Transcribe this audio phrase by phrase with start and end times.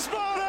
[0.00, 0.40] Wiesbaden!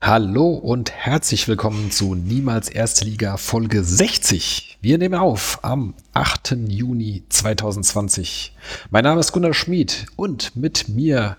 [0.00, 4.65] Hallo und herzlich willkommen zu Niemals Erste Liga Folge 60.
[4.86, 6.58] Wir nehmen auf am 8.
[6.68, 8.54] Juni 2020.
[8.90, 11.36] Mein Name ist Gunnar Schmid und mit mir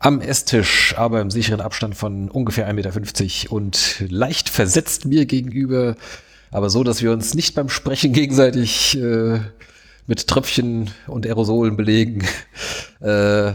[0.00, 5.94] am Esstisch, aber im sicheren Abstand von ungefähr 1,50 Meter und leicht versetzt mir gegenüber,
[6.50, 9.42] aber so, dass wir uns nicht beim Sprechen gegenseitig äh,
[10.08, 12.26] mit Tröpfchen und Aerosolen belegen.
[13.00, 13.52] Äh,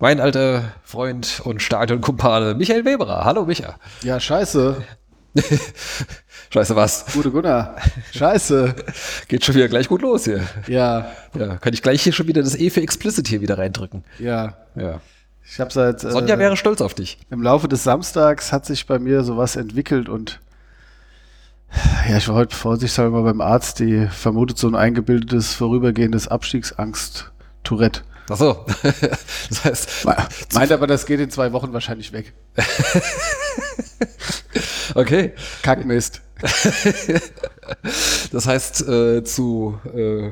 [0.00, 3.24] mein alter Freund und Stadionkumpane Michael Weberer.
[3.24, 3.76] Hallo Micha.
[4.02, 4.84] Ja, scheiße.
[6.52, 7.06] Scheiße was?
[7.12, 7.76] Gute Gunnar.
[8.12, 8.74] Scheiße.
[9.28, 10.46] Geht schon wieder gleich gut los hier.
[10.66, 11.12] Ja.
[11.38, 14.04] Ja, kann ich gleich hier schon wieder das E für Explicit hier wieder reindrücken.
[14.18, 14.56] Ja.
[14.74, 15.00] Ja.
[15.44, 17.18] Ich habe seit Sonja äh, wäre stolz auf dich.
[17.30, 20.40] im Laufe des Samstags hat sich bei mir sowas entwickelt und
[22.08, 27.30] ja, ich war heute vorsichtshalber beim Arzt, die vermutet so ein eingebildetes vorübergehendes Abstiegsangst
[27.62, 28.02] Tourette.
[28.28, 28.66] Ach so.
[29.48, 30.06] das heißt,
[30.54, 32.32] Meint aber, das geht in zwei Wochen wahrscheinlich weg.
[34.94, 35.32] Okay.
[35.62, 36.22] Kackmist.
[38.32, 40.30] Das heißt, äh, zu äh,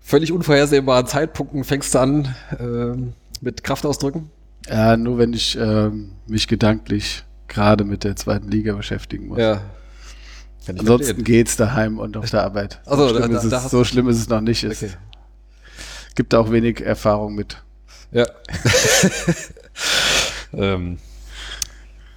[0.00, 4.30] völlig unvorhersehbaren Zeitpunkten fängst du an ähm, mit Kraftausdrücken.
[4.68, 9.38] Ja, nur wenn ich ähm, mich gedanklich gerade mit der zweiten Liga beschäftigen muss.
[9.38, 9.62] Ja.
[10.68, 11.24] Ansonsten verstehen.
[11.24, 12.80] geht's daheim und auf der Arbeit.
[12.84, 14.64] So, so, da- schlimm, da- ist es, da hast so schlimm ist es noch nicht.
[14.64, 14.92] Es Okay.
[16.16, 17.62] gibt auch wenig Erfahrung mit.
[18.10, 18.26] Ja.
[20.52, 20.98] ähm,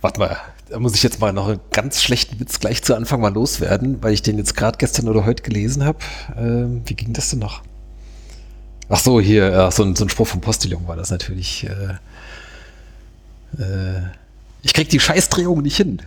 [0.02, 0.38] warte mal,
[0.70, 4.02] da muss ich jetzt mal noch einen ganz schlechten Witz gleich zu Anfang mal loswerden,
[4.04, 6.00] weil ich den jetzt gerade gestern oder heute gelesen habe.
[6.38, 7.62] Ähm, wie ging das denn noch?
[8.88, 11.66] Ach so, hier, ach, so, ein, so ein Spruch vom Postillon war das natürlich.
[11.68, 14.02] Äh, äh,
[14.62, 16.02] ich krieg die Scheißdrehung nicht hin.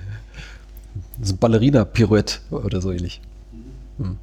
[1.23, 3.21] So ein Ballerina-Pirouette oder so ähnlich.
[3.99, 4.19] Hm.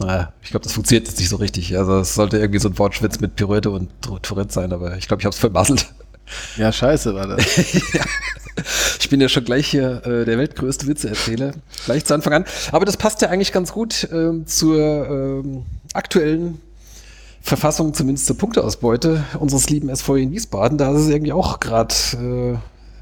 [0.00, 1.76] Naja, ich glaube, das funktioniert jetzt nicht so richtig.
[1.76, 5.08] Also es sollte irgendwie so ein Wortschwitz mit Pirouette und Tou- Tourette sein, aber ich
[5.08, 5.92] glaube, ich habe es vermasselt.
[6.56, 7.44] Ja, scheiße war das.
[8.98, 11.52] Ich bin ja schon gleich hier äh, der weltgrößte Witzeerzähler,
[11.84, 12.44] gleich zu Anfang an.
[12.72, 16.60] Aber das passt ja eigentlich ganz gut ähm, zur ähm, aktuellen
[17.40, 20.76] Verfassung, zumindest zur Punkteausbeute unseres lieben SV in Wiesbaden.
[20.76, 22.52] Da ist es irgendwie auch gerade, äh,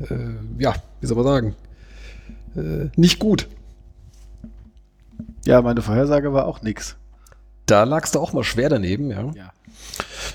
[0.04, 1.56] äh, ja, wie soll man sagen,
[2.56, 3.48] äh, nicht gut.
[5.44, 6.97] Ja, meine Vorhersage war auch nix.
[7.66, 9.31] Da lagst du auch mal schwer daneben, ja.
[9.34, 9.53] Ja.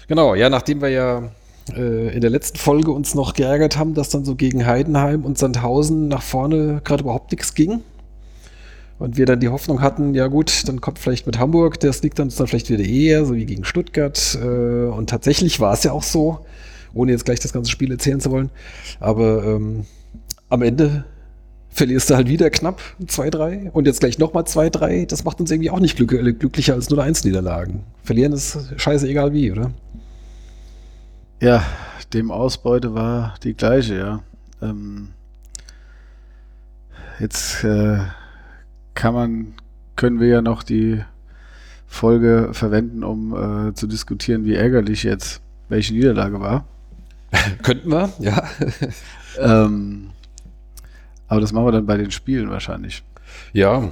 [0.08, 1.32] Genau, ja, nachdem wir ja
[1.76, 5.38] äh, in der letzten Folge uns noch geärgert haben, dass dann so gegen Heidenheim und
[5.38, 7.82] Sandhausen nach vorne gerade überhaupt nichts ging.
[9.00, 12.20] Und wir dann die Hoffnung hatten, ja gut, dann kommt vielleicht mit Hamburg, das liegt
[12.20, 14.38] uns dann vielleicht wieder eher, so wie gegen Stuttgart.
[14.40, 16.46] Äh, und tatsächlich war es ja auch so,
[16.94, 18.52] ohne jetzt gleich das ganze Spiel erzählen zu wollen.
[19.00, 19.86] Aber ähm,
[20.50, 21.06] am Ende
[21.72, 25.08] verlierst du halt wieder knapp 2-3 und jetzt gleich nochmal 2-3.
[25.08, 27.82] Das macht uns irgendwie auch nicht glück glücklicher als 0-1-Niederlagen.
[28.04, 29.72] Verlieren ist scheiße egal wie, oder?
[31.42, 31.66] Ja,
[32.14, 34.20] dem Ausbeute war die gleiche, ja.
[34.62, 35.10] Ähm,
[37.20, 37.98] jetzt äh,
[38.94, 39.54] kann man,
[39.96, 41.04] können wir ja noch die
[41.88, 46.66] Folge verwenden, um äh, zu diskutieren, wie ärgerlich jetzt welche Niederlage war.
[47.64, 48.44] Könnten wir, ja.
[49.40, 50.10] Ähm,
[51.30, 53.02] aber das machen wir dann bei den Spielen wahrscheinlich.
[53.54, 53.90] ja.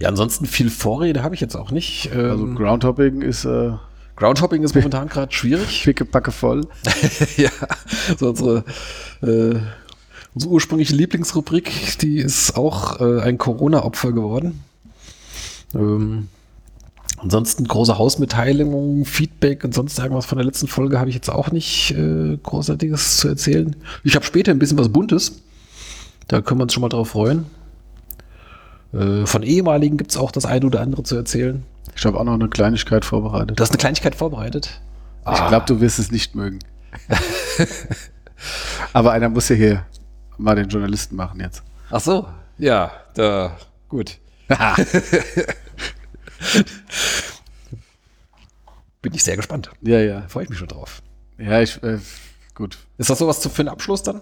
[0.00, 2.10] Ja, ansonsten viel Vorrede habe ich jetzt auch nicht.
[2.14, 3.72] Ähm, Also Groundhopping ist äh,
[4.16, 5.82] Groundhopping ist momentan gerade schwierig.
[5.84, 6.66] pickepacke voll.
[7.36, 7.50] ja,
[8.18, 8.64] so unsere,
[9.22, 9.58] äh,
[10.34, 14.60] unsere ursprüngliche Lieblingsrubrik, die ist auch äh, ein Corona-Opfer geworden.
[15.74, 16.28] Ähm,
[17.18, 21.50] ansonsten große Hausmitteilungen, Feedback und sonst irgendwas von der letzten Folge habe ich jetzt auch
[21.50, 23.74] nicht äh, großartiges zu erzählen.
[24.04, 25.40] Ich habe später ein bisschen was Buntes.
[26.28, 27.46] Da können wir uns schon mal drauf freuen.
[28.92, 31.64] Äh, von ehemaligen gibt es auch das eine oder andere zu erzählen.
[31.96, 33.58] Ich habe auch noch eine Kleinigkeit vorbereitet.
[33.58, 34.80] Du hast eine Kleinigkeit vorbereitet.
[35.30, 36.58] Ich glaube, du wirst es nicht mögen.
[38.92, 39.86] Aber einer muss ja hier
[40.36, 41.62] mal den Journalisten machen jetzt.
[41.90, 42.26] Ach so,
[42.58, 43.56] ja, da,
[43.88, 44.18] gut.
[49.02, 49.70] Bin ich sehr gespannt.
[49.82, 50.20] Ja, ja.
[50.20, 51.02] Da freue ich mich schon drauf.
[51.38, 51.98] Ja, ich, äh,
[52.54, 52.78] gut.
[52.98, 54.20] Ist das sowas zu- für einen Abschluss dann?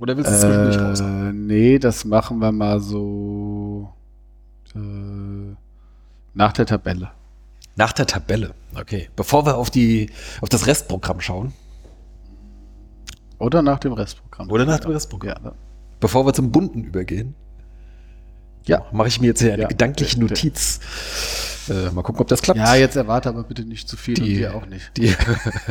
[0.00, 1.00] Oder willst du es zwischendurch raus?
[1.00, 3.92] Äh, nee, das machen wir mal so
[4.74, 5.54] äh,
[6.34, 7.10] nach der Tabelle.
[7.76, 8.54] Nach der Tabelle.
[8.74, 9.08] Okay.
[9.16, 10.10] Bevor wir auf, die,
[10.40, 11.52] auf das Restprogramm schauen.
[13.38, 14.50] Oder nach dem Restprogramm.
[14.50, 15.44] Oder nach dem Restprogramm.
[15.44, 15.52] Ja,
[16.00, 17.34] Bevor wir zum Bunten übergehen.
[18.66, 18.86] Ja.
[18.92, 19.68] Mache ich mir jetzt hier eine Ja.
[19.68, 20.80] gedankliche Der- der- Notiz.
[21.68, 22.58] Äh, mal gucken, ob das klappt.
[22.58, 24.96] Ja, jetzt erwarte aber bitte nicht zu viel Die- und wir auch nicht.
[24.96, 25.14] Die,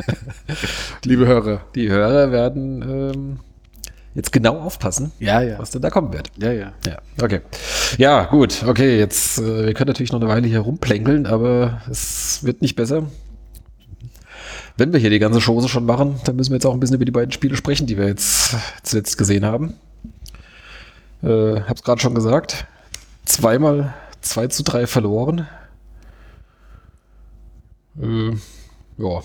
[1.06, 1.62] Liebe Hörer.
[1.76, 3.40] die Hörer werden ähm,
[4.16, 5.58] jetzt genau aufpassen, Ja, ja.
[5.60, 6.30] was denn da kommen wird.
[6.38, 6.74] Ja, ja.
[6.86, 7.42] Ja, okay.
[7.98, 12.44] Ja, gut, okay, jetzt, äh, wir können natürlich noch eine Weile hier rumplänkeln, aber es
[12.44, 13.04] wird nicht besser.
[14.78, 16.96] Wenn wir hier die ganze Chose schon machen, dann müssen wir jetzt auch ein bisschen
[16.96, 19.76] über die beiden Spiele sprechen, die wir jetzt zuletzt gesehen haben.
[21.22, 22.66] Äh, hab's gerade schon gesagt.
[23.26, 25.48] Zweimal 2 zu 3 verloren.
[28.02, 28.32] Äh,
[28.98, 29.22] ja.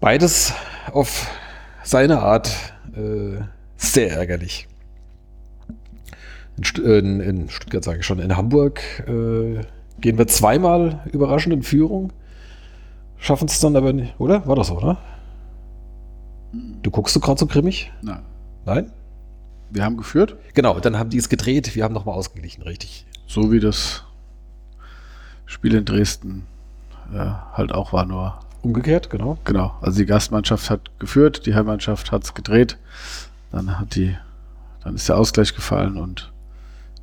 [0.00, 0.52] Beides
[0.92, 1.26] auf
[1.82, 2.50] seine Art
[2.94, 3.42] äh,
[3.76, 4.68] sehr ärgerlich.
[6.56, 9.60] In, St äh, in, in Stuttgart sage ich schon, in Hamburg äh,
[10.00, 12.12] gehen wir zweimal überraschend in Führung.
[13.18, 14.46] Schaffen es dann aber nicht, oder?
[14.46, 14.98] War das so, oder?
[16.82, 17.92] Du guckst du gerade so grimmig?
[18.02, 18.22] Nein.
[18.66, 18.92] Nein?
[19.70, 23.06] Wir haben geführt, Genau, dann haben die es gedreht, wir haben nochmal ausgeglichen, richtig.
[23.26, 24.04] so wie das
[25.46, 26.46] Spiel in Dresden
[27.12, 29.38] äh, halt auch war, nur Umgekehrt, genau.
[29.44, 32.78] Genau, also die Gastmannschaft hat geführt, die Heimmannschaft hat es gedreht,
[33.50, 34.16] dann hat die,
[34.84, 36.32] dann ist der Ausgleich gefallen und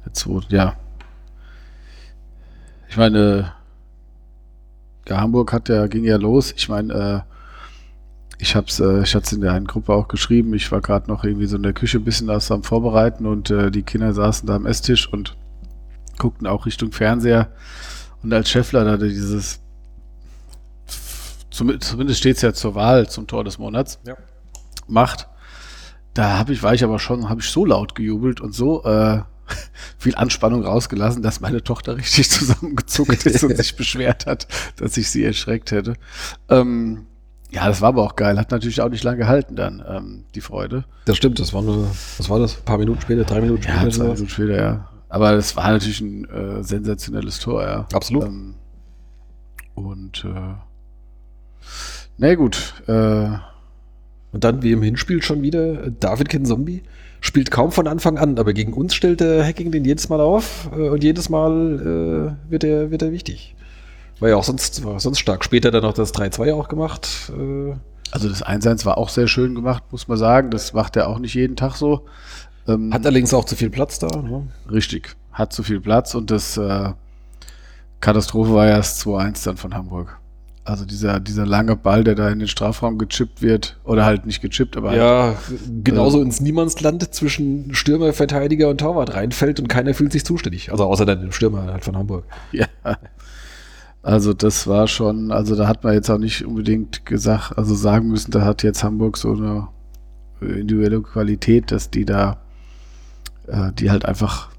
[0.06, 0.76] der zweite, ja.
[2.88, 3.54] Ich meine,
[5.08, 6.54] ja, Hamburg hat ja, ging ja los.
[6.56, 10.54] Ich meine, äh, ich hab's, äh, ich hatte es in der einen Gruppe auch geschrieben.
[10.54, 13.52] Ich war gerade noch irgendwie so in der Küche ein bisschen was am Vorbereiten und
[13.52, 15.36] äh, die Kinder saßen da am Esstisch und
[16.18, 17.52] guckten auch Richtung Fernseher.
[18.24, 19.62] Und als Scheffler da dieses
[21.80, 24.16] zumindest steht es ja zur Wahl zum Tor des Monats, Ja.
[24.88, 25.28] macht.
[26.14, 29.22] Da habe ich, war ich aber schon, habe ich so laut gejubelt und so äh,
[29.98, 34.48] viel Anspannung rausgelassen, dass meine Tochter richtig zusammengezuckt ist und sich beschwert hat,
[34.78, 35.94] dass ich sie erschreckt hätte.
[36.50, 37.06] Ähm,
[37.52, 38.38] ja, das war aber auch geil.
[38.38, 40.86] Hat natürlich auch nicht lange gehalten dann, ähm, die Freude.
[41.06, 42.58] Das stimmt, das war nur, was war das?
[42.58, 43.84] Ein paar Minuten später, drei Minuten später.
[43.84, 44.04] Ja, zwei.
[44.04, 44.90] Minuten später, ja.
[45.10, 47.88] Aber das war natürlich ein äh, sensationelles Tor, ja.
[47.94, 48.26] Absolut.
[48.26, 48.54] Ähm,
[49.74, 50.54] und äh,
[52.18, 53.30] na gut, äh,
[54.32, 56.84] Und dann, wie im Hinspiel schon wieder, David Ken Zombie
[57.22, 60.70] spielt kaum von Anfang an, aber gegen uns stellt der Hacking den jedes Mal auf
[60.72, 63.56] äh, und jedes Mal äh, wird, er, wird er wichtig.
[64.20, 65.44] War ja auch sonst, war sonst stark.
[65.44, 67.32] Später dann noch das 3-2 auch gemacht.
[67.36, 67.74] Äh,
[68.12, 70.50] Also das 1-1 war auch sehr schön gemacht, muss man sagen.
[70.52, 72.06] Das macht er auch nicht jeden Tag so.
[72.68, 74.08] Ähm, hat allerdings auch zu viel Platz da.
[74.22, 74.48] Ne?
[74.70, 76.92] richtig, hat zu viel Platz und das äh,
[78.02, 80.19] Katastrophe war ja das 2-1 dann von Hamburg.
[80.70, 84.40] Also dieser, dieser lange Ball, der da in den Strafraum gechippt wird, oder halt nicht
[84.42, 85.36] gechippt, aber halt, Ja,
[85.84, 90.72] genauso ins Niemandsland zwischen Stürmer, Verteidiger und Torwart reinfällt und keiner fühlt sich zuständig.
[90.72, 92.26] Also außer dann dem Stürmer halt von Hamburg.
[92.52, 92.68] Ja.
[94.02, 98.08] Also das war schon, also da hat man jetzt auch nicht unbedingt gesagt, also sagen
[98.08, 99.68] müssen, da hat jetzt Hamburg so eine
[100.40, 102.38] individuelle Qualität, dass die da,
[103.48, 104.50] äh, die halt einfach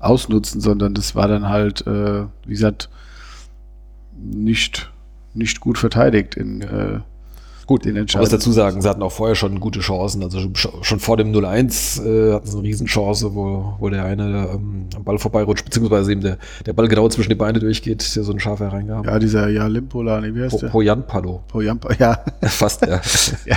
[0.00, 2.90] ausnutzen, sondern das war dann halt, äh, wie gesagt,
[4.18, 4.89] nicht,
[5.34, 7.00] nicht gut verteidigt in äh,
[7.66, 10.24] Gut, den ich muss dazu sagen, sie hatten auch vorher schon gute Chancen.
[10.24, 14.48] Also schon- schon vor dem 0-1 äh, hatten sie eine Riesenchance, wo, wo der eine
[14.54, 18.24] ähm, am Ball vorbeirutscht, beziehungsweise eben der, der Ball genau zwischen die Beine durchgeht, der
[18.24, 19.06] so eine scharfe Hereingabe.
[19.08, 20.68] Ja, dieser ja Limpola, nee, wie heißt Po- der?
[20.70, 21.44] Poyan Palo.
[21.46, 22.18] Poyampa, ja.
[22.42, 23.00] Fast, ja.
[23.46, 23.56] ja.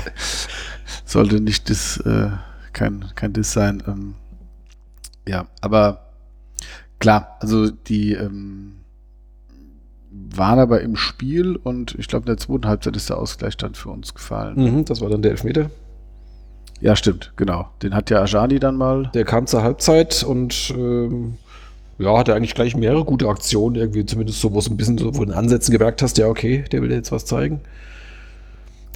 [1.06, 2.30] Sollte nicht das, äh,
[2.72, 3.81] kein, kein Diss sein.
[3.88, 4.14] Ähm,
[5.28, 6.12] ja, aber
[7.00, 8.74] klar, also die ähm,
[10.38, 13.75] waren aber im Spiel und ich glaube, in der zweiten Halbzeit ist der Ausgleich dann
[13.75, 14.56] für uns gefallen.
[14.56, 15.70] mhm, das war dann der Elfmeter.
[16.82, 17.70] Ja, stimmt, genau.
[17.82, 19.10] Den hat ja Ajani dann mal.
[19.13, 21.36] Der kam zur Halbzeit und ähm,
[21.98, 25.13] ja, hatte eigentlich gleich mehrere gute Aktionen, irgendwie zumindest so, wo es ein bisschen so
[25.13, 27.62] von den Ansätzen gemerkt hast, ja, okay, der will dir jetzt was zeigen.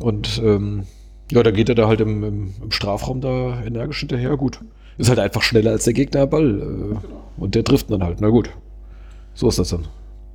[0.02, 0.84] Und ähm,
[1.32, 4.36] ja, dann geht er da halt im, im, im Strafraum da energisch hinterher.
[4.38, 4.60] Gut.
[4.98, 6.60] Ist halt einfach schneller als der Gegner Ball.
[6.60, 8.22] Äh, und der trifft dann halt.
[8.22, 8.50] Na gut.
[9.34, 9.86] So ist das dann.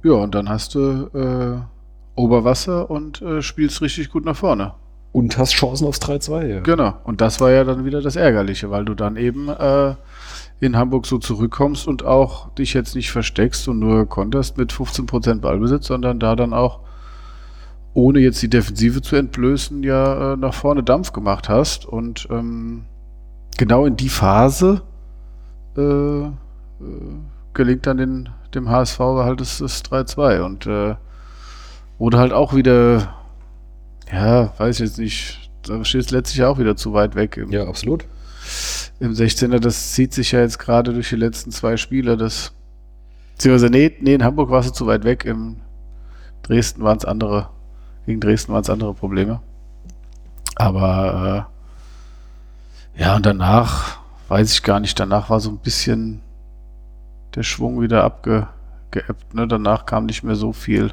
[0.03, 4.75] Ja, und dann hast du äh, Oberwasser und äh, spielst richtig gut nach vorne.
[5.13, 6.47] Und hast Chancen aufs 3-2.
[6.47, 6.61] Ja.
[6.61, 6.95] Genau.
[7.05, 9.95] Und das war ja dann wieder das Ärgerliche, weil du dann eben äh,
[10.61, 15.41] in Hamburg so zurückkommst und auch dich jetzt nicht versteckst und nur konterst mit 15%
[15.41, 16.81] Ballbesitz, sondern da dann auch,
[17.95, 21.85] ohne jetzt die Defensive zu entblößen, ja äh, nach vorne Dampf gemacht hast.
[21.85, 22.87] Und ähm,
[23.59, 24.83] genau in die Phase
[25.77, 25.81] äh,
[26.23, 26.31] äh,
[27.55, 30.97] gelingt dann den, dem HSV halt das, das 3-2 und äh,
[31.99, 33.15] wurde halt auch wieder
[34.13, 35.51] ja, weiß ich jetzt nicht.
[35.63, 38.05] Da steht es letztlich auch wieder zu weit weg im, ja, absolut.
[39.01, 39.59] im 16er.
[39.59, 42.17] Das zieht sich ja jetzt gerade durch die letzten zwei Spiele.
[42.17, 42.53] Das,
[43.35, 45.25] beziehungsweise, nee, nee, in Hamburg war es zu weit weg.
[45.25, 45.61] Im
[46.43, 47.49] Dresden waren es andere,
[48.07, 49.41] gegen Dresden waren es andere Probleme.
[50.57, 51.49] Aber,
[52.97, 56.21] äh, ja, und danach, weiß ich gar nicht, danach war so ein bisschen
[57.35, 58.49] der Schwung wieder abge,
[58.91, 59.35] geappt.
[59.35, 59.47] Ne?
[59.49, 60.93] Danach kam nicht mehr so viel.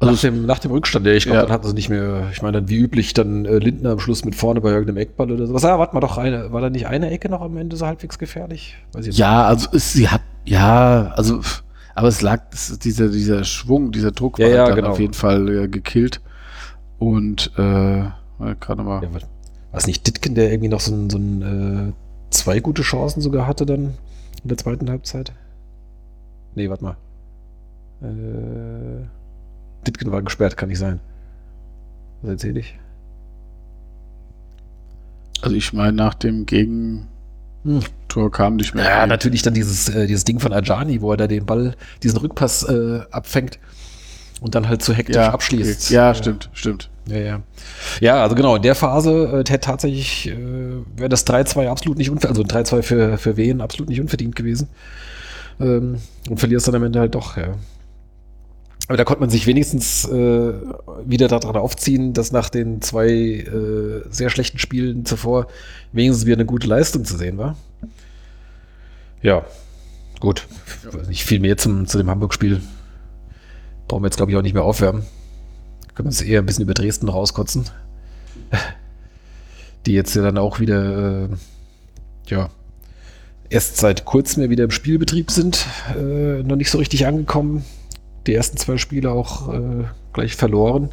[0.00, 1.42] Also nach, dem, nach dem Rückstand, ja, ich glaube, Ja.
[1.42, 4.24] dann hatten sie nicht mehr, ich meine, dann wie üblich dann äh, Lindner am Schluss
[4.24, 5.64] mit vorne bei irgendeinem Eckball oder sowas.
[5.64, 8.16] Ah, warte mal doch, eine, war da nicht eine Ecke noch am Ende so halbwegs
[8.18, 8.76] gefährlich?
[8.92, 11.40] Weiß ich jetzt Ja, also es, sie hat, ja, also,
[11.96, 14.90] aber es lag, es, dieser, dieser Schwung, dieser Druck Ja, war ja, dann genau.
[14.90, 16.20] auf jeden Fall äh, gekillt.
[17.00, 18.04] Und äh,
[18.60, 19.02] gerade mal.
[19.02, 19.20] Ja, war
[19.70, 21.42] war es nicht Ditken, der irgendwie noch so ein, so ein
[21.90, 21.92] äh,
[22.30, 23.94] zwei gute Chancen sogar hatte dann
[24.42, 25.32] in der zweiten Halbzeit?
[26.54, 26.96] Nee, warte mal.
[28.02, 29.04] Äh,
[29.86, 31.00] Ditken war gesperrt, kann nicht sein.
[32.22, 32.78] Was erzähle ich?
[35.42, 37.06] Also ich meine, nach dem Gegentor
[37.64, 38.30] Hm.
[38.32, 38.84] kam nicht mehr.
[38.84, 39.08] Ja, viel.
[39.08, 42.64] natürlich dann dieses, äh, dieses Ding von Ajani, wo er da den Ball, diesen Rückpass
[42.64, 43.58] äh, abfängt
[44.40, 45.86] und dann halt so hektisch ja, abschließt.
[45.86, 45.94] Okay.
[45.94, 46.90] Ja, Äh, stimmt, stimmt.
[47.08, 47.42] Ja, ja.
[48.00, 50.36] Ja, also genau, in der Phase äh, hätte tatsächlich, äh,
[50.96, 54.36] wäre das 3-2 absolut nicht unverdient, also ein 3-2 für, für Wien absolut nicht unverdient
[54.36, 54.68] gewesen.
[55.60, 55.96] Ähm,
[56.28, 57.54] und verlierst dann am Ende halt doch, ja.
[58.88, 60.52] Aber da konnte man sich wenigstens äh,
[61.04, 65.46] wieder daran aufziehen, dass nach den zwei äh, sehr schlechten Spielen zuvor
[65.92, 67.56] wenigstens wieder eine gute Leistung zu sehen war.
[69.20, 69.44] Ja,
[70.20, 70.46] gut.
[70.90, 72.62] Weiß Nicht viel mehr zum, zu dem Hamburg-Spiel.
[73.88, 75.02] Brauchen wir jetzt, glaube ich, auch nicht mehr aufwärmen.
[75.98, 77.64] Können wir uns eher ein bisschen über Dresden rauskotzen.
[79.84, 81.28] Die jetzt ja dann auch wieder, äh,
[82.28, 82.50] ja,
[83.50, 85.66] erst seit kurzem ja wieder im Spielbetrieb sind,
[85.98, 87.64] äh, noch nicht so richtig angekommen.
[88.28, 90.90] Die ersten zwei Spiele auch äh, gleich verloren.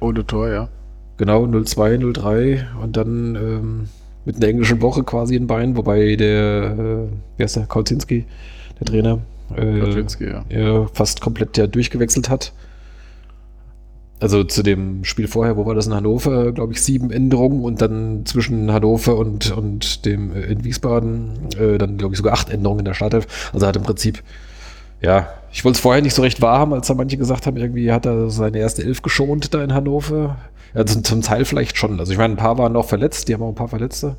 [0.00, 0.70] Ohne Tor, ja.
[1.18, 3.88] Genau, 0-2, 0-3 und dann ähm,
[4.24, 8.24] mit einer englischen Woche quasi in Bein, wobei der, äh, wer ist der, Kauzinski,
[8.80, 9.18] der Trainer,
[9.54, 10.46] äh, Kaczynski, ja.
[10.48, 12.54] ja, fast komplett ja durchgewechselt hat.
[14.20, 17.80] Also zu dem Spiel vorher, wo war das in Hannover, glaube ich, sieben Änderungen und
[17.80, 22.50] dann zwischen Hannover und, und dem äh, in Wiesbaden äh, dann, glaube ich, sogar acht
[22.50, 23.50] Änderungen in der Startelf.
[23.54, 24.22] Also hat im Prinzip,
[25.00, 27.90] ja, ich wollte es vorher nicht so recht wahrhaben, als da manche gesagt haben, irgendwie
[27.92, 30.36] hat er seine erste Elf geschont da in Hannover.
[30.74, 31.98] Ja, zum, zum Teil vielleicht schon.
[31.98, 34.16] Also ich meine, ein paar waren noch verletzt, die haben auch ein paar Verletzte.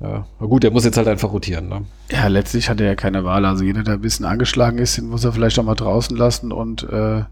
[0.00, 1.68] Ja, aber gut, der muss jetzt halt einfach rotieren.
[1.68, 1.82] Ne?
[2.10, 3.44] Ja, letztlich hat er ja keine Wahl.
[3.44, 6.50] Also jeder, der ein bisschen angeschlagen ist, den muss er vielleicht auch mal draußen lassen
[6.50, 7.22] und äh,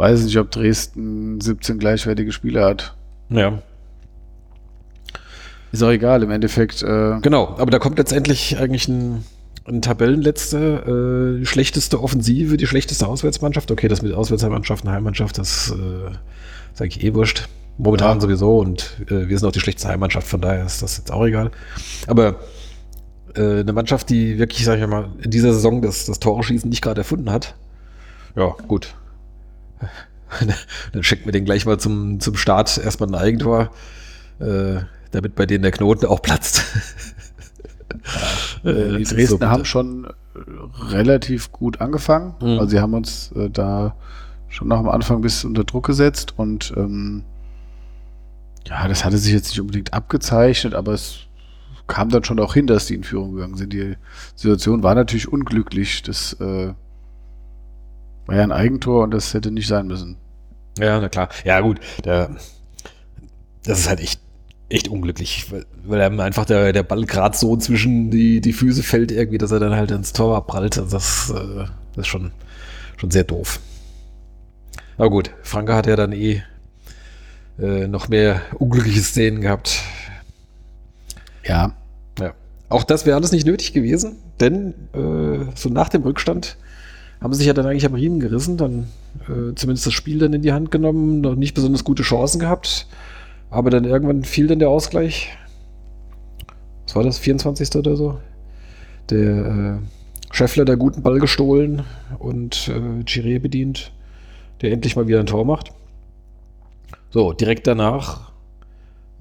[0.00, 2.96] weiß nicht, ob Dresden 17 gleichwertige Spieler hat.
[3.28, 3.60] Ja,
[5.72, 6.82] Ist auch egal, im Endeffekt.
[6.82, 9.24] Äh, Genau, aber da kommt letztendlich eigentlich ein,
[9.68, 13.70] ein Tabellenletzter, äh, schlechteste Offensive, die schlechteste Auswärtsmannschaft.
[13.70, 16.10] Okay, das mit Auswärtsmannschaft und Heimmannschaft, das äh,
[16.74, 17.48] sage ich eh wurscht.
[17.78, 18.20] Momentan Ja.
[18.22, 21.24] sowieso und äh, wir sind auch die schlechteste Heimmannschaft, von daher ist das jetzt auch
[21.26, 21.50] egal.
[22.06, 22.40] Aber
[23.36, 26.82] äh, eine Mannschaft, die wirklich, sag ich mal, in dieser Saison das, das Tore-Schießen nicht
[26.82, 27.54] gerade erfunden hat,
[28.34, 28.94] ja, gut.
[30.92, 33.70] Dann schenken wir den gleich mal zum, zum Start erstmal ein Eigentor,
[34.38, 36.64] äh, damit bei denen der Knoten auch platzt.
[38.62, 40.10] Äh, die Dresdner so haben schon äh,
[40.90, 42.34] relativ gut angefangen.
[42.40, 42.60] Mhm.
[42.60, 43.96] Also sie haben uns äh, da
[44.48, 47.24] schon nach dem Anfang bis unter Druck gesetzt und ähm,
[48.68, 51.26] ja, das hatte sich jetzt nicht unbedingt abgezeichnet, aber es
[51.86, 53.72] kam dann schon auch hin, dass die in Führung gegangen sind.
[53.72, 53.96] Die
[54.36, 56.02] Situation war natürlich unglücklich.
[56.02, 56.72] Das äh,
[58.26, 60.16] war ja ein Eigentor und das hätte nicht sein müssen.
[60.78, 61.28] Ja, na klar.
[61.44, 61.80] Ja, gut.
[62.04, 62.30] Der,
[63.64, 64.20] das ist halt echt,
[64.68, 65.52] echt unglücklich,
[65.84, 69.50] weil, einem einfach der, der Ball gerade so zwischen die, die Füße fällt, irgendwie, dass
[69.50, 70.78] er dann halt ins Tor abprallt.
[70.78, 72.30] Also das, äh, das ist schon,
[72.96, 73.60] schon sehr doof.
[74.96, 76.42] Aber gut, Franke hat ja dann eh
[77.58, 79.80] äh, noch mehr unglückliche Szenen gehabt.
[81.44, 81.74] Ja,
[82.18, 82.34] Ja.
[82.68, 86.56] Auch das wäre alles nicht nötig gewesen, denn äh, so nach dem Rückstand
[87.20, 88.86] haben sich ja dann eigentlich am Riemen gerissen, dann
[89.24, 92.86] äh, zumindest das Spiel dann in die Hand genommen, noch nicht besonders gute Chancen gehabt,
[93.50, 95.28] aber dann irgendwann fiel dann der Ausgleich.
[96.86, 97.76] Was war das, 24.
[97.76, 98.18] oder so?
[99.10, 99.46] Der
[99.80, 101.82] äh, Scheffler der guten Ball gestohlen
[102.18, 103.92] und äh, Chiré bedient,
[104.62, 105.72] der endlich mal wieder ein Tor macht.
[107.10, 108.30] So, direkt danach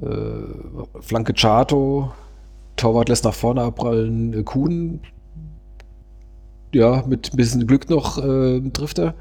[0.02, 2.12] äh, Flanke Chato,
[2.76, 5.02] Torwart lässt nach vorne abprallen, äh, Kuhn,
[6.74, 9.16] ja, mit ein bisschen Glück noch äh, trifft er.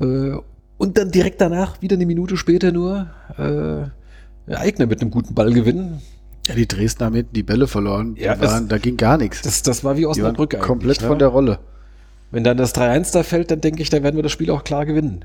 [0.00, 0.32] Äh,
[0.76, 5.52] und dann direkt danach, wieder eine Minute später nur, äh, Eigner mit einem guten Ball
[5.52, 6.02] gewinnen.
[6.46, 8.16] ja die Dresdner haben hinten die Bälle verloren.
[8.18, 9.42] Ja, das- waren, da ging gar nichts.
[9.42, 11.06] Das, das war wie Osnabrück eigentlich, komplett ne?
[11.08, 11.58] von der Rolle.
[12.30, 14.64] Wenn dann das 3-1 da fällt, dann denke ich, da werden wir das Spiel auch
[14.64, 15.24] klar gewinnen.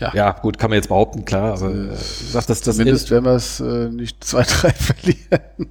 [0.00, 3.24] Ja, Ja, gut, kann man jetzt behaupten, klar, aber äh, sagt das, das zumindest werden
[3.24, 5.68] wir es äh, nicht 2-3 verlieren.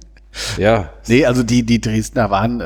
[0.56, 0.90] Ja.
[1.08, 2.64] Nee, also die, die Dresdner waren äh,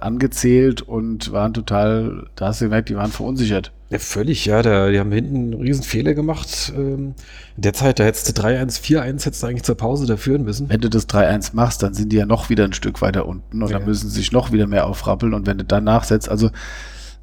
[0.00, 3.72] angezählt und waren total, da hast du gemerkt, die waren verunsichert.
[3.90, 4.60] Ja, völlig, ja.
[4.62, 6.72] Da, die haben hinten einen riesen Fehler gemacht.
[6.76, 7.14] Ähm,
[7.56, 10.44] in der Zeit, da hättest du 3-1, 4-1, hättest du eigentlich zur Pause da führen
[10.44, 10.68] müssen.
[10.68, 13.62] Wenn du das 3-1 machst, dann sind die ja noch wieder ein Stück weiter unten
[13.62, 13.78] und Ja.
[13.78, 16.50] dann müssen sie sich noch wieder mehr aufrappeln und wenn du dann nachsetzt, also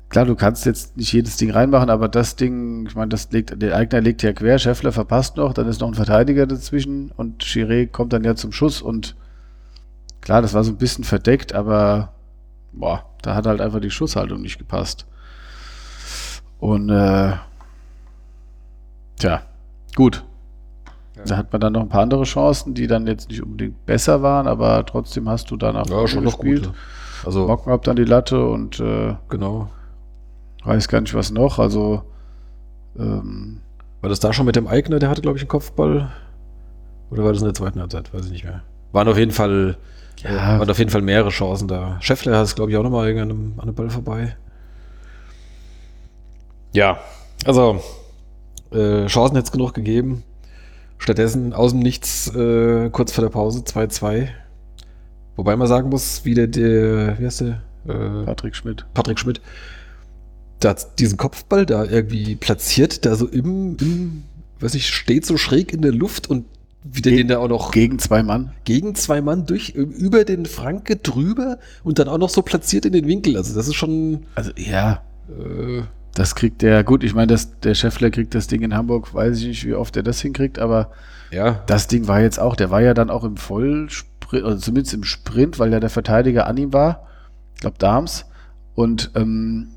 [0.10, 3.62] klar, du kannst jetzt nicht jedes Ding reinmachen, aber das Ding, ich meine, das legt,
[3.62, 7.44] der Eigner legt ja quer, Scheffler verpasst noch, dann ist noch ein Verteidiger dazwischen und
[7.44, 9.16] Chiré kommt dann ja zum Schuss und
[10.22, 12.14] klar, das war so ein bisschen verdeckt, aber
[12.72, 15.06] boah, da hat halt einfach die Schusshaltung nicht gepasst.
[16.60, 17.34] Und äh,
[19.20, 19.42] tja,
[19.96, 20.24] gut.
[21.26, 24.24] Da hat man dann noch ein paar andere Chancen, die dann jetzt nicht unbedingt besser
[24.24, 26.66] waren, aber trotzdem hast du danach Ja, schon noch gut.
[26.66, 26.72] ja.
[27.24, 29.70] Also, Mocken ab dann die Latte und äh, genau.
[30.64, 31.60] weiß gar nicht was noch.
[31.60, 32.02] Also
[32.98, 33.60] ähm,
[34.02, 36.12] War das da schon mit dem Eigner, der hatte, glaube ich, einen Kopfball?
[37.12, 38.12] Oder war das in der zweiten Halbzeit?
[38.12, 38.64] Weiß ich nicht mehr.
[38.92, 39.78] Waren auf jeden Fall,
[40.24, 40.60] Ja.
[40.60, 41.98] waren auf jeden Fall mehrere Chancen da.
[42.02, 44.36] Scheffler hat es, glaube ich, auch nochmal an einem, an einem Ball vorbei.
[46.74, 47.00] Ja,
[47.46, 47.82] also
[48.72, 50.24] äh, Chancen hätte es genug gegeben.
[50.98, 54.28] Stattdessen aus dem Nichts äh, kurz vor der Pause 2-2.
[55.36, 57.62] Wobei man sagen muss, wie der, der wie heißt der?
[57.88, 58.86] Äh, Patrick Schmidt.
[58.94, 59.42] Patrick Schmidt,
[60.60, 64.24] da hat diesen Kopfball da irgendwie platziert, da so im, im,
[64.60, 66.46] weiß ich, steht so schräg in der Luft und
[66.84, 68.52] wie der den da auch noch Gegen zwei Mann.
[68.64, 72.94] gegen zwei Mann durch, über den Franke drüber und dann auch noch so platziert in
[72.94, 73.38] den Winkel.
[73.38, 75.84] Also das ist schon, Also ja, äh,
[76.16, 79.48] das kriegt der, gut, ich meine, der Scheffler kriegt das Ding in Hamburg, weiß ich
[79.48, 80.92] nicht, wie oft er das hinkriegt, aber
[81.32, 84.94] ja, das Ding war jetzt auch, der war ja dann auch im Vollsprint, also zumindest
[84.94, 87.08] im Sprint, weil ja der Verteidiger an ihm war.
[87.56, 88.26] Ich glaube Dahms.
[88.74, 89.70] Und ähm,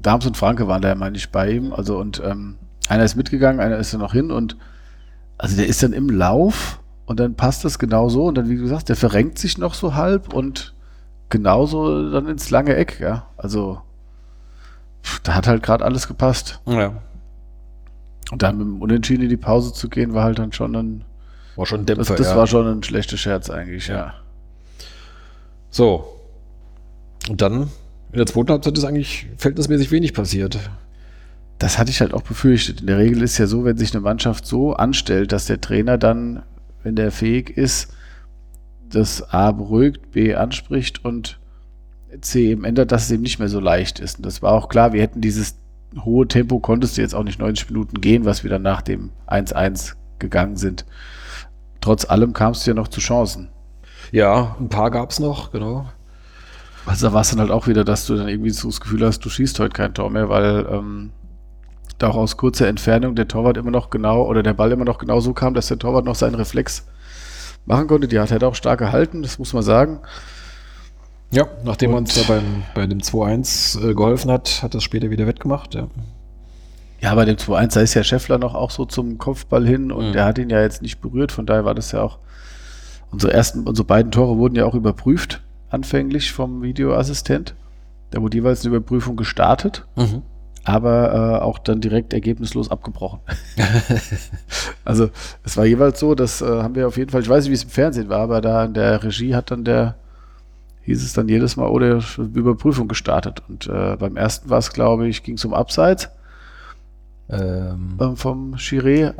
[0.00, 1.72] Dahms und Franke waren da ja, meine ich, bei ihm.
[1.72, 2.56] Also und ähm,
[2.88, 4.56] einer ist mitgegangen, einer ist da noch hin und
[5.42, 8.54] also der ist dann im Lauf und dann passt das genau so und dann, wie
[8.54, 10.72] gesagt, der verrenkt sich noch so halb und
[11.30, 13.26] genauso dann ins lange Eck, ja.
[13.36, 13.82] Also
[15.24, 16.60] da hat halt gerade alles gepasst.
[16.64, 16.92] ja,
[18.30, 21.04] Und dann mit dem Unentschieden in die Pause zu gehen, war halt dann schon ein
[21.56, 22.14] war schon ein das, Dämpfer.
[22.14, 22.36] das ja.
[22.36, 24.14] war schon ein schlechter Scherz eigentlich, ja.
[25.70, 26.20] So.
[27.28, 27.62] Und dann
[28.12, 30.60] in der zweiten Halbzeit ist eigentlich verhältnismäßig wenig passiert.
[31.58, 32.80] Das hatte ich halt auch befürchtet.
[32.80, 35.98] In der Regel ist ja so, wenn sich eine Mannschaft so anstellt, dass der Trainer
[35.98, 36.42] dann,
[36.82, 37.94] wenn der fähig ist,
[38.88, 41.38] das A beruhigt, B anspricht und
[42.20, 44.18] C eben ändert, dass es eben nicht mehr so leicht ist.
[44.18, 45.56] Und das war auch klar, wir hätten dieses
[46.04, 49.10] hohe Tempo, konntest du jetzt auch nicht 90 Minuten gehen, was wir dann nach dem
[49.26, 50.84] 1-1 gegangen sind.
[51.80, 53.48] Trotz allem kamst du ja noch zu Chancen.
[54.10, 55.86] Ja, ein paar gab es noch, genau.
[56.86, 59.06] Also da war es dann halt auch wieder, dass du dann irgendwie so das Gefühl
[59.06, 61.10] hast, du schießt heute kein Tor mehr, weil ähm,
[62.02, 65.20] auch aus kurzer Entfernung der Torwart immer noch genau oder der Ball immer noch genau
[65.20, 66.86] so kam, dass der Torwart noch seinen Reflex
[67.66, 68.08] machen konnte.
[68.08, 70.00] Die hat er auch stark gehalten, das muss man sagen.
[71.30, 75.10] Ja, nachdem er uns da beim, bei dem 2-1 äh, geholfen hat, hat das später
[75.10, 75.74] wieder wettgemacht.
[75.74, 75.88] Ja.
[77.00, 80.08] Ja, bei dem 2-1, da ist ja Scheffler noch auch so zum Kopfball hin und
[80.08, 80.12] Mhm.
[80.12, 82.18] der hat ihn ja jetzt nicht berührt, von daher war das ja auch.
[83.10, 87.54] Unsere ersten, unsere beiden Tore wurden ja auch überprüft, anfänglich vom Videoassistent.
[88.10, 89.86] Da wurde jeweils eine Überprüfung gestartet.
[89.96, 90.22] Mhm.
[90.64, 93.20] Aber äh, auch dann direkt ergebnislos abgebrochen.
[94.84, 95.10] also
[95.44, 97.54] es war jeweils so, das äh, haben wir auf jeden Fall, ich weiß nicht, wie
[97.54, 99.96] es im Fernsehen war, aber da in der Regie hat dann der,
[100.82, 103.42] hieß es dann jedes Mal, oder Überprüfung gestartet.
[103.48, 106.10] Und äh, beim ersten war es, glaube ich, ging es um Abseits
[107.30, 109.14] Ähm, ähm, vom Chiré.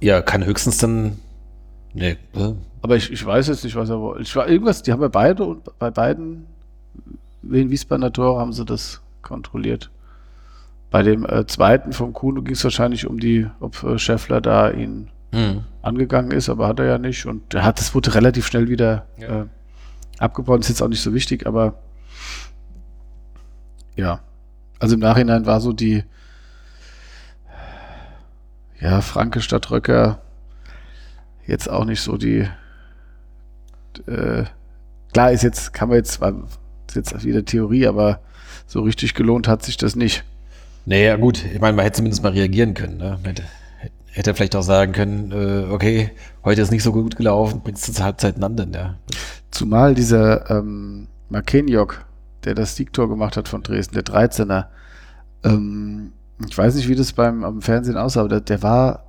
[0.00, 1.18] ja, kann höchstens dann.
[1.92, 2.16] Nee,
[2.82, 4.22] Aber ich, ich weiß jetzt nicht, was er wollte.
[4.22, 6.46] Ich war irgendwas, die haben ja beide und bei beiden
[7.42, 9.90] Wien Wiesbadener Tore haben sie das kontrolliert.
[10.94, 14.70] Bei dem äh, zweiten vom Kuhn ging es wahrscheinlich um die, ob äh, Scheffler da
[14.70, 15.64] ihn hm.
[15.82, 17.26] angegangen ist, aber hat er ja nicht.
[17.26, 19.40] Und er hat, das wurde relativ schnell wieder Ja.
[19.42, 19.46] äh,
[20.20, 20.60] abgebaut.
[20.60, 21.74] Ist jetzt auch nicht so wichtig, aber
[23.96, 24.20] ja.
[24.78, 26.04] Also im Nachhinein war so die
[28.78, 30.20] ja, Franke statt Röcker
[31.44, 32.46] jetzt auch nicht so die
[34.06, 34.44] äh,
[35.12, 36.44] klar ist jetzt, kann man jetzt, war-
[36.86, 38.20] ist jetzt wieder Theorie, aber
[38.68, 40.22] so richtig gelohnt hat sich das nicht.
[40.86, 42.98] Naja, gut, ich meine, man hätte zumindest mal reagieren können.
[42.98, 43.18] Ne?
[43.22, 43.42] Hätte,
[44.10, 46.10] hätte vielleicht auch sagen können, äh, okay,
[46.44, 48.96] heute ist nicht so gut gelaufen, bringst du zur Halbzeit einen anderen, ja.
[49.50, 52.04] Zumal dieser ähm, Markenjok,
[52.44, 54.66] der das Siegtor gemacht hat von Dresden, der 13er,
[55.44, 56.12] ähm,
[56.46, 59.04] ich weiß nicht, wie das beim am Fernsehen aussah, aber der, der war,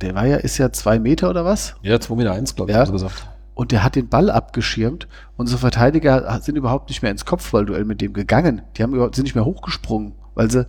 [0.00, 1.74] der war ja, ist ja zwei Meter oder was?
[1.82, 2.80] Ja, 2 Meter eins, glaube ich, Ja.
[2.80, 3.28] haben sie gesagt.
[3.54, 5.06] Und der hat den Ball abgeschirmt.
[5.36, 8.62] Unsere Verteidiger sind überhaupt nicht mehr ins Kopfballduell mit dem gegangen.
[8.76, 10.66] Die haben überhaupt, sind nicht mehr hochgesprungen, weil sie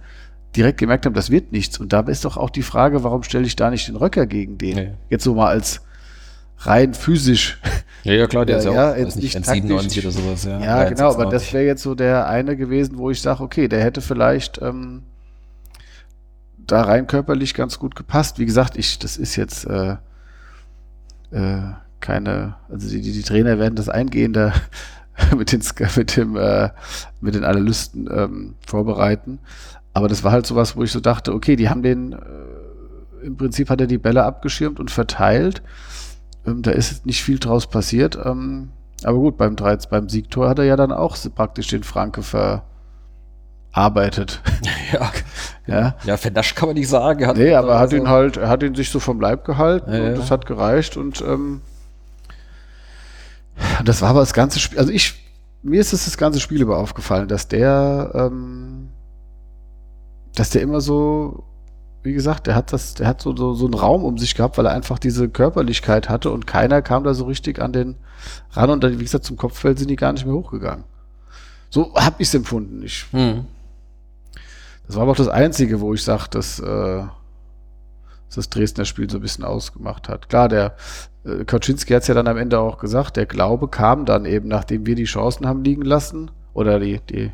[0.56, 1.80] direkt gemerkt haben, das wird nichts.
[1.80, 4.58] Und da ist doch auch die Frage, warum stelle ich da nicht den Röcker gegen
[4.58, 4.76] den?
[4.76, 4.92] Nee.
[5.10, 5.82] Jetzt so mal als,
[6.60, 7.60] rein physisch.
[8.04, 10.06] Ja, ja, klar, der Ja, ist ja, ja, auch, jetzt weiß nicht, nicht 1,97 taktisch.
[10.06, 10.44] oder sowas.
[10.46, 11.32] Ja, Ja, genau, aber 1,96.
[11.32, 15.04] das wäre jetzt so der eine gewesen, wo ich sage, okay, der hätte vielleicht ähm,
[16.58, 18.40] da rein körperlich ganz gut gepasst.
[18.40, 19.96] Wie gesagt, ich, das ist jetzt äh,
[21.32, 21.62] äh,
[22.00, 24.54] keine, also die, die, Trainer werden das eingehender
[25.38, 25.64] mit den
[25.96, 26.70] mit dem äh,
[27.22, 29.40] mit den Analysten ähm, vorbereiten.
[29.96, 32.18] Aber das war halt sowas, wo ich so dachte, okay, die haben den äh,
[33.26, 35.64] im Prinzip hat er die Bälle abgeschirmt und verteilt.
[36.46, 38.20] Ähm, da ist nicht viel draus passiert.
[38.24, 38.72] Ähm,
[39.04, 42.22] aber gut, beim 3, beim Siegtor hat er ja dann auch so praktisch den Franke
[43.74, 44.42] verarbeitet.
[44.94, 45.12] Ja.
[45.66, 45.96] ja.
[46.06, 47.26] ja, vernascht kann man nicht sagen.
[47.26, 49.44] Hat, Nee, aber er hat also- ihn halt, er hat ihn sich so vom Leib
[49.46, 50.14] gehalten Ja, und ja.
[50.14, 51.62] das hat gereicht und ähm,
[53.84, 55.16] das war aber das ganze Spiel, also ich,
[55.64, 58.90] mir ist es das ganze Spiel über aufgefallen, dass der, ähm,
[60.36, 61.44] dass der immer so,
[62.04, 64.58] wie gesagt, der hat das, der hat so, so, so einen Raum um sich gehabt,
[64.58, 67.96] weil er einfach diese Körperlichkeit hatte und keiner kam da so richtig an den
[68.52, 70.86] ran und dann, wie gesagt, zum Kopfball sind die gar nicht mehr hochgegangen.
[71.70, 72.84] So habe ich es empfunden.
[72.84, 73.46] Ich Hm.
[74.88, 79.10] das war aber auch das Einzige, wo ich sage, dass, äh, dass das Dresdner Spiel
[79.10, 80.30] so ein bisschen ausgemacht hat.
[80.30, 80.76] Klar, der
[81.26, 84.48] äh, Kaczynski hat es ja dann am Ende auch gesagt, der Glaube kam dann eben,
[84.48, 87.32] nachdem wir die Chancen haben liegen lassen oder die, die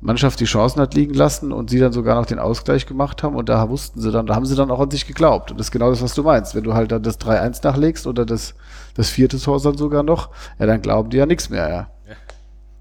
[0.00, 3.36] Mannschaft die Chancen hat liegen lassen und sie dann sogar noch den Ausgleich gemacht haben
[3.36, 5.50] und da wussten sie dann, da haben sie dann auch an sich geglaubt.
[5.50, 6.54] Und das ist genau das, was du meinst.
[6.54, 8.54] Wenn du halt dann das 3-1 nachlegst oder das,
[8.94, 10.28] das vierte Tor dann sogar noch,
[10.58, 11.86] ja, dann glauben die ja nichts mehr, ja.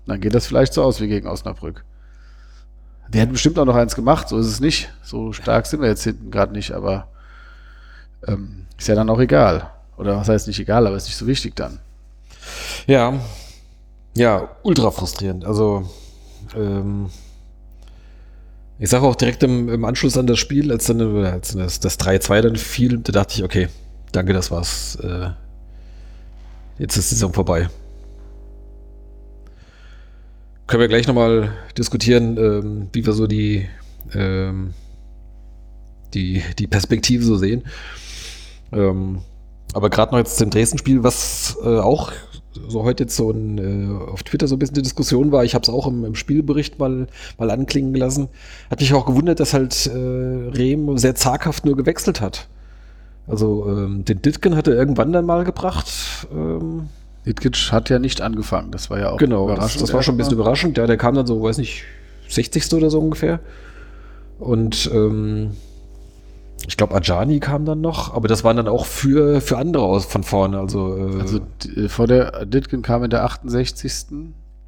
[0.06, 1.86] Dann geht das vielleicht so aus wie gegen Osnabrück.
[3.10, 4.91] Die hätten bestimmt auch noch eins gemacht, so ist es nicht.
[5.04, 7.08] So stark sind wir jetzt hinten gerade nicht, aber
[8.28, 9.69] ähm, ist ja dann auch egal.
[9.97, 11.80] Oder was heißt nicht egal, aber ist nicht so wichtig dann.
[12.88, 13.13] Ja.
[14.15, 15.45] Ja, ultra frustrierend.
[15.45, 15.89] Also,
[16.56, 17.10] ähm,
[18.80, 22.00] ich sage auch direkt im, im Anschluss an das Spiel, als dann als das, das
[22.00, 23.68] 3-2 dann fiel, da dachte ich, okay,
[24.12, 24.98] danke, das war's.
[25.02, 25.30] Äh,
[26.80, 27.70] jetzt ist die Saison vorbei.
[30.68, 33.68] Können wir gleich nochmal diskutieren, ähm, wie wir so die,
[34.13, 34.74] ähm,
[36.13, 37.63] die, die Perspektive so sehen.
[38.72, 39.22] Ähm,
[39.74, 42.12] aber gerade noch jetzt zum Dresden-Spiel, was äh, auch
[42.68, 45.56] so heute jetzt so ein, äh, auf Twitter so ein bisschen die Diskussion war, ich
[45.56, 48.30] habe es auch im, im Spielbericht mal, mal anklingen lassen,
[48.70, 52.48] hat mich auch gewundert, dass halt äh, Rehm sehr zaghaft nur gewechselt hat.
[53.28, 55.88] Also ähm, den Ditken hat er irgendwann dann mal gebracht.
[56.34, 56.89] Ähm,
[57.26, 60.18] Ditkic hat ja nicht angefangen, das war ja auch genau, das, das war schon ein
[60.18, 60.78] bisschen überraschend.
[60.78, 61.84] Ja, der kam dann so, weiß nicht,
[62.28, 62.74] 60.
[62.74, 63.39] oder so ungefähr.
[64.39, 65.52] Und ähm,
[66.67, 70.06] ich glaube, Ajani kam dann noch, aber das waren dann auch für, für andere aus
[70.06, 70.60] von vorne.
[70.60, 73.93] Also, äh, Also d- vor der Ditkin kam in der 68.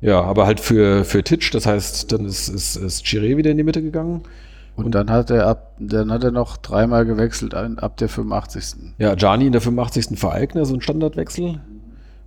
[0.01, 3.57] ja, aber halt für, für Titsch, das heißt, dann ist, ist, ist Chiré wieder in
[3.57, 4.21] die Mitte gegangen.
[4.75, 8.93] Und, dann hat er ab, dann hat er noch dreimal gewechselt ein, ab der 85.
[8.97, 10.19] Ja, Ajani in der 85.
[10.19, 11.61] für Eigner, so ein Standardwechsel.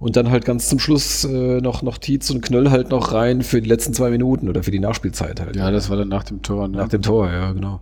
[0.01, 3.43] Und dann halt ganz zum Schluss äh, noch, noch Tietz und Knöll halt noch rein
[3.43, 5.57] für die letzten zwei Minuten oder für die Nachspielzeit halt.
[5.57, 6.69] Ja, das war dann nach dem Tor.
[6.69, 6.79] Ne?
[6.79, 7.81] Nach dem Tor, ja, genau.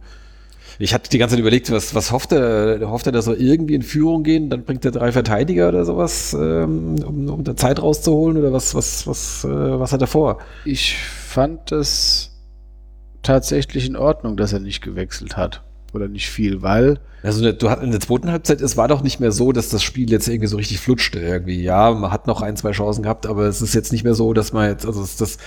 [0.78, 2.80] Ich hatte die ganze Zeit überlegt, was, was hofft er?
[2.88, 4.50] Hofft er, dass wir irgendwie in Führung gehen?
[4.50, 8.36] Dann bringt er drei Verteidiger oder sowas, ähm, um, um da Zeit rauszuholen?
[8.36, 10.38] Oder was, was, was, äh, was hat er vor?
[10.64, 12.32] Ich fand es
[13.22, 15.62] tatsächlich in Ordnung, dass er nicht gewechselt hat.
[15.92, 19.18] Oder nicht viel, weil Also du hat in der zweiten Halbzeit, es war doch nicht
[19.18, 21.62] mehr so, dass das Spiel jetzt irgendwie so richtig flutschte irgendwie.
[21.62, 24.34] Ja, man hat noch ein, zwei Chancen gehabt, aber es ist jetzt nicht mehr so,
[24.34, 25.38] dass man jetzt, also es, das,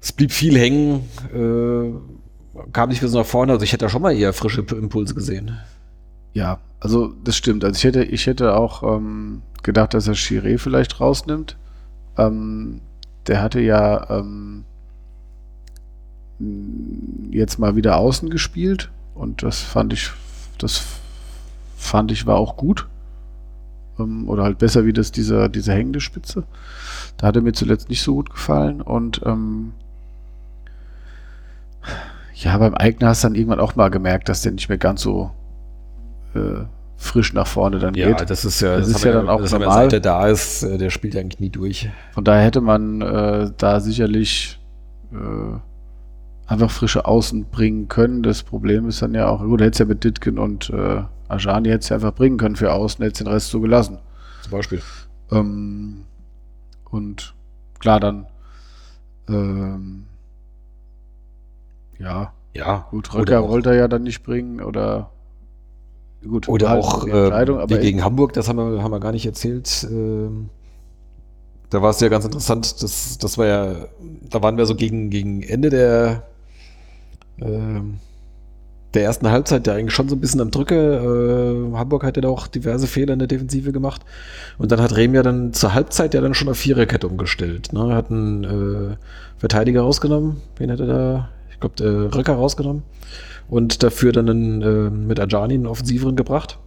[0.00, 1.90] es blieb viel hängen, äh,
[2.72, 3.52] kam nicht mehr so nach vorne.
[3.52, 5.58] Also ich hätte da schon mal eher frische Impulse gesehen.
[6.32, 7.64] Ja, also das stimmt.
[7.64, 11.56] Also ich hätte, ich hätte auch ähm, gedacht, dass er Chiré vielleicht rausnimmt.
[12.16, 12.80] Ähm,
[13.26, 14.64] der hatte ja ähm,
[17.30, 20.10] jetzt mal wieder außen gespielt und das fand ich,
[20.58, 20.82] das
[21.76, 22.86] fand ich war auch gut.
[23.98, 26.44] Ähm, oder halt besser wie das dieser, diese hängende Spitze.
[27.16, 29.72] Da hat er mir zuletzt nicht so gut gefallen und ähm,
[32.42, 35.02] ja, beim Eigner hast du dann irgendwann auch mal gemerkt, dass der nicht mehr ganz
[35.02, 35.30] so
[36.34, 36.64] äh,
[36.96, 38.28] frisch nach vorne dann Ja, geht.
[38.30, 39.84] das ist ja, Das ist haben ja wir dann auch das normal.
[39.84, 41.88] Seit er da ist, äh, der spielt ja eigentlich nie durch.
[42.12, 44.58] Von daher hätte man äh, da sicherlich
[45.12, 45.58] äh,
[46.46, 48.22] einfach frische Außen bringen können.
[48.22, 51.88] Das Problem ist dann ja auch, gut, hätte ja mit Ditkin und äh, Ajani hätte
[51.90, 53.98] ja einfach bringen können für Außen, hätte den Rest so gelassen.
[54.42, 54.80] Zum Beispiel.
[55.30, 56.04] Ähm,
[56.90, 57.34] und
[57.78, 58.26] klar, dann
[59.28, 60.07] ähm,
[61.98, 65.10] ja, Ja, gut, Röcker wollte er ja dann nicht bringen oder
[66.26, 69.12] gut, Oder halt auch äh, wie aber gegen Hamburg, das haben wir, haben wir gar
[69.12, 69.86] nicht erzählt.
[69.90, 70.50] Ähm,
[71.70, 73.74] da war es ja ganz interessant, das, das war ja,
[74.30, 76.22] da waren wir so gegen, gegen Ende der,
[77.40, 77.98] ähm,
[78.94, 80.74] der ersten Halbzeit ja eigentlich schon so ein bisschen am Drücke.
[80.74, 84.02] Äh, Hamburg hat ja da auch diverse Fehler in der Defensive gemacht.
[84.56, 87.72] Und dann hat Rehm ja dann zur Halbzeit ja dann schon auf Viererkette umgestellt.
[87.72, 87.90] Ne?
[87.90, 88.96] Er hat einen äh,
[89.36, 90.38] Verteidiger rausgenommen.
[90.56, 91.28] Wen hat er da?
[91.58, 92.84] Ich glaube, äh, Röcker rausgenommen.
[93.48, 96.58] Und dafür dann einen, äh, mit Ajani einen Offensiveren gebracht.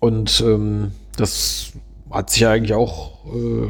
[0.00, 1.72] Und ähm, das
[2.10, 3.68] hat sich ja eigentlich auch, äh,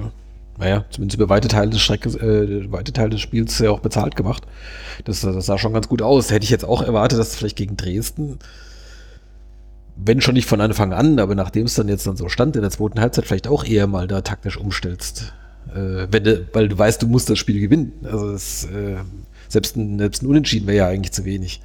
[0.59, 4.17] naja, zumindest über weite Teile des Streckes, äh, weite Teile des Spiels ja auch bezahlt
[4.17, 4.45] gemacht.
[5.05, 6.31] Das, das sah schon ganz gut aus.
[6.31, 8.39] Hätte ich jetzt auch erwartet, dass vielleicht gegen Dresden,
[9.97, 12.63] wenn schon nicht von Anfang an, aber nachdem es dann jetzt dann so stand in
[12.63, 15.33] der zweiten Halbzeit, vielleicht auch eher mal da taktisch umstellst.
[15.75, 17.93] Äh, wenn du, weil du weißt, du musst das Spiel gewinnen.
[18.05, 18.97] Also es, äh,
[19.49, 21.61] selbst, ein, selbst ein Unentschieden wäre ja eigentlich zu wenig.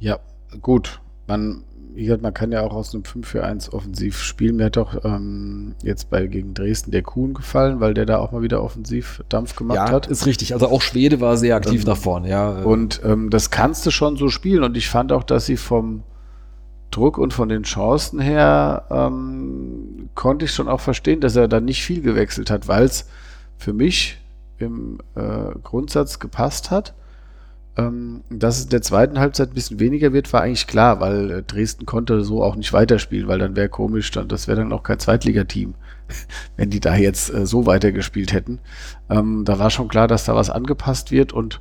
[0.00, 0.18] Ja,
[0.60, 1.00] gut.
[1.26, 4.56] Man wie gesagt, man kann ja auch aus einem 5 für 1 offensiv spielen.
[4.56, 8.32] Mir hat doch ähm, jetzt bei gegen Dresden der Kuhn gefallen, weil der da auch
[8.32, 10.08] mal wieder offensiv Dampf gemacht ja, hat.
[10.08, 10.54] Ist richtig.
[10.54, 12.50] Also auch Schwede war sehr aktiv ähm, nach vorne, ja.
[12.50, 14.64] Und ähm, das kannst du schon so spielen.
[14.64, 16.02] Und ich fand auch, dass sie vom
[16.90, 21.60] Druck und von den Chancen her ähm, konnte ich schon auch verstehen, dass er da
[21.60, 23.08] nicht viel gewechselt hat, weil es
[23.56, 24.18] für mich
[24.58, 26.94] im äh, Grundsatz gepasst hat.
[27.76, 31.30] Ähm, dass es in der zweiten Halbzeit ein bisschen weniger wird, war eigentlich klar, weil
[31.30, 34.72] äh, Dresden konnte so auch nicht weiterspielen, weil dann wäre komisch, dann, das wäre dann
[34.72, 35.74] auch kein Zweitligateam,
[36.56, 38.60] wenn die da jetzt äh, so weitergespielt hätten.
[39.10, 41.60] Ähm, da war schon klar, dass da was angepasst wird und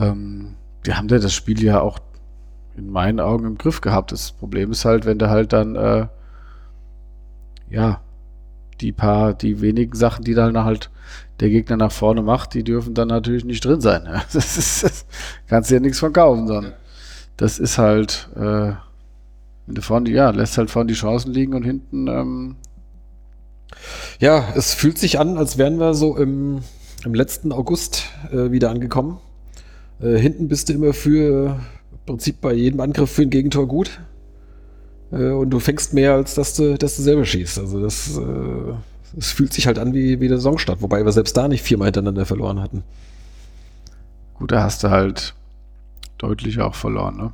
[0.00, 2.00] ähm, die haben da das Spiel ja auch
[2.76, 4.10] in meinen Augen im Griff gehabt.
[4.10, 6.06] Das Problem ist halt, wenn du halt dann äh,
[7.68, 8.00] ja
[8.80, 10.90] die paar, die wenigen Sachen, die dann halt
[11.40, 14.06] der Gegner nach vorne macht, die dürfen dann natürlich nicht drin sein.
[14.32, 15.06] Das, ist, das
[15.48, 16.74] kannst du ja nichts von kaufen, sondern
[17.36, 18.72] das ist halt, äh,
[19.66, 22.06] wenn du vorne, ja, lässt halt vorne die Chancen liegen und hinten.
[22.08, 22.56] Ähm
[24.18, 26.60] ja, es fühlt sich an, als wären wir so im,
[27.04, 29.18] im letzten August äh, wieder angekommen.
[30.00, 31.60] Äh, hinten bist du immer für
[31.92, 34.00] im Prinzip bei jedem Angriff für ein Gegentor gut.
[35.12, 37.58] Äh, und du fängst mehr, als dass du, dass du selber schießt.
[37.58, 38.74] Also das äh,
[39.16, 41.86] es fühlt sich halt an wie, wie der Saisonstart, wobei wir selbst da nicht viermal
[41.86, 42.82] hintereinander verloren hatten.
[44.34, 45.34] Gut, da hast du halt
[46.18, 47.32] deutlich auch verloren, ne?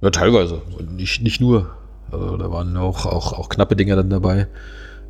[0.00, 0.62] Ja, teilweise.
[0.96, 1.70] Nicht, nicht nur.
[2.10, 4.46] Also, da waren auch, auch, auch knappe Dinger dann dabei.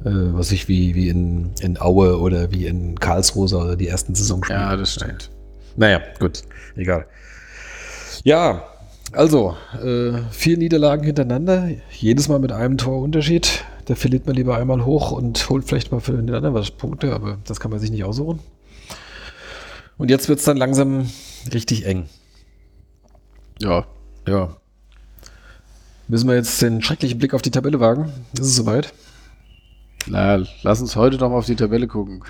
[0.04, 4.14] Äh, was ich wie, wie in, in Aue oder wie in Karlsruhe oder die ersten
[4.14, 4.58] Saisonspiele.
[4.58, 5.30] Ja, das stimmt.
[5.76, 6.42] Naja, gut.
[6.76, 7.06] Egal.
[8.24, 8.64] Ja,
[9.12, 11.68] also, äh, vier Niederlagen hintereinander.
[11.90, 13.64] Jedes Mal mit einem Torunterschied.
[13.88, 17.14] Da verliert man lieber einmal hoch und holt vielleicht mal für den anderen was Punkte,
[17.14, 18.38] aber das kann man sich nicht aussuchen.
[19.96, 21.08] Und jetzt wird es dann langsam
[21.54, 22.06] richtig eng.
[23.58, 23.86] Ja.
[24.26, 24.58] Ja.
[26.06, 28.12] Müssen wir jetzt den schrecklichen Blick auf die Tabelle wagen?
[28.34, 28.92] Ist es soweit?
[30.06, 32.22] Na, lass uns heute doch mal auf die Tabelle gucken.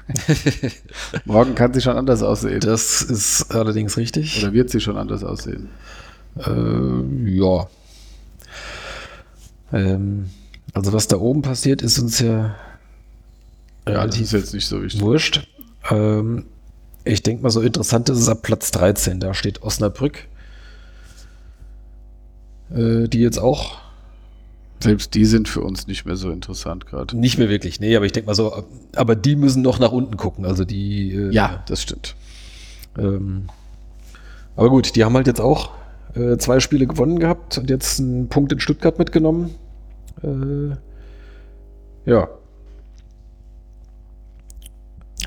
[1.25, 2.61] Morgen kann sie schon anders aussehen.
[2.61, 4.41] Das ist allerdings richtig.
[4.41, 5.71] Oder wird sie schon anders aussehen?
[6.37, 7.67] Äh, ja.
[9.73, 10.31] Ähm,
[10.79, 12.55] also was da oben passiert, ist uns ja,
[13.89, 15.01] ja das ist jetzt nicht so wichtig.
[15.01, 15.49] Wurscht.
[15.91, 16.45] Ähm,
[17.05, 19.19] ich denke mal, so interessant ist es ab Platz 13.
[19.19, 20.29] Da steht Osnabrück,
[22.71, 23.79] äh, die jetzt auch.
[24.81, 27.17] Selbst die sind für uns nicht mehr so interessant gerade.
[27.19, 28.63] Nicht mehr wirklich, nee, aber ich denke mal so,
[28.95, 30.45] aber die müssen noch nach unten gucken.
[30.45, 31.13] Also die.
[31.13, 32.15] Äh, ja, das stimmt.
[32.97, 33.49] Ähm,
[34.55, 35.71] aber gut, die haben halt jetzt auch
[36.15, 39.57] äh, zwei Spiele gewonnen gehabt und jetzt einen Punkt in Stuttgart mitgenommen.
[40.23, 40.77] Äh,
[42.11, 42.29] ja.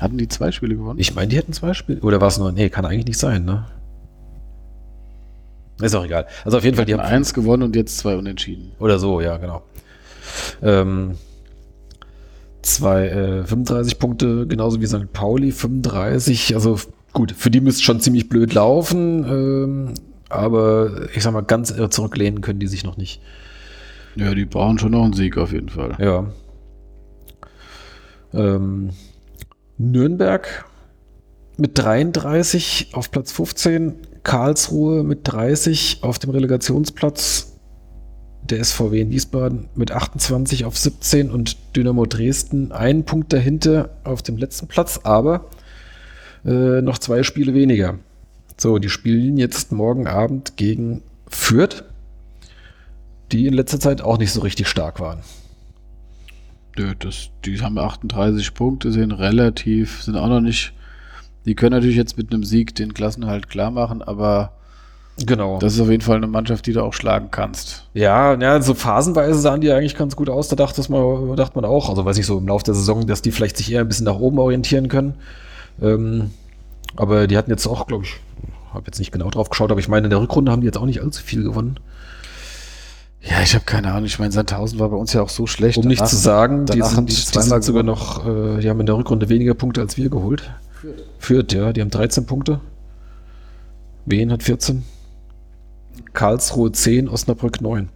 [0.00, 0.98] Hatten die zwei Spiele gewonnen?
[0.98, 2.00] Ich meine, die hätten zwei Spiele.
[2.00, 2.50] Oder war es nur?
[2.50, 3.66] Nee, kann eigentlich nicht sein, ne?
[5.80, 6.26] Ist auch egal.
[6.44, 8.72] Also auf jeden Fall, die haben eins gewonnen und jetzt zwei unentschieden.
[8.78, 9.62] Oder so, ja, genau.
[10.62, 11.16] Ähm,
[12.62, 15.12] zwei, äh, 35 Punkte, genauso wie St.
[15.12, 16.54] Pauli, 35.
[16.54, 16.78] Also
[17.12, 19.24] gut, für die müsste schon ziemlich blöd laufen.
[19.24, 19.94] Ähm,
[20.28, 23.20] aber ich sag mal, ganz zurücklehnen können die sich noch nicht.
[24.14, 25.96] Ja, die brauchen schon noch einen Sieg auf jeden Fall.
[25.98, 26.26] Ja.
[28.34, 28.90] Ähm,
[29.78, 30.64] Nürnberg
[31.56, 37.58] mit 33 auf Platz 15, Karlsruhe mit 30 auf dem Relegationsplatz,
[38.42, 44.22] der SVW in Wiesbaden mit 28 auf 17 und Dynamo Dresden einen Punkt dahinter auf
[44.22, 45.46] dem letzten Platz, aber
[46.44, 47.98] äh, noch zwei Spiele weniger.
[48.56, 51.84] So, die spielen jetzt morgen Abend gegen Fürth
[53.32, 55.20] die in letzter Zeit auch nicht so richtig stark waren.
[56.76, 60.72] Nö, das, die haben 38 Punkte, sind relativ, sind auch noch nicht.
[61.44, 64.52] Die können natürlich jetzt mit einem Sieg den Klassenhalt klar machen, aber
[65.18, 65.58] Genau.
[65.58, 67.86] Das ist auf jeden Fall eine Mannschaft, die du auch schlagen kannst.
[67.92, 70.48] Ja, ja, so phasenweise sahen die eigentlich ganz gut aus.
[70.48, 73.20] Da dachte man, dachte man auch, also weiß ich so im Laufe der Saison, dass
[73.20, 75.16] die vielleicht sich eher ein bisschen nach oben orientieren können.
[75.82, 76.30] Ähm,
[76.96, 78.14] aber die hatten jetzt auch, glaube ich,
[78.72, 80.78] habe jetzt nicht genau drauf geschaut, aber ich meine, in der Rückrunde haben die jetzt
[80.78, 81.78] auch nicht allzu viel gewonnen.
[83.22, 84.04] Ja, ich habe keine Ahnung.
[84.04, 85.78] Ich meine, Sandhausen war bei uns ja auch so schlecht.
[85.78, 88.60] Um nicht zu sagen, die danach haben sind, die die zweimal sind sogar noch, äh,
[88.60, 90.50] die haben in der Rückrunde weniger Punkte als wir geholt.
[91.18, 92.60] Führt, ja, die haben 13 Punkte.
[94.06, 94.82] Wien hat 14.
[96.12, 97.88] Karlsruhe 10, Osnabrück 9.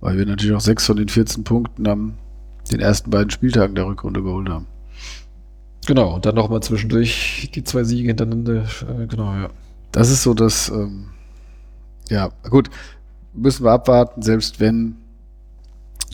[0.00, 2.14] Weil wir natürlich auch sechs von den 14 Punkten am
[2.70, 4.66] den ersten beiden Spieltagen der Rückrunde geholt haben.
[5.86, 8.62] Genau, und dann nochmal zwischendurch die zwei Siege hintereinander.
[8.62, 9.50] Äh, genau, ja.
[9.92, 11.06] Das ist so das, ähm,
[12.10, 12.68] ja, gut,
[13.40, 14.96] müssen wir abwarten, selbst wenn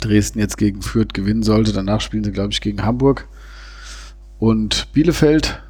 [0.01, 1.73] Dresden jetzt gegen Fürth gewinnen sollte.
[1.73, 3.29] Danach spielen sie, glaube ich, gegen Hamburg
[4.39, 5.63] und Bielefeld.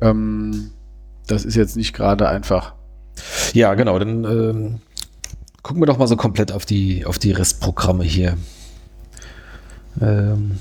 [0.00, 0.70] Ähm,
[1.26, 2.74] das ist jetzt nicht gerade einfach.
[3.52, 4.78] Ja, genau, dann ähm,
[5.62, 8.36] gucken wir doch mal so komplett auf die, auf die Restprogramme hier.
[10.00, 10.58] Ähm,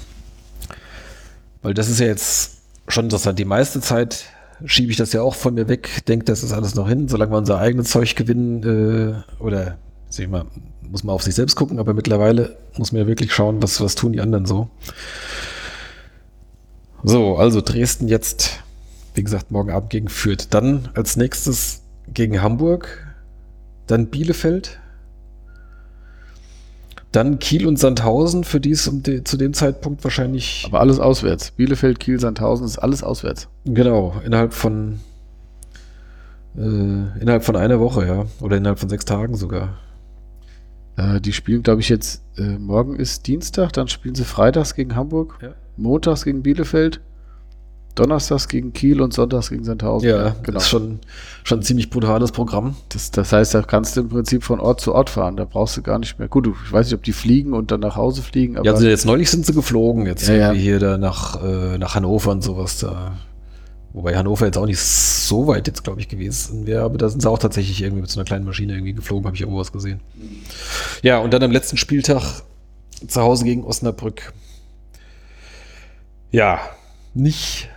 [1.61, 3.39] weil das ist ja jetzt schon interessant.
[3.39, 4.25] Die meiste Zeit
[4.65, 7.31] schiebe ich das ja auch von mir weg, denke, das ist alles noch hin, solange
[7.31, 9.77] wir unser eigenes Zeug gewinnen äh, oder
[10.17, 10.45] ich mal,
[10.89, 13.95] muss man auf sich selbst gucken, aber mittlerweile muss man ja wirklich schauen, was, was
[13.95, 14.69] tun die anderen so.
[17.03, 18.59] So, also Dresden jetzt,
[19.13, 20.47] wie gesagt, morgen Abend gegen Fürth.
[20.49, 23.07] Dann als nächstes gegen Hamburg,
[23.87, 24.79] dann Bielefeld,
[27.11, 30.99] dann Kiel und Sandhausen, für die es um de, zu dem Zeitpunkt wahrscheinlich Aber alles
[30.99, 31.51] auswärts.
[31.51, 33.47] Bielefeld, Kiel, Sandhausen ist alles auswärts.
[33.65, 34.99] Genau, innerhalb von
[36.55, 38.25] äh, innerhalb von einer Woche, ja.
[38.41, 39.77] Oder innerhalb von sechs Tagen sogar.
[40.99, 44.95] Äh, die spielen, glaube ich, jetzt, äh, morgen ist Dienstag, dann spielen sie freitags gegen
[44.95, 45.49] Hamburg, Ja.
[45.77, 46.99] montags gegen Bielefeld,
[47.95, 50.07] donnerstags gegen Kiel und sonntags gegen Sandhausen.
[50.09, 50.53] Ja, genau.
[50.55, 50.99] Das ist schon,
[51.43, 52.75] schon ein ziemlich brutales Programm.
[52.89, 55.35] Das, das heißt, da kannst du im Prinzip von Ort zu Ort fahren.
[55.35, 56.27] Da brauchst du gar nicht mehr.
[56.29, 58.87] Gut, ich weiß nicht, ob die fliegen und dann nach Hause fliegen, aber ja, also
[58.87, 60.51] jetzt neulich sind sie geflogen, jetzt Ja, ja.
[60.51, 63.13] hier da nach, äh, nach Hannover und sowas da.
[63.93, 67.21] Wobei Hannover jetzt auch nicht so weit jetzt, glaube ich, gewesen wäre, aber da sind
[67.21, 69.71] sie auch tatsächlich irgendwie mit so einer kleinen Maschine irgendwie geflogen, habe ich irgendwo was
[69.71, 69.99] gesehen.
[71.01, 72.43] Ja, und dann am letzten Spieltag
[73.07, 74.33] zu Hause gegen Osnabrück.
[76.31, 76.59] Ja,
[77.15, 77.69] nicht,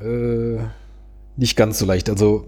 [0.00, 0.58] äh,
[1.36, 2.10] nicht ganz so leicht.
[2.10, 2.46] Also,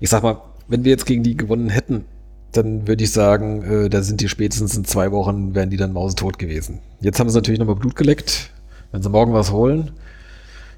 [0.00, 2.04] ich sag mal, wenn wir jetzt gegen die gewonnen hätten,
[2.52, 5.92] dann würde ich sagen, äh, da sind die spätestens in zwei Wochen, wären die dann
[5.92, 6.80] mausetot gewesen.
[7.00, 8.50] Jetzt haben sie natürlich nochmal Blut geleckt.
[8.92, 9.92] Wenn sie morgen was holen,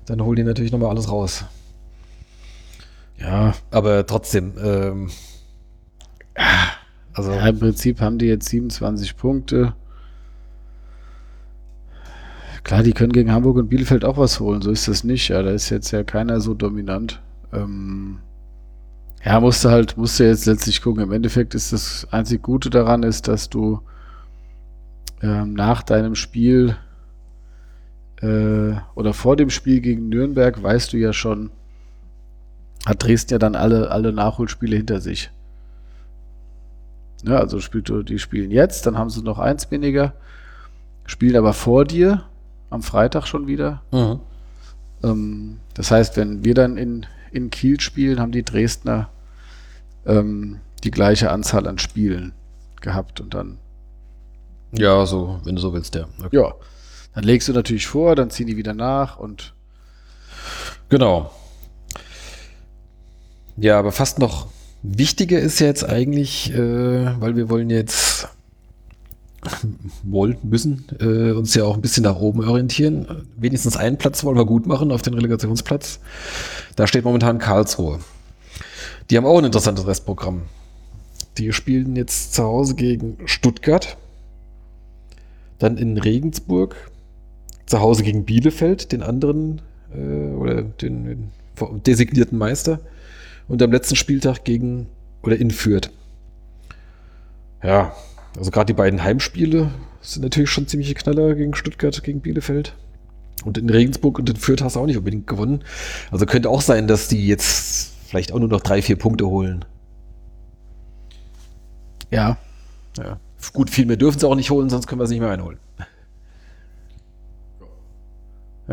[0.07, 1.45] dann holen die natürlich nochmal alles raus.
[3.19, 5.11] ja, Aber trotzdem, ähm,
[7.15, 9.75] also, ja, im Prinzip haben die jetzt 27 Punkte.
[12.65, 15.29] Klar, die können gegen Hamburg und Bielefeld auch was holen, so ist das nicht.
[15.29, 17.21] Ja, da ist jetzt ja keiner so dominant.
[17.53, 18.19] Ähm,
[19.25, 21.03] ja, musste halt, musste jetzt letztlich gucken.
[21.03, 23.81] Im Endeffekt ist das einzig Gute daran, ist, dass du
[25.23, 26.77] ähm, nach deinem Spiel
[28.23, 31.51] äh, oder vor dem Spiel gegen Nürnberg weißt du ja schon,
[32.87, 35.31] hat Dresden ja dann alle, alle Nachholspiele hinter sich.
[37.25, 40.15] Ja, also spielt du, die spielen jetzt, dann haben sie noch eins weniger,
[41.05, 42.25] spielen aber vor dir
[42.71, 43.83] am Freitag schon wieder.
[43.93, 44.21] mhm.
[45.03, 49.09] Ähm, das heißt, wenn wir dann in, in Kiel spielen, haben die Dresdner
[50.07, 52.33] ähm, die gleiche Anzahl an Spielen
[52.81, 53.59] gehabt und dann,
[54.73, 56.07] ja, so, wenn du so willst, ja.
[56.25, 56.37] Okay.
[56.37, 56.53] ja,
[57.15, 59.55] dann legst du natürlich vor, dann ziehen die wieder nach und
[60.93, 61.31] Genau.
[63.57, 64.49] Ja, aber fast noch
[64.83, 68.29] wichtiger ist jetzt eigentlich, äh, weil wir wollen jetzt
[70.03, 73.27] wollen, müssen äh, uns ja auch ein bisschen nach oben orientieren.
[73.39, 75.99] Wenigstens einen Platz wollen wir gut machen auf den Relegationsplatz.
[76.77, 78.01] Da steht momentan Karlsruhe.
[79.09, 80.43] Die haben auch ein interessantes Restprogramm.
[81.39, 83.97] Die spielen jetzt zu Hause gegen Stuttgart,
[85.59, 86.92] dann in Regensburg,
[87.67, 89.63] zu Hause gegen Bielefeld, den anderen
[89.95, 91.31] äh, oder den, den
[91.87, 92.81] designierten Meister
[93.49, 94.87] und am letzten Spieltag gegen
[95.23, 95.91] oder in Fürth.
[97.63, 97.95] Ja,
[98.37, 99.71] also gerade die beiden Heimspiele
[100.01, 102.75] sind natürlich schon ziemliche Knaller gegen Stuttgart, gegen Bielefeld.
[103.45, 105.63] Und in Regensburg und in Fürth hast du auch nicht unbedingt gewonnen.
[106.11, 109.65] Also könnte auch sein, dass die jetzt vielleicht auch nur noch drei, vier Punkte holen.
[112.11, 112.37] ja,
[112.99, 113.19] Ja.
[113.53, 115.59] Gut, viel mehr dürfen sie auch nicht holen, sonst können wir es nicht mehr einholen.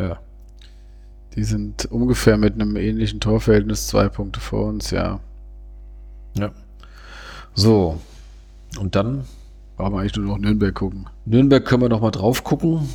[0.01, 0.19] Ja.
[1.35, 5.19] die sind ungefähr mit einem ähnlichen Torverhältnis zwei Punkte vor uns, ja.
[6.35, 6.51] Ja.
[7.53, 7.99] So.
[8.79, 9.25] Und dann
[9.79, 11.05] Brauchen wir eigentlich nur noch Nürnberg gucken.
[11.23, 12.89] Nürnberg können wir noch mal drauf gucken.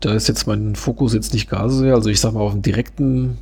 [0.00, 1.94] Da ist jetzt mein Fokus jetzt nicht gar so sehr.
[1.94, 3.36] Also ich sag mal, auf den direkten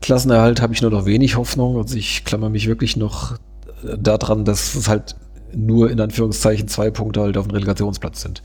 [0.00, 1.76] Klassenerhalt habe ich nur noch wenig Hoffnung.
[1.76, 3.32] Also ich klammer mich wirklich noch
[3.82, 5.16] äh, daran, dass es halt
[5.56, 8.44] nur in Anführungszeichen zwei Punkte halt auf dem Relegationsplatz sind.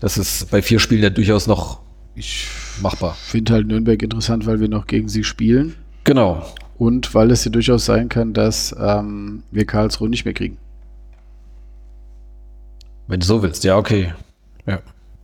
[0.00, 1.80] Das ist bei vier Spielen ja durchaus noch,
[2.18, 2.48] ich
[2.80, 3.16] machbar.
[3.22, 5.74] Ich finde halt Nürnberg interessant, weil wir noch gegen sie spielen.
[6.04, 6.44] Genau.
[6.76, 10.58] Und weil es ja durchaus sein kann, dass ähm, wir Karlsruhe nicht mehr kriegen.
[13.06, 14.12] Wenn du so willst, ja, okay.
[14.66, 14.80] Ja.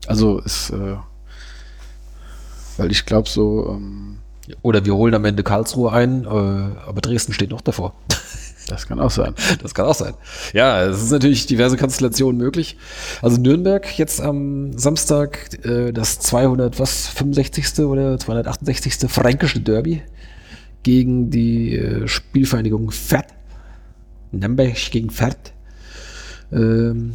[0.06, 0.96] Also es, äh,
[2.76, 4.18] weil ich glaube so, ähm,
[4.62, 7.94] Oder wir holen am Ende Karlsruhe ein, äh, aber Dresden steht noch davor.
[8.66, 9.34] Das kann auch sein.
[9.62, 10.14] Das kann auch sein.
[10.52, 12.76] Ja, es ist natürlich diverse Konstellationen möglich.
[13.20, 17.80] Also Nürnberg jetzt am Samstag äh, das 200, was, 65.
[17.80, 19.10] oder 268.
[19.10, 20.02] fränkische Derby
[20.82, 23.26] gegen die äh, Spielvereinigung Fert.
[24.32, 25.52] Nürnberg gegen Fert.
[26.52, 27.14] Ähm,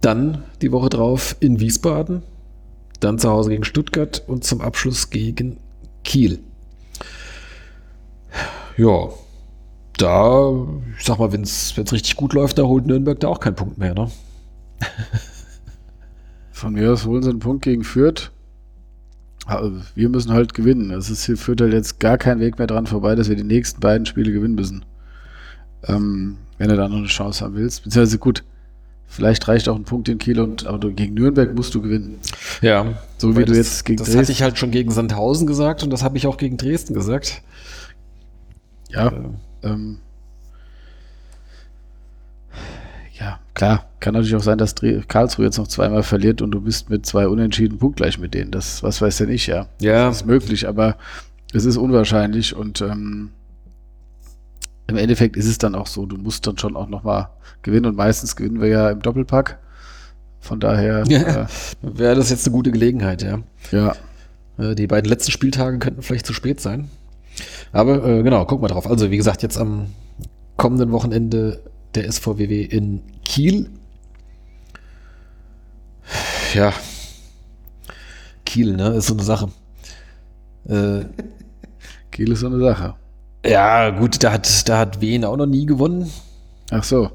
[0.00, 2.22] dann die Woche drauf in Wiesbaden.
[3.00, 5.58] Dann zu Hause gegen Stuttgart und zum Abschluss gegen
[6.04, 6.40] Kiel.
[8.76, 9.10] Ja,
[9.98, 10.50] da,
[10.98, 13.78] ich sag mal, wenn es richtig gut läuft, da holt Nürnberg da auch keinen Punkt
[13.78, 14.10] mehr, ne?
[16.52, 18.30] Von mir aus holen sie einen Punkt gegen Fürth.
[19.46, 20.92] Aber wir müssen halt gewinnen.
[20.92, 23.42] Es ist hier führt halt jetzt gar kein Weg mehr dran vorbei, dass wir die
[23.42, 24.84] nächsten beiden Spiele gewinnen müssen.
[25.84, 27.82] Ähm, wenn du da noch eine Chance haben willst.
[27.82, 28.44] Beziehungsweise gut,
[29.08, 32.18] vielleicht reicht auch ein Punkt in Kiel und aber du, gegen Nürnberg musst du gewinnen.
[32.60, 32.86] Ja.
[33.18, 35.82] So wie du das, jetzt gegen Das Dresden- hatte ich halt schon gegen Sandhausen gesagt
[35.82, 37.42] und das habe ich auch gegen Dresden gesagt.
[38.90, 39.08] Ja.
[39.08, 39.20] Äh,
[39.62, 39.98] Ähm,
[43.18, 43.86] ja, klar.
[44.00, 44.74] Kann natürlich auch sein, dass
[45.08, 48.50] Karlsruhe jetzt noch zweimal verliert und du bist mit zwei Unentschieden punktgleich mit denen.
[48.50, 49.66] Das, was weiß denn ich, ja.
[49.80, 50.96] Ja, Das ist möglich, aber
[51.52, 53.30] es ist unwahrscheinlich und ähm,
[54.88, 57.28] im Endeffekt ist es dann auch so, du musst dann schon auch nochmal
[57.62, 59.58] gewinnen und meistens gewinnen wir ja im Doppelpack.
[60.40, 61.46] Von daher, Ja.
[61.82, 63.38] wäre das jetzt eine gute Gelegenheit, ja.
[63.70, 63.94] äh, ja,
[64.58, 66.90] Äh, Die beiden letzten Spieltage könnten vielleicht zu spät sein.
[67.72, 68.86] Aber äh, genau, guck mal drauf.
[68.88, 69.86] Also, wie gesagt, jetzt am
[70.56, 71.62] kommenden Wochenende
[71.94, 73.70] der SVWW in Kiel.
[76.54, 76.72] Ja.
[78.44, 79.48] Kiel, ne, ist so eine Sache.
[80.68, 81.04] Äh,
[82.10, 82.94] Kiel ist so eine Sache.
[83.44, 86.10] ja, gut, da hat, da hat Wien auch noch nie gewonnen.
[86.70, 87.10] Ach so,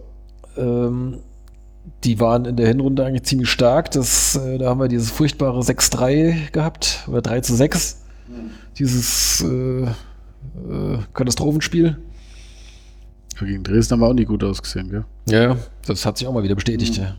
[0.58, 1.20] Ähm,
[2.04, 3.92] die waren in der Hinrunde eigentlich ziemlich stark.
[3.92, 8.02] Das, äh, da haben wir dieses furchtbare 6-3 gehabt oder 3 zu 6.
[8.78, 9.88] Dieses äh,
[10.70, 11.98] äh, Katastrophenspiel.
[13.40, 15.06] gegen Dresden haben wir auch nie gut ausgesehen, gell?
[15.28, 16.98] Ja, das hat sich auch mal wieder bestätigt.
[16.98, 17.18] Ja.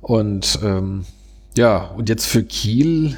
[0.00, 1.04] Und ähm,
[1.56, 3.16] ja, und jetzt für Kiel,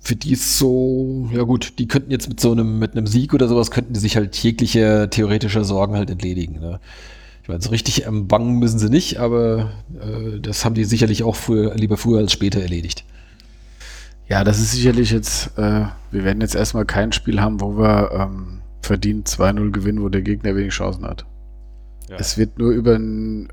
[0.00, 3.34] für die ist so, ja gut, die könnten jetzt mit so einem, mit einem Sieg
[3.34, 6.60] oder sowas, könnten die sich halt jegliche theoretische Sorgen halt entledigen.
[6.60, 6.80] Ne?
[7.42, 11.22] Ich meine, so richtig ähm, bangen müssen sie nicht, aber äh, das haben die sicherlich
[11.22, 13.04] auch früher, lieber früher als später erledigt.
[14.30, 18.12] Ja, das ist sicherlich jetzt, äh, wir werden jetzt erstmal kein Spiel haben, wo wir
[18.12, 21.26] ähm, verdient 2-0 gewinnen, wo der Gegner wenig Chancen hat.
[22.08, 22.16] Ja.
[22.16, 23.50] Es wird nur über einen äh,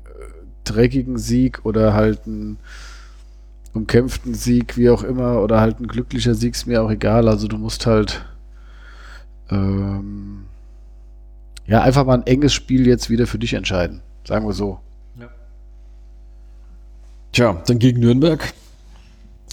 [0.62, 2.58] dreckigen Sieg oder halt einen
[3.74, 7.26] umkämpften Sieg, wie auch immer, oder halt ein glücklicher Sieg, ist mir auch egal.
[7.26, 8.24] Also du musst halt
[9.50, 10.44] ähm,
[11.66, 14.00] ja einfach mal ein enges Spiel jetzt wieder für dich entscheiden.
[14.24, 14.78] Sagen wir so.
[17.32, 18.54] Tja, dann gegen Nürnberg.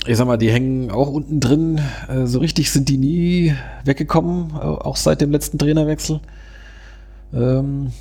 [0.07, 1.81] Ich sag mal, die hängen auch unten drin.
[2.07, 6.19] Äh, so richtig sind die nie weggekommen, auch seit dem letzten Trainerwechsel.
[7.33, 7.91] Ähm,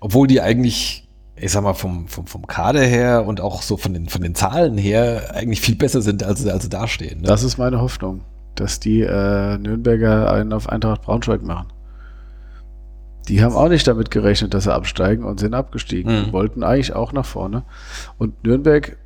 [0.00, 3.92] obwohl die eigentlich, ich sag mal, vom, vom, vom Kader her und auch so von
[3.92, 7.22] den, von den Zahlen her eigentlich viel besser sind, als, sie- als sie dastehen.
[7.22, 7.26] Ne?
[7.26, 8.22] Das ist meine Hoffnung,
[8.54, 11.68] dass die äh, Nürnberger einen auf Eintracht Braunschweig machen.
[13.28, 16.20] Die haben auch nicht damit gerechnet, dass sie absteigen und sind abgestiegen.
[16.20, 16.24] Mhm.
[16.26, 17.62] Die wollten eigentlich auch nach vorne.
[18.18, 18.96] Und Nürnberg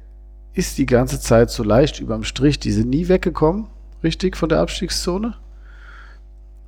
[0.57, 2.59] ist die ganze Zeit so leicht überm Strich.
[2.59, 3.67] Die sind nie weggekommen,
[4.03, 5.35] richtig, von der Abstiegszone.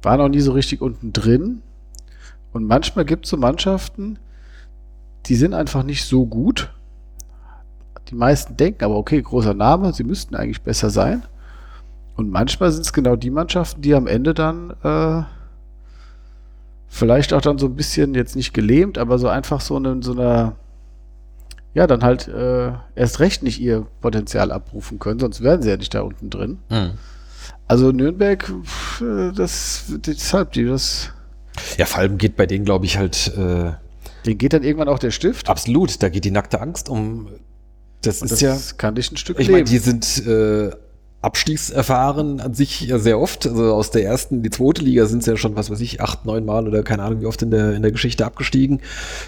[0.03, 1.63] Waren auch nie so richtig unten drin.
[2.53, 4.19] Und manchmal gibt es so Mannschaften,
[5.27, 6.71] die sind einfach nicht so gut.
[8.11, 11.23] Die meisten denken aber, okay, großer Name, sie müssten eigentlich besser sein.
[12.15, 15.23] Und manchmal sind es genau die Mannschaften, die am Ende dann äh,
[16.89, 20.13] vielleicht auch dann so ein bisschen jetzt nicht gelähmt, aber so einfach so eine, so
[20.13, 20.57] einer,
[21.79, 25.77] ja, dann halt äh, erst recht nicht ihr Potenzial abrufen können, sonst wären sie ja
[25.77, 26.59] nicht da unten drin.
[26.71, 26.91] Hm.
[27.69, 31.13] Also Nürnberg, pf, äh, das, deshalb, die, das,
[31.77, 33.75] Ja, vor allem geht bei denen, glaube ich, halt äh,
[34.27, 35.49] denen geht dann irgendwann auch der Stift.
[35.49, 37.29] absolut, da geht die nackte Angst um.
[38.03, 38.77] Das Und ist das ja.
[38.77, 40.71] kann dich ein Stück Ich meine, die sind äh,
[41.21, 43.47] abstiegserfahren an sich ja sehr oft.
[43.47, 46.01] Also aus der ersten, in die zweite Liga sind sie ja schon, was weiß ich,
[46.01, 48.81] acht, neun Mal oder keine Ahnung, wie oft in der, in der Geschichte abgestiegen.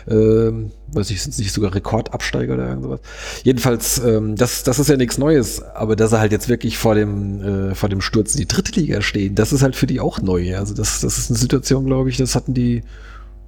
[0.09, 3.01] Ähm, weiß ich, sind sie nicht sogar Rekordabsteiger oder irgend sowas.
[3.43, 6.95] Jedenfalls, ähm, das, das ist ja nichts Neues, aber dass sie halt jetzt wirklich vor
[6.95, 9.99] dem, äh, vor dem Sturz in die dritte Liga stehen, das ist halt für die
[9.99, 10.57] auch neu.
[10.57, 12.83] Also das, das ist eine Situation, glaube ich, das hatten die,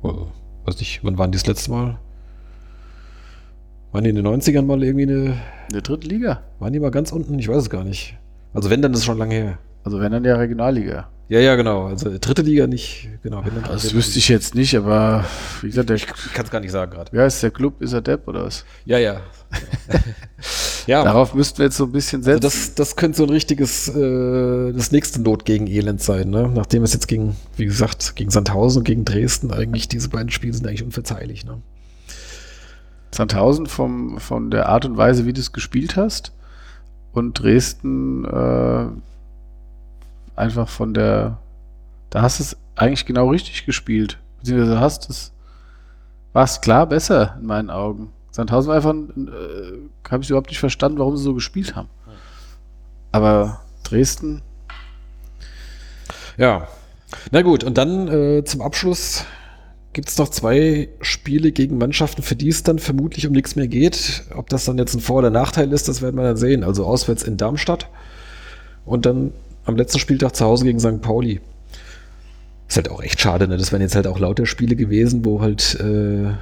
[0.02, 0.26] oh,
[0.64, 1.98] weiß nicht, wann waren die das letzte Mal?
[3.92, 5.24] Waren die in den 90ern mal irgendwie eine.
[5.68, 6.42] In der dritten Liga?
[6.58, 7.38] Waren die mal ganz unten?
[7.38, 8.16] Ich weiß es gar nicht.
[8.54, 9.58] Also wenn, dann ist es schon lange her.
[9.84, 11.08] Also wenn dann ja Regionalliga.
[11.28, 11.86] Ja, ja, genau.
[11.86, 13.42] Also dritte Liga nicht, genau.
[13.44, 15.24] Wenn Das wüsste ich jetzt nicht, aber
[15.62, 17.10] wie gesagt, der, Ich kann es gar nicht sagen gerade.
[17.10, 17.80] wie heißt der Club?
[17.80, 18.66] Ist er Depp oder was?
[18.84, 19.22] Ja, ja.
[20.86, 22.42] ja, Darauf müssten wir jetzt so ein bisschen also setzen.
[22.42, 26.50] das, das könnte so ein richtiges, äh, das nächste Not gegen Elend sein, ne?
[26.54, 30.52] Nachdem es jetzt gegen, wie gesagt, gegen Sandhausen und gegen Dresden eigentlich, diese beiden Spiele
[30.52, 31.62] sind eigentlich unverzeihlich, ne?
[33.10, 36.32] Sandhausen vom, von der Art und Weise, wie du es gespielt hast
[37.12, 38.86] und Dresden äh,
[40.36, 41.38] einfach von der,
[42.10, 45.32] da hast du es eigentlich genau richtig gespielt, beziehungsweise hast es,
[46.32, 48.12] war es klar besser in meinen Augen.
[48.30, 51.88] Sandhausen war einfach, äh, habe ich überhaupt nicht verstanden, warum sie so gespielt haben.
[53.12, 54.42] Aber Dresden,
[56.38, 56.66] Ja.
[57.30, 59.26] Na gut, und dann äh, zum Abschluss
[59.92, 63.68] gibt es noch zwei Spiele gegen Mannschaften, für die es dann vermutlich um nichts mehr
[63.68, 64.24] geht.
[64.34, 66.64] Ob das dann jetzt ein Vor- oder Nachteil ist, das werden wir dann sehen.
[66.64, 67.88] Also auswärts in Darmstadt
[68.84, 69.32] und dann
[69.64, 71.02] am letzten Spieltag zu Hause gegen St.
[71.02, 71.40] Pauli.
[72.68, 73.58] Ist halt auch echt schade, ne?
[73.58, 76.32] Das wären jetzt halt auch lauter Spiele gewesen, wo halt äh,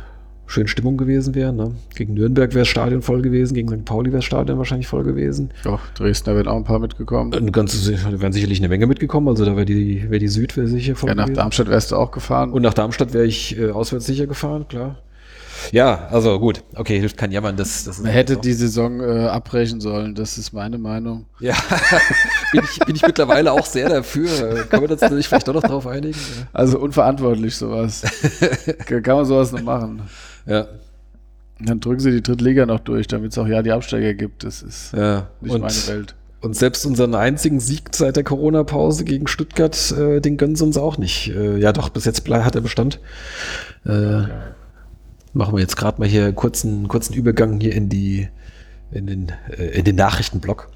[0.50, 1.52] schön Stimmung gewesen wäre.
[1.52, 1.72] Ne?
[1.94, 3.84] Gegen Nürnberg wäre das Stadion voll gewesen, gegen St.
[3.84, 5.50] Pauli wäre das Stadion wahrscheinlich voll gewesen.
[5.64, 7.32] ja, Dresdner werden auch ein paar mitgekommen.
[7.32, 10.56] Eine ganze, da wären sicherlich eine Menge mitgekommen, also da wäre die, wäre die Süd
[10.56, 11.36] wäre sicher voll Ja, nach gewesen.
[11.36, 12.52] Darmstadt wärst du auch gefahren.
[12.52, 14.96] Und nach Darmstadt wäre ich äh, auswärts sicher gefahren, klar.
[15.72, 16.62] Ja, also gut.
[16.74, 17.56] Okay, hilft kein Jammern.
[17.56, 21.26] Das, das Man hätte die Saison äh, abbrechen sollen, das ist meine Meinung.
[21.38, 21.54] Ja,
[22.52, 24.30] bin, ich, bin ich mittlerweile auch sehr dafür.
[24.30, 26.18] Äh, Können wir uns nicht vielleicht doch noch drauf einigen?
[26.52, 28.02] Also unverantwortlich sowas.
[28.86, 30.02] Kann kann man sowas noch machen.
[30.50, 30.66] Ja,
[31.60, 34.44] Dann drücken sie die Drittliga noch durch, damit es auch ja die Absteiger gibt.
[34.44, 35.28] Das ist ja.
[35.40, 36.14] nicht Und, meine Welt.
[36.40, 40.76] und selbst unseren einzigen Sieg seit der Corona-Pause gegen Stuttgart, äh, den gönnen sie uns
[40.76, 41.28] auch nicht.
[41.28, 43.00] Äh, ja, doch, bis jetzt hat er Bestand.
[43.86, 44.22] Äh,
[45.32, 48.28] Machen wir jetzt gerade mal hier einen kurzen, kurzen Übergang hier in die
[48.90, 50.68] in den, äh, in den Nachrichtenblock.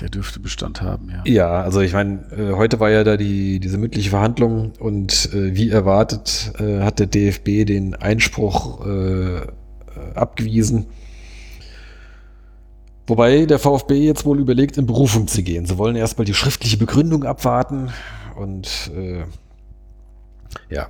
[0.00, 1.22] Der dürfte Bestand haben, ja.
[1.24, 5.54] Ja, also ich meine, äh, heute war ja da die, diese mündliche Verhandlung und äh,
[5.54, 8.86] wie erwartet äh, hat der DFB den Einspruch
[10.14, 10.86] abgewiesen.
[13.06, 15.64] Wobei der VfB jetzt wohl überlegt, in Berufung zu gehen.
[15.64, 17.90] Sie wollen erstmal die schriftliche Begründung abwarten
[18.36, 18.90] und
[20.68, 20.88] ja.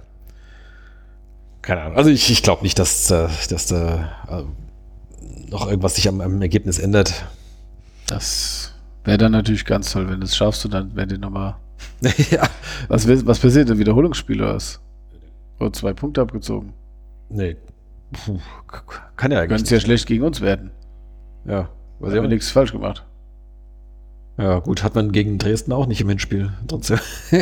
[1.63, 1.97] Keine Ahnung.
[1.97, 4.45] Also ich, ich glaube nicht, dass, dass da
[5.49, 7.27] noch irgendwas sich am, am Ergebnis ändert.
[8.07, 8.76] Das
[9.07, 11.57] wäre dann natürlich ganz toll, wenn du es schaffst und dann werden die nochmal.
[12.31, 12.49] ja.
[12.89, 13.71] Was, was passiert?
[13.71, 14.81] Ein Wiederholungsspiel oder was?
[15.59, 16.73] Oder zwei Punkte abgezogen.
[17.29, 17.57] Nee.
[18.13, 18.39] Puh,
[19.17, 20.71] kann ja Könnte eigentlich es ja schlecht gegen uns werden.
[21.45, 21.69] Ja.
[21.99, 23.05] Was Weiß haben nichts falsch gemacht.
[24.37, 26.53] ja, gut, hat man gegen Dresden auch nicht im Hinspiel.
[26.69, 26.99] Trotzdem.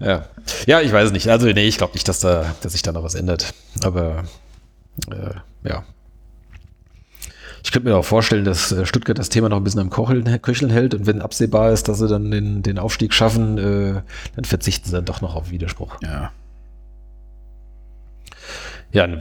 [0.00, 0.26] ja.
[0.66, 1.28] Ja, ich weiß es nicht.
[1.28, 3.54] Also, nee, ich glaube nicht, dass, da, dass sich da noch was ändert.
[3.82, 4.24] Aber
[5.10, 5.84] äh, ja.
[7.64, 10.24] Ich könnte mir auch vorstellen, dass äh, Stuttgart das Thema noch ein bisschen am Kocheln,
[10.42, 14.02] Köcheln hält und wenn absehbar ist, dass sie dann den, den Aufstieg schaffen, äh,
[14.36, 15.96] dann verzichten sie dann doch noch auf Widerspruch.
[16.02, 16.30] Ja.
[18.92, 19.18] Ja, ne,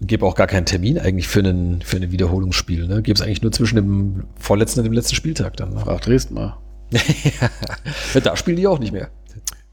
[0.00, 2.88] gebe auch gar keinen Termin eigentlich für, einen, für ein Wiederholungsspiel.
[2.88, 3.00] Ne?
[3.00, 5.70] Gebe es eigentlich nur zwischen dem vorletzten und dem letzten Spieltag dann.
[5.70, 5.80] Ne?
[5.80, 6.56] Frag Dresden mal.
[6.92, 9.08] ja, da spielen die auch nicht mehr.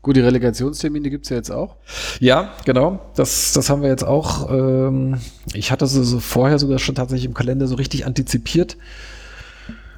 [0.02, 1.76] Gut, die Relegationstermine gibt es ja jetzt auch.
[2.22, 3.02] Ja, genau.
[3.16, 4.50] Das, das haben wir jetzt auch.
[4.50, 5.20] Ähm,
[5.54, 8.78] ich hatte sie so vorher sogar schon tatsächlich im Kalender so richtig antizipiert.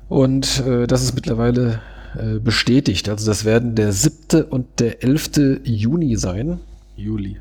[0.09, 1.81] Und äh, das ist mittlerweile
[2.17, 3.09] äh, bestätigt.
[3.09, 4.43] Also das werden der 7.
[4.43, 5.61] und der 11.
[5.63, 6.59] Juni sein.
[6.95, 7.39] Juli.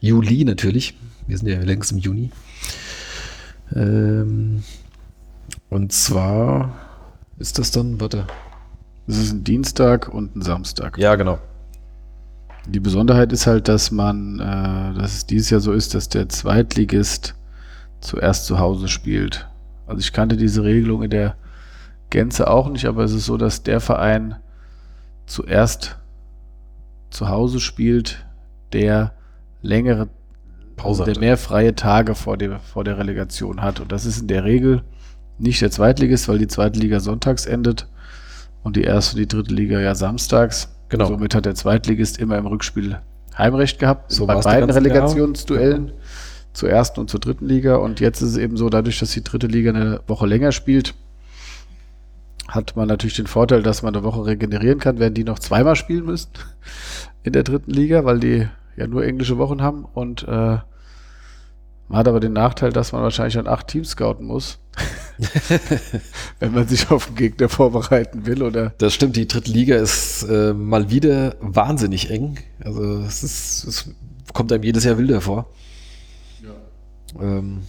[0.00, 0.94] Juli natürlich.
[1.26, 2.30] Wir sind ja längst im Juni.
[3.74, 4.62] Ähm,
[5.70, 6.74] und zwar
[7.38, 8.26] ist das dann, warte.
[9.06, 10.98] Das ist ein Dienstag und ein Samstag.
[10.98, 11.38] Ja, genau.
[12.68, 16.28] Die Besonderheit ist halt, dass man, äh, dass es dieses Jahr so ist, dass der
[16.28, 17.34] Zweitligist
[18.00, 19.48] zuerst zu Hause spielt.
[19.86, 21.36] Also ich kannte diese Regelung in der
[22.10, 24.36] Gänze auch nicht, aber es ist so, dass der Verein
[25.26, 25.96] zuerst
[27.10, 28.26] zu Hause spielt,
[28.72, 29.12] der
[29.62, 30.08] längere
[30.76, 31.20] Pause der hatte.
[31.20, 33.80] mehr freie Tage vor der, vor der Relegation hat.
[33.80, 34.82] Und das ist in der Regel
[35.38, 37.88] nicht der Zweitligist, weil die zweite Liga sonntags endet
[38.62, 40.74] und die erste und die dritte Liga ja samstags.
[40.88, 41.06] Genau.
[41.06, 42.98] Somit hat der Zweitligist immer im Rückspiel
[43.36, 44.10] Heimrecht gehabt.
[44.10, 44.70] So bei beiden.
[44.70, 45.92] Relegationsduellen.
[46.54, 47.76] Zur ersten und zur dritten Liga.
[47.76, 50.94] Und jetzt ist es eben so, dadurch, dass die dritte Liga eine Woche länger spielt,
[52.48, 55.76] hat man natürlich den Vorteil, dass man eine Woche regenerieren kann, während die noch zweimal
[55.76, 56.30] spielen müssen
[57.22, 59.84] in der dritten Liga, weil die ja nur englische Wochen haben.
[59.84, 60.58] Und äh,
[61.88, 64.58] man hat aber den Nachteil, dass man wahrscheinlich dann acht Teams scouten muss,
[66.38, 68.42] wenn man sich auf den Gegner vorbereiten will.
[68.42, 72.38] Oder Das stimmt, die dritte Liga ist äh, mal wieder wahnsinnig eng.
[72.62, 73.90] Also es, ist, es
[74.32, 75.46] kommt einem jedes Jahr wilder vor.
[77.20, 77.62] Ähm,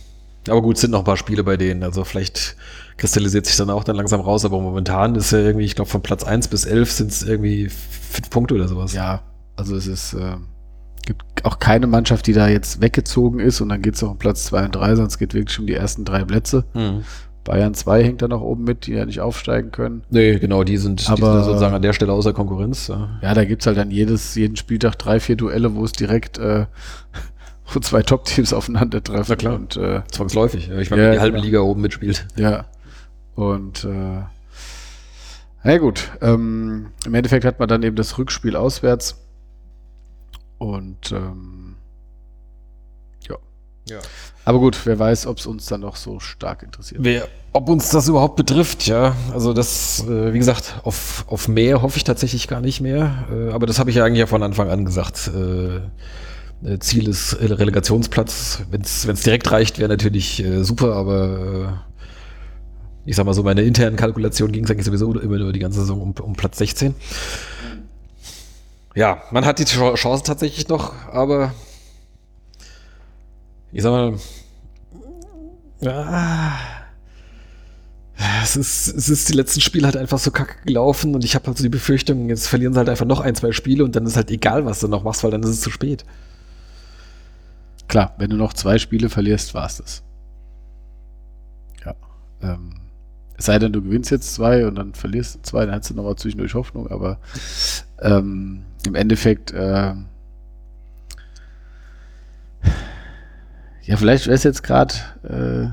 [0.48, 1.84] Aber gut, sind noch ein paar Spiele bei denen.
[1.84, 2.56] Also vielleicht
[2.98, 4.46] kristallisiert sich dann auch dann langsam raus.
[4.46, 7.70] Aber momentan ist ja irgendwie, ich glaube, von Platz 1 bis 11 sind es irgendwie
[7.70, 8.94] fünf Punkte oder sowas.
[8.94, 9.24] Ja,
[9.56, 10.36] also es ist, äh,
[11.10, 14.18] gibt auch keine Mannschaft, die da jetzt weggezogen ist und dann geht es auch um
[14.20, 16.66] Platz 2 und 3, sonst geht wirklich um die ersten drei Plätze.
[16.74, 17.04] Mhm.
[17.44, 20.04] Bayern 2 hängt da noch oben mit, die ja nicht aufsteigen können.
[20.12, 22.88] Nee, genau, die sind, die Aber- sind sozusagen an der Stelle außer Konkurrenz.
[22.90, 23.20] Ja.
[23.24, 26.66] Ja, da gibt's halt dann jedes, jeden Spieltag drei, vier Duelle, wo es direkt äh,
[27.74, 29.26] wo zwei Top-Teams aufeinandertreffen.
[29.30, 29.56] Na klar.
[29.56, 30.68] Und äh, Zwangsläufig.
[30.68, 31.46] Ja, Ich meine, Ja, wenn die halbe genau.
[31.46, 32.28] Liga oben mitspielt.
[32.36, 32.66] Ja.
[33.36, 34.22] Und äh,
[35.64, 39.18] na gut, ähm, im Endeffekt hat man dann eben das Rückspiel auswärts.
[40.60, 41.76] Und ähm,
[43.28, 43.38] ja.
[43.90, 44.00] Ja.
[44.46, 47.02] Aber gut, wer weiß, ob es uns dann noch so stark interessiert.
[47.04, 49.16] Wer, ob uns das überhaupt betrifft, ja.
[49.34, 53.26] Also das, äh, wie gesagt, auf, auf mehr hoffe ich tatsächlich gar nicht mehr.
[53.32, 55.32] Äh, aber das habe ich ja eigentlich ja von Anfang an gesagt.
[55.34, 55.78] Äh,
[56.64, 58.64] äh, Ziel ist Relegationsplatz.
[58.70, 61.84] Wenn es direkt reicht, wäre natürlich äh, super, aber
[63.06, 65.60] äh, ich sag mal so, meine internen Kalkulationen ging es eigentlich sowieso immer nur die
[65.60, 66.94] ganze Saison um, um Platz 16.
[69.00, 71.54] Ja, man hat die Ch- Chance tatsächlich noch, aber
[73.72, 74.20] ich sag mal,
[75.80, 76.60] ja,
[78.44, 81.48] es ist, es ist die letzten Spiele halt einfach so kacke gelaufen und ich habe
[81.48, 84.06] halt so die Befürchtung, jetzt verlieren sie halt einfach noch ein, zwei Spiele und dann
[84.06, 86.04] ist halt egal, was du noch machst, weil dann ist es zu spät.
[87.88, 90.04] Klar, wenn du noch zwei Spiele verlierst, war's das.
[91.86, 91.96] Ja.
[92.42, 92.74] Ähm,
[93.40, 95.94] es sei denn, du gewinnst jetzt zwei und dann verlierst du zwei, dann hast du
[95.94, 97.20] nochmal zwischendurch Hoffnung, aber
[98.02, 99.94] ähm, im Endeffekt, äh,
[103.84, 105.70] ja, vielleicht wäre es jetzt gerade äh,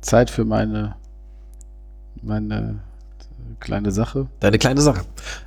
[0.00, 0.96] Zeit für meine,
[2.22, 2.80] meine
[3.60, 4.28] kleine Sache.
[4.40, 5.02] Deine kleine Sache.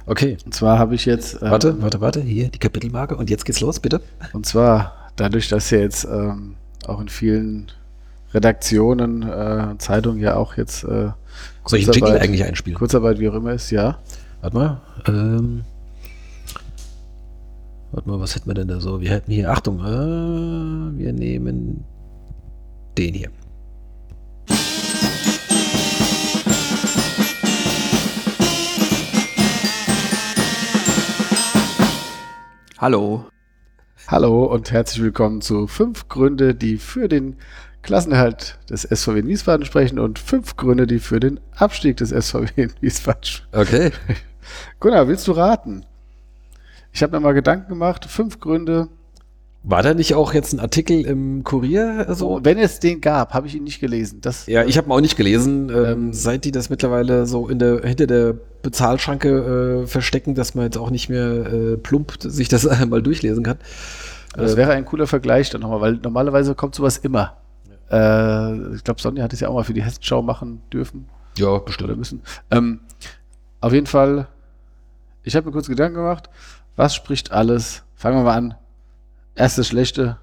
[0.06, 0.38] Okay.
[0.46, 1.42] Und zwar habe ich jetzt.
[1.42, 2.22] ähm, Warte, warte, warte.
[2.22, 4.02] Hier die Kapitelmarke und jetzt geht's los, bitte.
[4.34, 7.72] Und zwar dadurch, dass ja jetzt ähm, auch in vielen
[8.34, 11.10] Redaktionen, äh, Zeitungen ja auch jetzt äh,
[11.66, 12.78] Soll ich einen Jingle eigentlich einspielen?
[12.78, 14.00] Kurzarbeit, wie auch immer ist, ja.
[14.42, 14.82] Warte mal.
[15.08, 15.64] Ähm,
[17.92, 19.02] warte mal, was hätten wir denn da so?
[19.02, 21.84] Wir hätten hier, Achtung, äh, wir nehmen
[22.98, 23.30] den hier.
[32.78, 33.26] Hallo.
[34.08, 37.36] Hallo und herzlich willkommen zu fünf Gründe, die für den
[37.90, 42.48] Klassenerhalt des SVW in Wiesbaden sprechen und fünf Gründe, die für den Abstieg des SVW
[42.56, 43.48] in Wiesbaden sprechen.
[43.52, 43.92] Okay.
[44.80, 45.84] Gunnar, willst du raten?
[46.94, 48.90] Ich habe mir mal Gedanken gemacht, fünf Gründe.
[49.64, 52.06] War da nicht auch jetzt ein Artikel im Kurier?
[52.10, 52.40] So, So?
[52.44, 54.22] wenn es den gab, habe ich ihn nicht gelesen.
[54.22, 55.70] Das, Ja, ich habe ihn auch nicht gelesen.
[55.72, 60.54] Ähm, Ähm, seit die das mittlerweile so in der, hinter der Bezahlschranke äh, verstecken, dass
[60.54, 63.58] man jetzt auch nicht mehr äh, plump sich das einmal durchlesen kann.
[64.36, 67.36] Das Äh, wäre ein cooler Vergleich dann nochmal, weil normalerweise kommt sowas immer.
[67.92, 71.48] Äh, ich glaube, Sonja hat es ja auch mal für die Hessenschau machen dürfen ja,
[71.50, 71.98] oder bestimmt.
[71.98, 72.22] müssen.
[72.52, 72.82] Ähm,
[73.62, 74.28] auf jeden Fall,
[75.24, 76.30] ich habe mir kurz Gedanken gemacht,
[76.76, 78.56] was spricht alles, fangen wir mal an,
[79.36, 80.18] erst das Schlechte,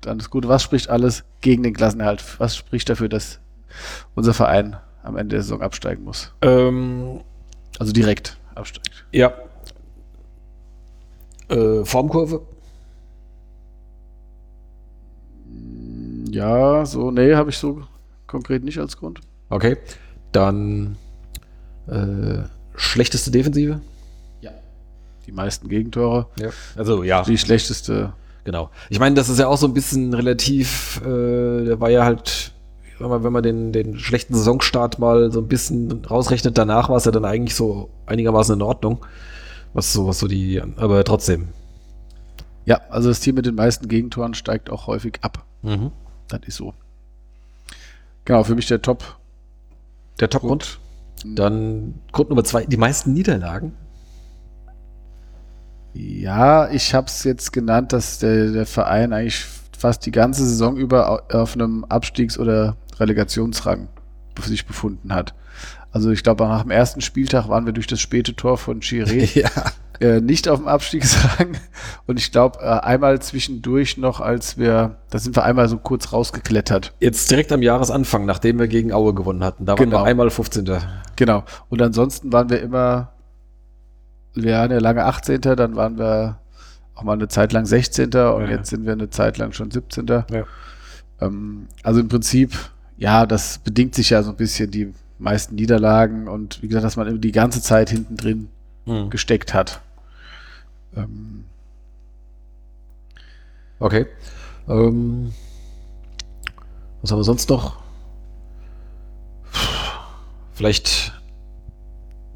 [0.00, 2.24] dann das Gute, was spricht alles gegen den Klassenerhalt?
[2.38, 3.40] Was spricht dafür, dass
[4.14, 6.32] unser Verein am Ende der Saison absteigen muss?
[6.42, 7.20] Ähm,
[7.78, 9.04] Also direkt absteigt.
[9.12, 9.32] ja.
[11.48, 12.42] Äh, Formkurve.
[16.34, 17.82] Ja, so, nee, habe ich so
[18.26, 19.20] konkret nicht als Grund.
[19.50, 19.76] Okay.
[20.32, 20.96] Dann
[21.86, 22.42] äh,
[22.74, 23.80] schlechteste Defensive.
[25.26, 26.50] Die meisten Gegentore, Ja.
[26.76, 28.12] Also ja, die schlechteste
[28.44, 28.70] genau.
[28.90, 32.52] Ich meine, das ist ja auch so ein bisschen relativ, äh, der war ja halt,
[32.98, 37.12] wenn man den, den schlechten Saisonstart mal so ein bisschen rausrechnet, danach war es ja
[37.12, 39.04] dann eigentlich so einigermaßen in Ordnung.
[39.74, 41.48] Was so, was so die, aber trotzdem.
[42.66, 45.46] Ja, also das Team mit den meisten Gegentoren steigt auch häufig ab.
[45.62, 45.92] Mhm.
[46.32, 46.74] Das ist so.
[48.24, 49.18] Genau, für mich der Top.
[50.20, 50.78] Der Topgrund.
[51.24, 53.72] Dann Grund Nummer zwei, die meisten Niederlagen.
[55.94, 59.44] Ja, ich habe es jetzt genannt, dass der, der Verein eigentlich
[59.78, 63.88] fast die ganze Saison über au- auf einem Abstiegs- oder Relegationsrang
[64.42, 65.34] sich befunden hat.
[65.90, 69.38] Also ich glaube, nach dem ersten Spieltag waren wir durch das späte Tor von Chiré
[69.38, 69.50] ja.
[70.00, 71.56] Äh, nicht auf dem Abstiegsrang.
[72.06, 76.12] Und ich glaube, äh, einmal zwischendurch noch, als wir, da sind wir einmal so kurz
[76.12, 76.92] rausgeklettert.
[77.00, 79.64] Jetzt direkt am Jahresanfang, nachdem wir gegen Aue gewonnen hatten.
[79.66, 80.02] Da waren Genau.
[80.02, 80.70] wir einmal 15.
[81.16, 81.44] Genau.
[81.68, 83.12] Und ansonsten waren wir immer,
[84.34, 85.40] wir waren ja lange 18.
[85.40, 86.38] Dann waren wir
[86.94, 88.06] auch mal eine Zeit lang 16.
[88.06, 88.48] Und Ja.
[88.48, 90.06] jetzt sind wir eine Zeit lang schon 17.
[90.08, 90.24] Ja.
[91.20, 92.52] Ähm, also im Prinzip,
[92.96, 96.96] ja, das bedingt sich ja so ein bisschen die meisten Niederlagen und wie gesagt, dass
[96.96, 98.48] man immer die ganze Zeit hinten drin
[98.86, 99.10] Mhm.
[99.10, 99.80] gesteckt hat.
[100.96, 101.44] Ähm,
[103.82, 104.06] Okay.
[104.68, 105.32] Ähm,
[107.00, 107.82] Was haben wir sonst noch?
[110.52, 111.20] Vielleicht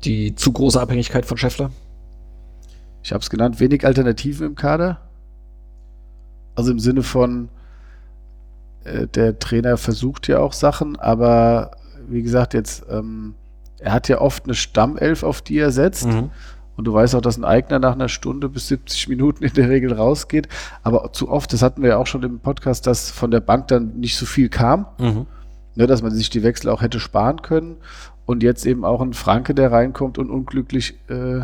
[0.03, 1.70] die zu große Abhängigkeit von Scheffler?
[3.05, 5.01] Ich habe es genannt, wenig Alternativen im Kader.
[6.57, 7.49] Also im Sinne von,
[8.82, 11.70] äh, der Trainer versucht ja auch Sachen, aber
[12.09, 13.36] wie gesagt, jetzt, ähm,
[13.79, 16.07] er hat ja oft eine Stammelf, auf die er setzt.
[16.07, 16.31] Mhm.
[16.77, 19.68] Und du weißt auch, dass ein Eigner nach einer Stunde bis 70 Minuten in der
[19.70, 20.49] Regel rausgeht.
[20.83, 23.68] Aber zu oft, das hatten wir ja auch schon im Podcast, dass von der Bank
[23.68, 24.87] dann nicht so viel kam.
[24.99, 25.27] Mhm.
[25.74, 27.77] Ne, dass man sich die Wechsel auch hätte sparen können.
[28.24, 30.99] Und jetzt eben auch ein Franke, der reinkommt und unglücklich.
[31.09, 31.41] Äh,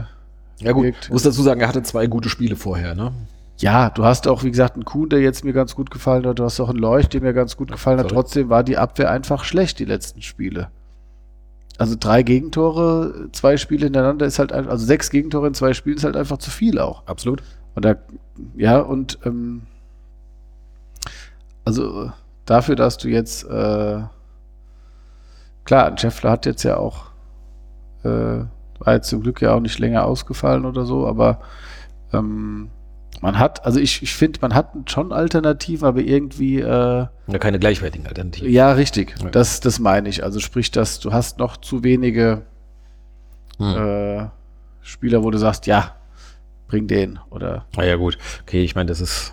[0.59, 1.11] Ja gut, wirkt.
[1.11, 3.13] muss dazu sagen, er hatte zwei gute Spiele vorher, ne?
[3.59, 6.39] Ja, du hast auch, wie gesagt, einen Kuhn, der jetzt mir ganz gut gefallen hat.
[6.39, 8.09] Du hast auch einen Leuch, der mir ganz gut gefallen hat.
[8.09, 8.15] sorry.
[8.15, 10.69] Trotzdem war die Abwehr einfach schlecht, die letzten Spiele.
[11.79, 15.97] Also drei Gegentore, zwei Spiele hintereinander ist halt einfach, also sechs Gegentore in zwei Spielen
[15.97, 17.07] ist halt einfach zu viel auch.
[17.07, 17.43] Absolut.
[17.75, 17.97] Und da,
[18.57, 19.63] ja, und ähm,
[21.65, 22.13] also
[22.45, 24.03] dafür, dass du jetzt, äh,
[25.65, 27.07] klar, ein Scheffler hat jetzt ja auch,
[28.05, 28.45] äh,
[28.79, 31.41] war jetzt zum Glück ja auch nicht länger ausgefallen oder so, aber
[32.13, 32.71] ähm,
[33.23, 37.59] man hat, also ich, ich finde, man hat schon Alternativen, aber irgendwie, äh, Ja, keine
[37.59, 38.51] gleichwertigen Alternativen.
[38.53, 39.31] ja, richtig, Ja.
[39.31, 40.23] das, das meine ich.
[40.23, 42.43] Also sprich, dass du hast noch zu wenige
[43.59, 43.77] Hm.
[43.77, 44.27] äh,
[44.83, 45.95] Spieler, wo du sagst, ja,
[46.67, 48.19] bring den oder Ah ja, gut.
[48.43, 49.33] Okay, ich meine, das ist.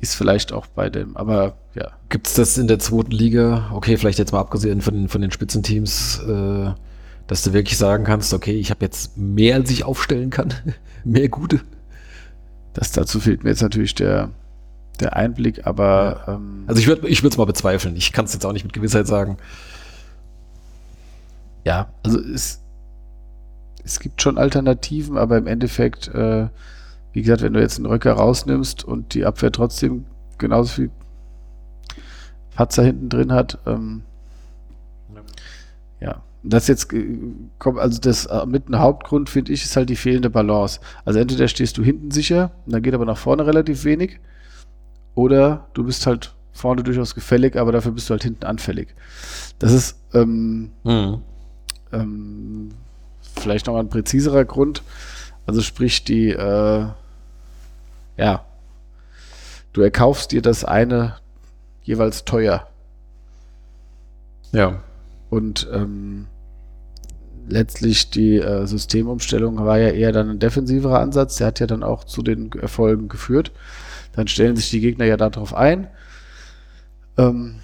[0.00, 1.92] ist vielleicht auch bei dem, aber ja.
[2.08, 3.70] Gibt es das in der zweiten Liga?
[3.72, 6.72] Okay, vielleicht jetzt mal abgesehen von, den- von den Spitzenteams, äh,
[7.26, 10.52] dass du wirklich sagen kannst, okay, ich habe jetzt mehr, als ich aufstellen kann.
[11.04, 11.60] mehr gute.
[12.74, 14.30] Das dazu fehlt mir jetzt natürlich der,
[15.00, 17.96] der Einblick, aber ähm, Also ich würde ich es mal bezweifeln.
[17.96, 19.38] Ich kann es jetzt auch nicht mit Gewissheit sagen.
[21.64, 22.60] ja, also es,
[23.84, 26.48] es gibt schon Alternativen, aber im Endeffekt, äh,
[27.12, 30.04] wie gesagt, wenn du jetzt einen Röcker rausnimmst und die Abwehr trotzdem
[30.36, 30.90] genauso viel
[32.54, 34.02] Patzer hinten drin hat, ähm,
[36.00, 36.22] ja.
[36.46, 37.06] Das jetzt äh,
[37.58, 40.78] kommt, also das äh, mit ein Hauptgrund, finde ich, ist halt die fehlende Balance.
[41.04, 44.20] Also entweder stehst du hinten sicher, dann geht aber nach vorne relativ wenig,
[45.14, 48.94] oder du bist halt vorne durchaus gefällig, aber dafür bist du halt hinten anfällig.
[49.58, 51.22] Das ist ähm, Mhm.
[51.92, 52.68] ähm,
[53.40, 54.82] vielleicht noch ein präziserer Grund.
[55.46, 56.86] Also sprich die, äh,
[58.16, 58.44] ja,
[59.72, 61.16] du erkaufst dir das eine
[61.82, 62.66] jeweils teuer
[64.52, 64.80] Ja.
[65.30, 66.26] und ähm,
[67.48, 71.36] letztlich die äh, Systemumstellung war ja eher dann ein defensiverer Ansatz.
[71.36, 73.52] Der hat ja dann auch zu den Erfolgen geführt.
[74.12, 75.88] Dann stellen sich die Gegner ja darauf ein.
[77.16, 77.56] Ähm,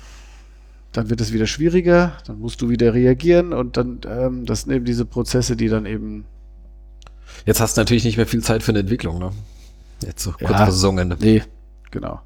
[0.92, 4.72] dann wird es wieder schwieriger, dann musst du wieder reagieren und dann, ähm, das sind
[4.72, 6.24] eben diese Prozesse, die dann eben,
[7.46, 9.30] Jetzt hast du natürlich nicht mehr viel Zeit für eine Entwicklung, ne?
[10.04, 10.66] Jetzt so kurz Ja.
[10.66, 11.16] Saisonende.
[11.20, 11.42] nee,
[11.90, 12.20] genau.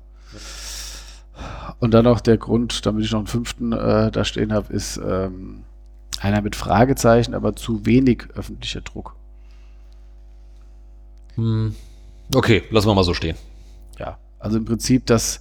[1.79, 4.99] Und dann noch der Grund, damit ich noch einen fünften äh, da stehen habe, ist
[5.05, 5.65] ähm,
[6.21, 9.15] einer mit Fragezeichen, aber zu wenig öffentlicher Druck.
[11.35, 11.75] Hm.
[12.35, 13.37] Okay, lassen wir mal so stehen.
[13.99, 15.41] Ja, also im Prinzip, das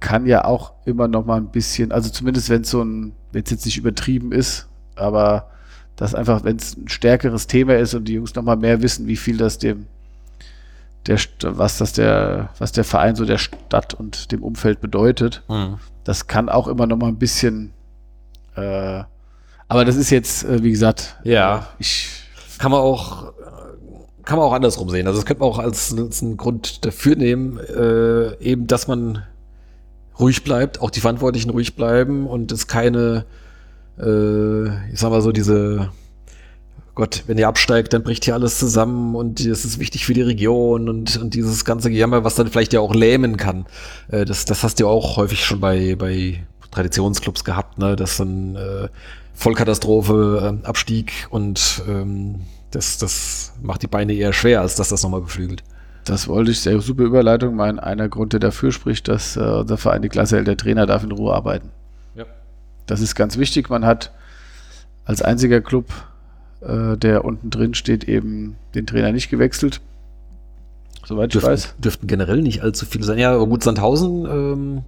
[0.00, 3.42] kann ja auch immer noch mal ein bisschen, also zumindest wenn es so ein, wenn
[3.42, 5.50] es jetzt nicht übertrieben ist, aber
[5.96, 9.08] das einfach, wenn es ein stärkeres Thema ist und die Jungs noch mal mehr wissen,
[9.08, 9.86] wie viel das dem,
[11.06, 15.78] der, was das der, was der Verein so der Stadt und dem Umfeld bedeutet, Hm.
[16.04, 17.72] das kann auch immer noch mal ein bisschen,
[18.54, 19.02] äh,
[19.68, 21.58] aber das ist jetzt, äh, wie gesagt, Ja.
[21.58, 22.08] äh, ich,
[22.58, 23.32] Kann man auch, äh,
[24.24, 25.06] kann man auch andersrum sehen.
[25.06, 29.22] Also das könnte man auch als, als einen Grund dafür nehmen, äh, eben, dass man
[30.18, 33.24] ruhig bleibt, auch die Verantwortlichen ruhig bleiben und es keine,
[34.00, 35.90] äh, ich sag mal so, diese,
[36.96, 40.22] Gott, wenn ihr absteigt, dann bricht hier alles zusammen und es ist wichtig für die
[40.22, 43.66] Region und, und dieses ganze Gejammer, was dann vielleicht ja auch lähmen kann.
[44.08, 47.94] Äh, das, das hast du ja auch häufig schon bei, bei Traditionsclubs gehabt, ne?
[47.94, 48.88] dass dann äh,
[49.38, 52.40] Vollkatastrophe, ähm, Abstieg und ähm,
[52.72, 55.62] das, das macht die Beine eher schwer, als dass das nochmal beflügelt.
[56.04, 57.54] Das wollte ich, sehr super Überleitung.
[57.54, 60.86] Mein einer Grund, der dafür spricht, dass äh, unser Verein die Klasse hält, der Trainer
[60.86, 61.70] darf in Ruhe arbeiten.
[62.16, 62.24] Ja.
[62.86, 63.70] Das ist ganz wichtig.
[63.70, 64.10] Man hat
[65.04, 65.86] als einziger Club,
[66.60, 69.80] äh, der unten drin steht, eben den Trainer nicht gewechselt.
[71.06, 71.62] Soweit ich weiß.
[71.62, 73.18] Dürften, dürften generell nicht allzu viele sein.
[73.18, 74.82] Ja, aber gut, Sandhausen, ähm,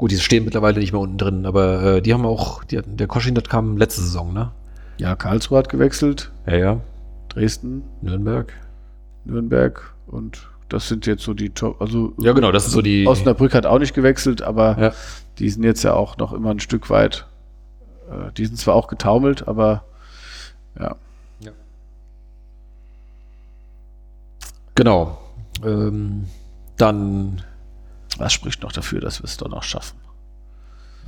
[0.00, 3.06] gut, die stehen mittlerweile nicht mehr unten drin, aber äh, die haben auch, die, der
[3.06, 4.50] Koschin, das kam letzte Saison, ne?
[4.96, 6.80] Ja, Karlsruhe hat gewechselt, Ja, ja.
[7.28, 8.50] Dresden, Nürnberg.
[9.26, 11.82] Nürnberg und das sind jetzt so die Top.
[11.82, 13.06] Also Ja, genau, das sind so die.
[13.06, 14.92] Osnabrück hat auch nicht gewechselt, aber Ja.
[15.38, 17.26] die sind jetzt ja auch noch immer ein Stück weit.
[18.10, 19.84] Äh, die sind zwar auch getaumelt, aber
[20.78, 20.96] ja.
[24.74, 25.18] Genau.
[25.62, 26.24] Ähm,
[26.78, 27.42] dann,
[28.20, 29.96] Was spricht noch dafür, dass wir es doch noch schaffen?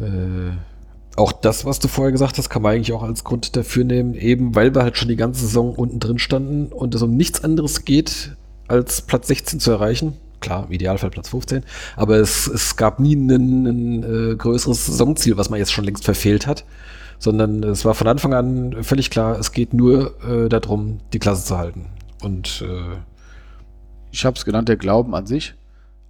[0.01, 0.57] Äh,
[1.17, 4.15] auch das, was du vorher gesagt hast, kann man eigentlich auch als Grund dafür nehmen,
[4.15, 7.45] eben weil wir halt schon die ganze Saison unten drin standen und es um nichts
[7.45, 8.35] anderes geht,
[8.67, 10.15] als Platz 16 zu erreichen.
[10.41, 11.65] Klar, im Idealfall Platz 15,
[11.97, 16.47] aber es, es gab nie ein, äh, größeres Saisonziel, was man jetzt schon längst verfehlt
[16.47, 16.65] hat,
[17.19, 21.45] sondern es war von Anfang an völlig klar, es geht nur äh, darum, die Klasse
[21.45, 21.85] zu halten.
[22.23, 22.97] Und äh,
[24.11, 25.55] ich habe es genannt, der Glauben an sich.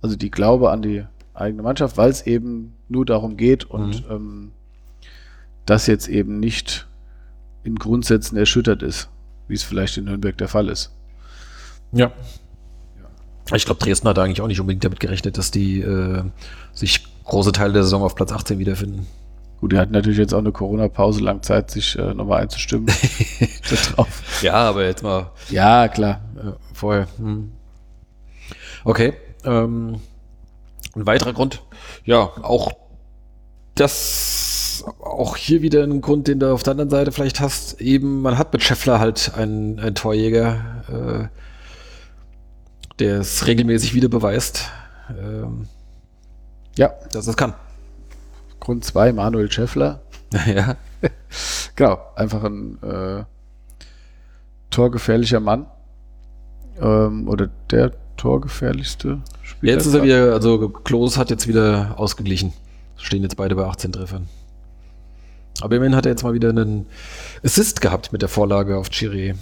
[0.03, 4.13] Also die Glaube an die eigene Mannschaft, weil es eben nur darum geht und Mhm.
[4.15, 4.51] ähm,
[5.65, 6.87] das jetzt eben nicht
[7.65, 9.09] in Grundsätzen erschüttert ist,
[9.49, 10.93] wie es vielleicht in Nürnberg der Fall ist.
[11.93, 12.11] Ja.
[13.55, 16.23] Ich glaube, Dresden hat eigentlich auch nicht unbedingt damit gerechnet, dass die äh,
[16.73, 19.07] sich große Teile der Saison auf Platz 18 wiederfinden.
[19.61, 22.87] Gut, die hatten natürlich jetzt auch eine Corona-Pause, lang Zeit, sich äh, nochmal einzustimmen.
[24.43, 26.21] Ja, aber jetzt mal Ja, klar.
[26.37, 27.07] äh, vorher.
[27.19, 27.53] Hm.
[28.85, 29.13] Okay.
[29.45, 30.01] Ähm,
[30.95, 31.63] ein weiterer Grund,
[32.05, 32.73] ja, auch
[33.75, 38.21] das, auch hier wieder ein Grund, den du auf der anderen Seite vielleicht hast, eben,
[38.21, 44.71] man hat mit Scheffler halt einen, einen Torjäger, äh, der es regelmäßig wieder beweist,
[45.11, 45.67] ähm,
[46.77, 47.55] Ja, dass es kann.
[48.61, 50.03] Grund 2, Manuel Schäffler.
[50.47, 50.77] ja.
[51.75, 53.25] Genau, einfach ein äh,
[54.71, 55.67] torgefährlicher Mann.
[56.79, 59.73] Ähm, oder der torgefährlichste Spieler.
[59.73, 62.53] Jetzt ist er wieder, also Klos hat jetzt wieder ausgeglichen.
[62.97, 64.29] Stehen jetzt beide bei 18 Treffern.
[65.61, 66.87] Aber immerhin hat er jetzt mal wieder einen
[67.43, 69.35] Assist gehabt mit der Vorlage auf Chiri.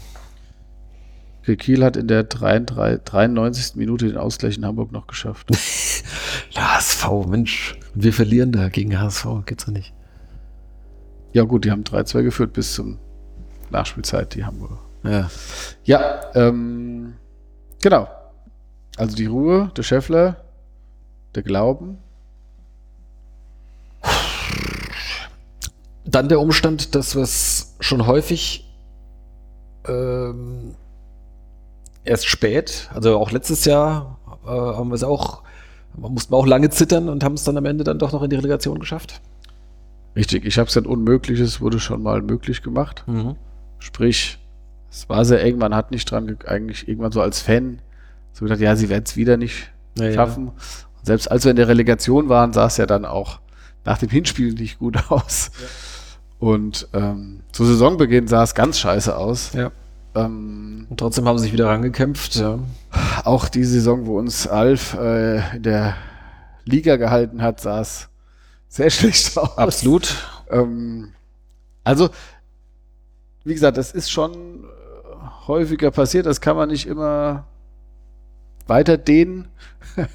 [1.59, 3.76] Kiel hat in der 33, 93.
[3.76, 5.49] Minute den Ausgleich in Hamburg noch geschafft.
[6.57, 7.76] HSV, Mensch.
[7.95, 9.93] Und wir verlieren da gegen HSV, geht's ja nicht.
[11.35, 12.99] ja gut, die haben 3-2 geführt bis zum
[13.70, 14.78] Nachspielzeit, die Hamburger.
[15.03, 15.31] Ja.
[15.85, 17.14] Ja, ähm,
[17.83, 18.09] genau.
[19.01, 20.45] Also die Ruhe, der Scheffler,
[21.35, 21.97] der Glauben.
[26.05, 28.71] Dann der Umstand, dass wir es schon häufig
[29.89, 30.75] ähm,
[32.05, 35.45] erst spät, also auch letztes Jahr äh, haben wir es auch,
[35.97, 38.29] mussten wir auch lange zittern und haben es dann am Ende dann doch noch in
[38.29, 39.23] die Relegation geschafft.
[40.15, 43.07] Richtig, ich habe es dann Unmögliches, wurde schon mal möglich gemacht.
[43.79, 44.39] Sprich,
[44.91, 47.81] es war sehr eng, man hat nicht dran, ge- eigentlich irgendwann so als Fan
[48.33, 50.12] so gedacht, ja, sie werden es wieder nicht Ja, ja.
[50.14, 50.49] schaffen.
[50.49, 53.41] Und selbst als wir in der Relegation waren, sah es ja dann auch
[53.85, 55.51] nach dem Hinspiel nicht gut aus.
[56.39, 59.53] Und ähm, zu Saisonbeginn sah es ganz scheiße aus.
[59.53, 59.70] Ja.
[60.14, 62.37] Ähm, Und trotzdem haben sie sich wieder rangekämpft.
[62.37, 62.59] Ja.
[63.24, 65.97] auch die Saison, wo uns Alf äh, in der
[66.64, 68.09] Liga gehalten hat, sah es
[68.68, 69.57] sehr schlecht aus.
[69.59, 70.14] Absolut.
[70.51, 71.12] Ähm,
[71.85, 72.09] also,
[73.45, 74.64] wie gesagt, das ist schon
[75.47, 76.26] häufiger passiert.
[76.26, 77.47] Das kann man nicht immer
[78.71, 79.49] weiter dehnen.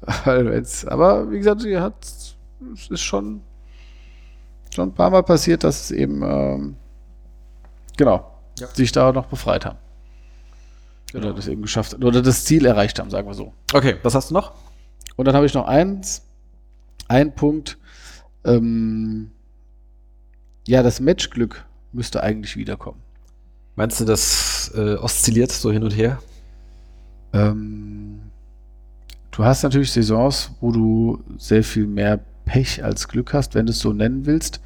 [0.00, 3.42] Aber wie gesagt, sie hat, es ist schon,
[4.74, 6.76] schon ein paar Mal passiert, dass es eben, ähm,
[7.96, 8.28] genau,
[8.74, 9.78] sich da noch befreit haben.
[11.14, 13.52] Oder das eben geschafft oder das Ziel erreicht haben, sagen wir so.
[13.72, 14.52] Okay, was hast du noch?
[15.16, 16.22] Und dann habe ich noch eins,
[17.08, 17.78] ein Punkt.
[18.44, 19.32] Ähm,
[20.66, 23.00] ja, das Matchglück müsste eigentlich wiederkommen.
[23.74, 26.20] Meinst du, das äh, oszilliert so hin und her?
[27.32, 28.20] Ähm,
[29.30, 33.72] du hast natürlich Saisons, wo du sehr viel mehr Pech als Glück hast, wenn du
[33.72, 34.60] es so nennen willst.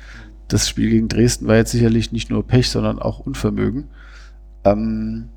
[0.49, 3.89] Das Spiel gegen Dresden war jetzt sicherlich nicht nur Pech, sondern auch Unvermögen.
[4.65, 5.29] Ähm,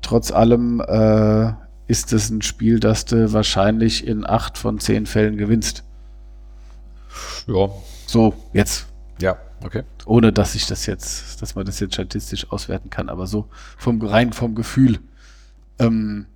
[0.00, 1.52] trotz allem äh,
[1.86, 5.84] ist es ein Spiel, das du wahrscheinlich in acht von zehn Fällen gewinnst.
[7.46, 7.70] Ja.
[8.06, 8.86] So, jetzt
[9.20, 9.82] Ja, okay.
[10.06, 14.00] ohne dass ich das jetzt, dass man das jetzt statistisch auswerten kann, aber so vom
[14.00, 15.00] rein vom Gefühl.
[15.78, 16.26] Ähm,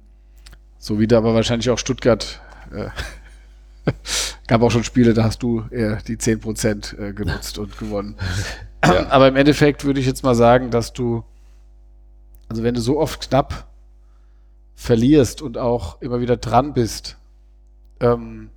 [0.87, 2.91] so wie da aber wahrscheinlich auch Stuttgart äh,
[4.47, 8.14] gab auch schon Spiele, da hast du eher die 10% äh, genutzt und gewonnen.
[8.80, 11.24] Aber im Endeffekt würde ich jetzt mal sagen, dass du,
[12.49, 13.66] also wenn du so oft knapp
[14.76, 17.16] verlierst und auch immer wieder dran bist,
[17.99, 18.51] ähm,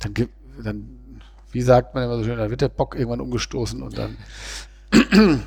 [0.00, 0.98] dann gibt, dann,
[1.52, 4.18] wie sagt man immer so schön, dann wird der Bock irgendwann umgestoßen und dann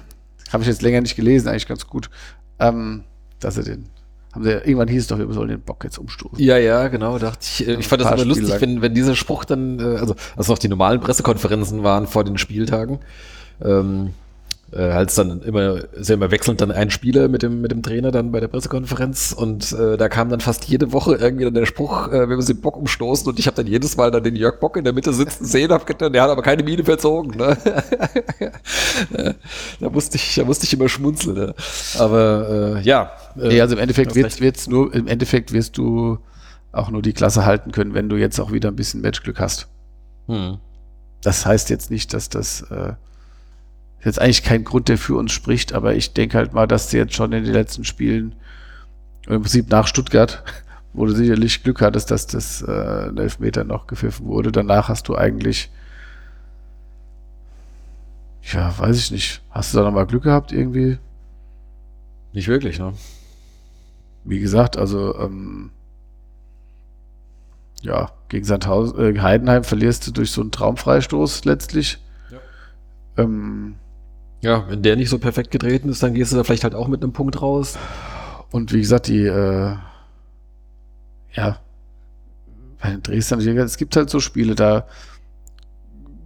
[0.51, 2.09] habe ich jetzt länger nicht gelesen, eigentlich ganz gut,
[2.57, 3.03] ähm,
[3.39, 3.89] dass sie den,
[4.35, 6.37] haben sie, irgendwann hieß es doch, wir sollen den Bock jetzt umstoßen.
[6.39, 7.67] Ja, ja, genau, dachte ich.
[7.67, 10.67] Ich fand das immer lustig, wenn, wenn dieser Spruch dann, äh, also als noch die
[10.67, 12.99] normalen Pressekonferenzen waren vor den Spieltagen,
[13.63, 14.11] ähm,
[14.75, 17.81] äh, als dann immer, ist ja immer wechselnd dann ein Spieler mit dem, mit dem
[17.81, 21.53] Trainer dann bei der Pressekonferenz und äh, da kam dann fast jede Woche irgendwie dann
[21.53, 24.23] der Spruch, äh, wir müssen den Bock umstoßen und ich habe dann jedes Mal dann
[24.23, 26.83] den Jörg Bock in der Mitte sitzen sehen, hab gedacht, der hat aber keine Miene
[26.83, 27.37] verzogen.
[27.37, 27.57] Ne?
[29.79, 31.37] da musste ich, da musste ich immer schmunzeln.
[31.37, 31.55] Ne?
[31.97, 33.11] Aber äh, ja.
[33.37, 34.41] äh, Nee, also im Endeffekt hast wird, recht.
[34.41, 36.19] wird's nur, im Endeffekt wirst du
[36.73, 39.67] auch nur die Klasse halten können, wenn du jetzt auch wieder ein bisschen Matchglück hast.
[40.27, 40.57] Hm.
[41.21, 42.93] das heißt jetzt nicht, dass das äh,
[44.05, 46.97] jetzt eigentlich kein Grund, der für uns spricht, aber ich denke halt mal, dass du
[46.97, 48.35] jetzt schon in den letzten Spielen
[49.27, 50.43] im Prinzip nach Stuttgart,
[50.93, 54.51] wo du sicherlich Glück hattest, dass das äh, Elfmeter noch gepfiffen wurde.
[54.51, 55.71] Danach hast du eigentlich,
[58.43, 60.99] ja, weiß ich nicht, hast du da nochmal Glück gehabt irgendwie?
[62.31, 62.93] Nicht wirklich, ne?
[64.23, 65.71] Wie gesagt, also ähm,
[67.81, 71.99] ja, gegen Sandhausen, äh, Heidenheim verlierst du durch so einen Traumfreistoß letztlich.
[72.31, 73.23] Ja.
[73.23, 73.75] Ähm,
[74.45, 76.87] ja, wenn der nicht so perfekt getreten ist, dann gehst du da vielleicht halt auch
[76.87, 77.77] mit einem Punkt raus.
[78.51, 79.75] Und wie gesagt, die, äh,
[81.33, 81.57] ja,
[82.79, 84.85] bei den Dresdner, es gibt halt so Spiele, da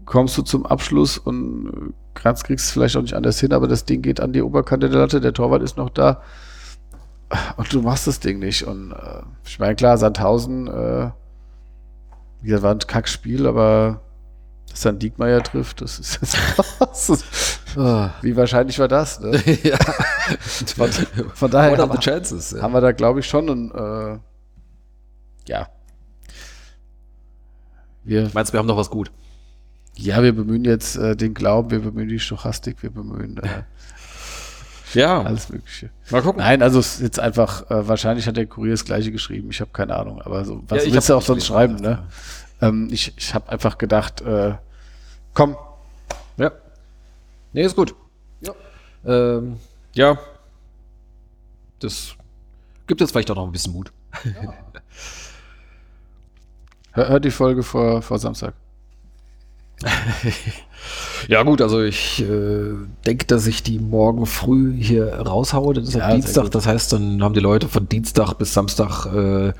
[0.05, 3.85] kommst du zum Abschluss und Kranz kriegst es vielleicht auch nicht anders hin, aber das
[3.85, 6.21] Ding geht an die Oberkante der Latte, der Torwart ist noch da
[7.55, 8.63] und du machst das Ding nicht.
[8.63, 11.11] Und äh, ich meine, klar, Sandhausen, äh,
[12.41, 14.01] wie gesagt, war ein Kackspiel, aber
[14.69, 16.37] dass dann Diekmeyer trifft, das ist jetzt
[16.79, 17.58] was.
[17.77, 18.11] Ah.
[18.21, 19.19] Wie wahrscheinlich war das?
[19.19, 19.41] Ne?
[19.63, 19.77] ja.
[20.75, 20.89] Von,
[21.33, 22.61] von daher haben, wir, chances, ja.
[22.61, 24.19] haben wir da, glaube ich, schon ein, äh,
[25.47, 25.67] ja.
[28.03, 29.11] Wir, Meinst du, wir haben noch was gut?
[29.95, 33.63] Ja, wir bemühen jetzt äh, den Glauben, wir bemühen die Stochastik, wir bemühen äh,
[34.93, 35.21] ja.
[35.21, 35.89] alles Mögliche.
[36.09, 36.41] Mal gucken.
[36.41, 39.59] Nein, also es ist jetzt einfach, äh, wahrscheinlich hat der Kurier das gleiche geschrieben, ich
[39.59, 42.03] habe keine Ahnung, aber so, was ja, willst du auch sonst schreiben, ne?
[42.61, 44.53] Ähm, ich ich habe einfach gedacht, äh,
[45.33, 45.55] komm.
[47.53, 47.95] Nee, ist gut.
[48.41, 48.53] Ja.
[49.05, 49.57] Ähm,
[49.93, 50.17] ja.
[51.79, 52.15] Das
[52.87, 53.91] gibt jetzt vielleicht auch noch ein bisschen Mut.
[54.25, 54.53] Ja.
[56.91, 58.53] hör, hör die Folge vor, vor Samstag.
[61.27, 62.73] ja gut, also ich äh,
[63.05, 65.73] denke, dass ich die morgen früh hier raushaue.
[65.73, 66.51] Das ist ja, Dienstag.
[66.51, 69.53] Das heißt, dann haben die Leute von Dienstag bis Samstag, äh,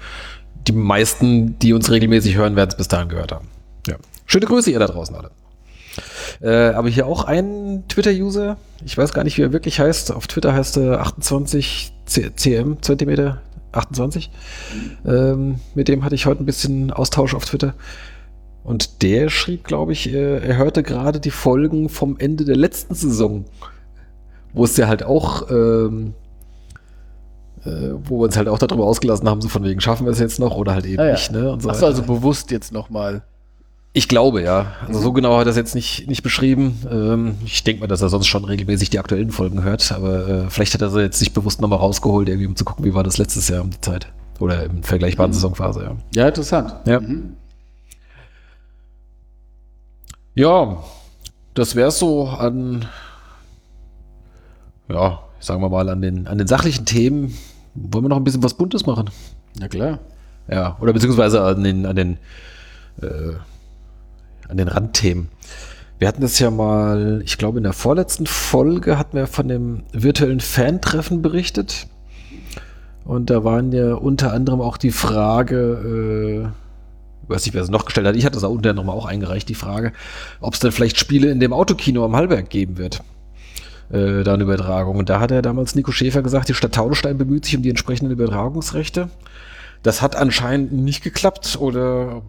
[0.68, 3.48] die meisten, die uns regelmäßig hören, werden es bis dahin gehört haben.
[3.88, 3.96] Ja.
[4.26, 5.32] Schöne Grüße ihr da draußen alle.
[6.41, 10.12] Äh, aber hier auch ein Twitter-User, ich weiß gar nicht, wie er wirklich heißt.
[10.12, 13.41] Auf Twitter heißt er 28 cm Zentimeter
[13.72, 14.32] 28.
[15.06, 17.74] Ähm, mit dem hatte ich heute ein bisschen Austausch auf Twitter.
[18.64, 23.45] Und der schrieb, glaube ich, er hörte gerade die Folgen vom Ende der letzten Saison,
[24.54, 26.14] wo es ja halt auch, ähm,
[27.64, 30.20] äh, wo wir uns halt auch darüber ausgelassen haben, so von wegen, schaffen wir es
[30.20, 31.12] jetzt noch oder halt eben ah, ja.
[31.14, 31.32] nicht.
[31.32, 31.58] Ne?
[31.60, 33.24] So Achso, also bewusst jetzt nochmal.
[33.92, 34.74] Ich glaube, ja.
[34.88, 36.80] Also so genau hat er das jetzt nicht, nicht beschrieben.
[36.92, 40.50] Ähm, ich denke mal, dass er sonst schon regelmäßig die aktuellen Folgen hört, aber äh,
[40.50, 43.04] vielleicht hat er sie jetzt nicht bewusst nochmal rausgeholt, irgendwie, um zu gucken, wie war
[43.04, 44.12] das letztes Jahr um die Zeit.
[44.40, 45.34] Oder im vergleichbaren mhm.
[45.34, 45.96] Saisonphase, ja.
[46.14, 46.76] Ja, interessant.
[46.86, 47.00] Ja.
[47.00, 47.34] Mhm.
[50.36, 50.84] Ja,
[51.56, 52.86] das wäre so an,
[54.88, 57.36] ja, sagen wir mal, an den, an den sachlichen Themen.
[57.74, 59.10] Wollen wir noch ein bisschen was Buntes machen?
[59.60, 60.00] Na klar.
[60.48, 62.18] Ja, oder beziehungsweise an den, an den,
[63.02, 63.34] äh,
[64.50, 65.30] an den Randthemen.
[66.00, 69.84] Wir hatten das ja mal, ich glaube, in der vorletzten Folge hatten wir von dem
[69.91, 71.88] virtuellen Fan-Treffen berichtet.
[73.04, 76.54] Und da waren ja unter anderem auch die Frage,
[77.28, 79.06] äh, weiß nicht, wer es noch gestellt hat, ich hatte es auch unter nochmal auch
[79.06, 79.93] eingereicht, die Frage,
[80.39, 83.02] ob es dann vielleicht Spiele in dem Autokino am Hallberg geben wird.
[83.91, 84.97] Äh, da eine Übertragung.
[84.97, 87.70] Und da hat er damals Nico Schäfer gesagt, die Stadt Taunusstein bemüht sich um die
[87.70, 89.10] entsprechenden Übertragungsrechte.
[89.84, 92.22] Das hat anscheinend nicht geklappt oder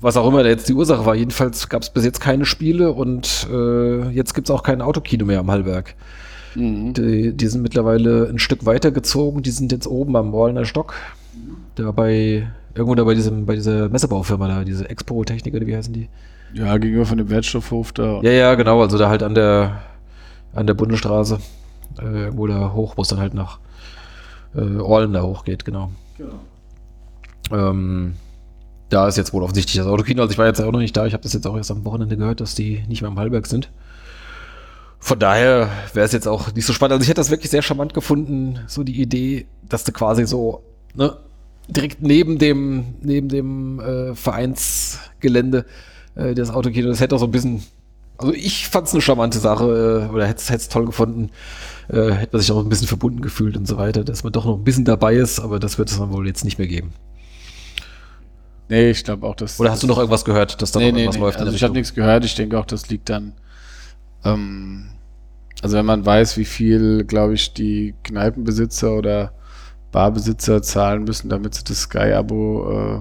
[0.00, 1.14] was auch immer da jetzt die Ursache war.
[1.14, 5.24] Jedenfalls gab es bis jetzt keine Spiele und äh, jetzt gibt es auch kein Autokino
[5.24, 5.94] mehr am Hallberg.
[6.54, 6.94] Mhm.
[6.94, 9.42] Die, die, sind mittlerweile ein Stück weiter gezogen.
[9.42, 10.94] Die sind jetzt oben am Wallner Stock.
[11.74, 15.92] Da bei Irgendwo da bei, diesem, bei dieser Messebaufirma da, diese Expo-Technik oder wie heißen
[15.92, 16.08] die?
[16.54, 18.20] Ja, gegenüber von dem Wertstoffhof da.
[18.22, 19.80] Ja, ja, genau, also da halt an der,
[20.54, 21.40] an der Bundesstraße,
[22.00, 23.58] äh, irgendwo da hoch, wo es dann halt nach
[24.54, 25.90] äh, Orlen da hochgeht, genau.
[26.18, 26.38] Genau.
[27.50, 28.14] Ähm,
[28.88, 30.22] da ist jetzt wohl offensichtlich das Autokino.
[30.22, 31.06] Also ich war jetzt auch noch nicht da.
[31.06, 33.46] Ich habe das jetzt auch erst am Wochenende gehört, dass die nicht mehr am Hallberg
[33.46, 33.70] sind.
[34.98, 36.94] Von daher wäre es jetzt auch nicht so spannend.
[36.94, 40.62] Also ich hätte das wirklich sehr charmant gefunden, so die Idee, dass du quasi so
[40.94, 41.16] ne,
[41.68, 45.66] direkt neben dem, neben dem äh, Vereinsgelände
[46.14, 46.88] äh, das Autokino.
[46.88, 47.62] Das hätte auch so ein bisschen,
[48.16, 51.30] also ich fand es eine charmante Sache äh, oder hätte es toll gefunden.
[51.88, 54.44] Äh, hätte man sich auch ein bisschen verbunden gefühlt und so weiter, dass man doch
[54.44, 56.92] noch ein bisschen dabei ist, aber das wird es dann wohl jetzt nicht mehr geben.
[58.68, 59.58] Nee, ich glaube auch, dass.
[59.58, 61.38] Oder hast du noch irgendwas gehört, dass da nee, noch irgendwas nee, läuft?
[61.38, 62.24] Also ich habe nichts gehört.
[62.24, 63.32] Ich denke auch, das liegt dann.
[64.24, 64.90] Ähm,
[65.62, 69.32] also wenn man weiß, wie viel, glaube ich, die Kneipenbesitzer oder
[69.90, 73.00] Barbesitzer zahlen müssen, damit sie das Sky-Abo äh,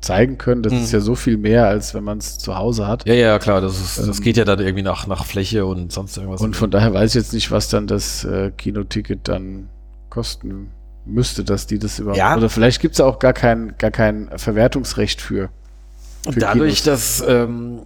[0.00, 0.62] zeigen können.
[0.62, 0.80] Das mhm.
[0.80, 3.06] ist ja so viel mehr, als wenn man es zu Hause hat.
[3.06, 3.60] Ja, ja, klar.
[3.60, 6.40] Das, ist, das ähm, geht ja dann irgendwie nach, nach Fläche und sonst irgendwas.
[6.40, 9.68] Und von daher weiß ich jetzt nicht, was dann das äh, Kinoticket dann
[10.08, 10.70] kosten
[11.04, 12.18] müsste, dass die das überhaupt.
[12.18, 12.36] Ja.
[12.36, 15.48] Oder vielleicht gibt es auch gar kein, gar kein Verwertungsrecht für.
[16.26, 17.80] Und dadurch, dass ähm,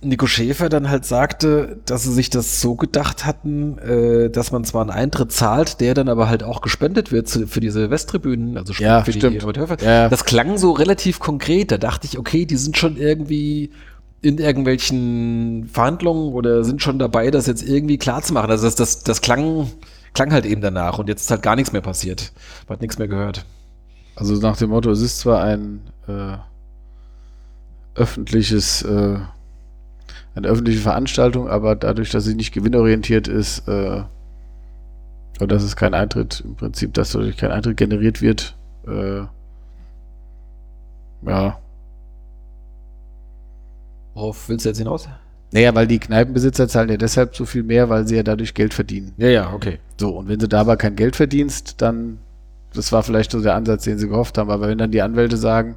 [0.00, 4.64] Nico Schäfer dann halt sagte, dass sie sich das so gedacht hatten, äh, dass man
[4.64, 8.56] zwar einen Eintritt zahlt, der dann aber halt auch gespendet wird zu, für diese Westtribünen,
[8.56, 9.34] also Ja, für stimmt.
[9.34, 10.08] die Amateurver- Ja.
[10.08, 11.72] Das klang so relativ konkret.
[11.72, 13.70] Da dachte ich, okay, die sind schon irgendwie
[14.20, 18.50] in irgendwelchen Verhandlungen oder sind schon dabei, das jetzt irgendwie klar zu machen.
[18.50, 19.68] Also das, das, das klang,
[20.14, 22.32] klang halt eben danach und jetzt ist halt gar nichts mehr passiert.
[22.66, 23.44] Man hat nichts mehr gehört.
[24.16, 26.36] Also nach dem Motto, es ist zwar ein äh,
[27.94, 29.18] öffentliches, äh,
[30.34, 34.02] eine öffentliche Veranstaltung, aber dadurch, dass sie nicht gewinnorientiert ist, äh,
[35.38, 38.56] oder dass es kein Eintritt, im Prinzip, dass dadurch kein Eintritt generiert wird,
[38.86, 39.20] äh,
[41.22, 41.58] ja.
[44.14, 45.08] Worauf willst du jetzt hinaus?
[45.50, 48.74] Naja, weil die Kneipenbesitzer zahlen ja deshalb so viel mehr, weil sie ja dadurch Geld
[48.74, 49.14] verdienen.
[49.16, 49.78] Ja, ja, okay.
[49.98, 52.18] So, und wenn du da aber kein Geld verdienst, dann,
[52.74, 55.36] das war vielleicht so der Ansatz, den sie gehofft haben, aber wenn dann die Anwälte
[55.38, 55.76] sagen,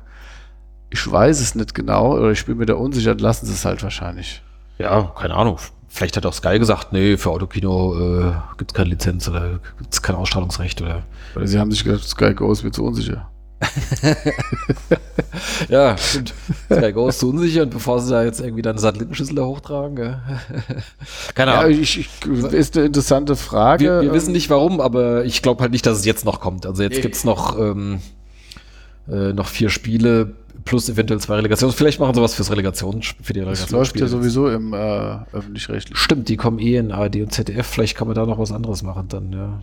[0.89, 3.63] ich weiß es nicht genau oder ich bin mir da unsicher, dann lassen sie es
[3.63, 4.43] halt wahrscheinlich.
[4.77, 5.57] Ja, keine Ahnung.
[5.87, 9.93] Vielleicht hat auch Sky gesagt, nee, für Autokino äh, gibt es keine Lizenz oder gibt
[9.93, 11.03] es kein Ausstrahlungsrecht oder.
[11.35, 13.29] Oder sie haben sich gedacht, Sky Go ist mir zu unsicher.
[15.69, 16.33] Ja, stimmt.
[16.71, 19.95] Sky Go ist so unsicher und bevor sie da jetzt irgendwie dann Satellitenschüssel da hochtragen,
[19.95, 20.19] gell?
[21.35, 21.71] keine Ja, Ahnung.
[21.79, 22.09] ich, ich,
[22.53, 23.83] ist eine interessante Frage.
[23.85, 26.65] wir, wir wissen nicht warum, aber ich glaube halt nicht, dass es jetzt noch kommt.
[26.65, 27.01] Also jetzt Nee.
[27.01, 27.99] gibt's noch, ähm,
[29.09, 30.33] äh, noch vier Spiele
[30.65, 31.73] plus eventuell zwei Relegations.
[31.73, 33.79] Vielleicht machen sie was fürs Relegation, für die Das Relegation.
[33.79, 34.77] läuft ja sowieso im äh,
[35.33, 35.95] öffentlich-rechtlichen.
[35.95, 37.65] Stimmt, die kommen eh in ARD und ZDF.
[37.65, 39.59] Vielleicht kann man da noch was anderes machen dann, ja.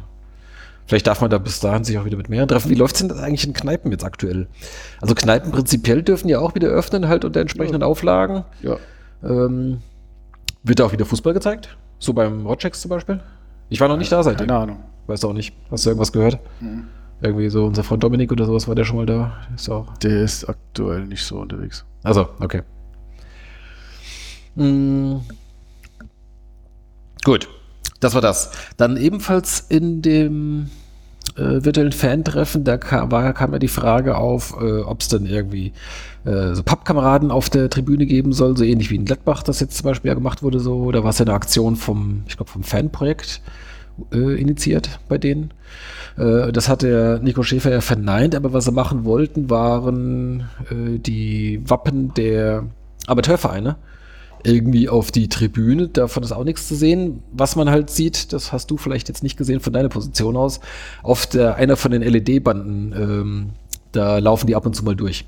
[0.89, 2.71] Vielleicht darf man da bis dahin sich auch wieder mit mehreren treffen.
[2.71, 4.49] Wie läuft's denn das eigentlich in Kneipen jetzt aktuell?
[5.03, 8.45] Also Kneipen prinzipiell dürfen ja auch wieder öffnen, halt unter entsprechenden Auflagen.
[8.63, 8.79] Ja.
[9.23, 9.83] Ähm,
[10.63, 11.77] wird da auch wieder Fußball gezeigt?
[11.99, 13.21] So beim Rotchecks zum Beispiel?
[13.69, 14.47] Ich war noch nicht da seitdem.
[14.47, 14.79] Keine Ahnung.
[15.07, 15.55] Weiß auch nicht.
[15.71, 16.39] Hast du irgendwas gehört?
[17.21, 19.37] Irgendwie so unser Freund Dominik oder sowas war der schon mal da.
[19.55, 19.95] Ist auch.
[19.99, 21.85] Der ist aktuell nicht so unterwegs.
[22.03, 22.63] Also, okay.
[24.55, 25.17] Mm.
[27.25, 27.47] Gut,
[28.01, 28.51] das war das.
[28.77, 30.71] Dann ebenfalls in dem
[31.37, 35.27] äh, virtuellen Fan-Treffen, da kam, war, kam ja die Frage auf, äh, ob es dann
[35.27, 35.73] irgendwie
[36.25, 39.77] äh, so Pappkameraden auf der Tribüne geben soll, so ähnlich wie in Gladbach das jetzt
[39.77, 42.51] zum Beispiel ja gemacht wurde, so, oder war es ja eine Aktion vom, ich glaube,
[42.51, 43.41] vom Fanprojekt
[44.13, 45.53] äh, initiiert bei denen.
[46.17, 50.99] Äh, das hat der Nico Schäfer ja verneint, aber was sie machen wollten, waren äh,
[50.99, 52.65] die Wappen der
[53.07, 53.77] Amateurvereine
[54.45, 55.89] irgendwie auf die Tribüne.
[55.89, 57.23] Davon ist auch nichts zu sehen.
[57.33, 60.61] Was man halt sieht, das hast du vielleicht jetzt nicht gesehen von deiner Position aus,
[61.03, 63.51] auf der einer von den LED-Banden, ähm,
[63.93, 65.27] da laufen die ab und zu mal durch.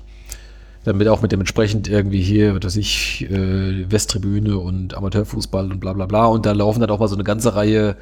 [0.83, 5.79] Damit auch mit dem entsprechend irgendwie hier, was weiß ich, äh, Westtribüne und Amateurfußball und
[5.79, 6.25] bla bla bla.
[6.25, 7.97] Und da laufen dann auch mal so eine ganze Reihe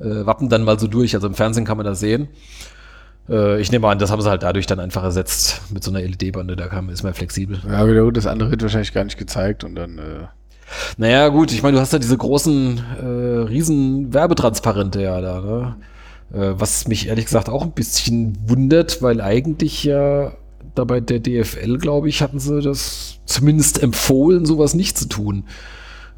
[0.00, 1.14] äh, Wappen dann mal so durch.
[1.14, 2.28] Also im Fernsehen kann man das sehen.
[3.28, 6.00] Äh, ich nehme an, das haben sie halt dadurch dann einfach ersetzt mit so einer
[6.00, 6.56] LED-Bande.
[6.56, 7.60] Da kam, ist man flexibel.
[7.68, 9.98] Ja, aber gut, das andere wird wahrscheinlich gar nicht gezeigt und dann.
[9.98, 10.26] Äh,
[10.96, 15.76] Naja, gut, ich meine, du hast ja diese großen, äh, riesen Werbetransparente ja da, ne?
[16.32, 20.32] Äh, was mich ehrlich gesagt auch ein bisschen wundert, weil eigentlich ja
[20.74, 25.44] da bei der DFL, glaube ich, hatten sie das zumindest empfohlen, sowas nicht zu tun.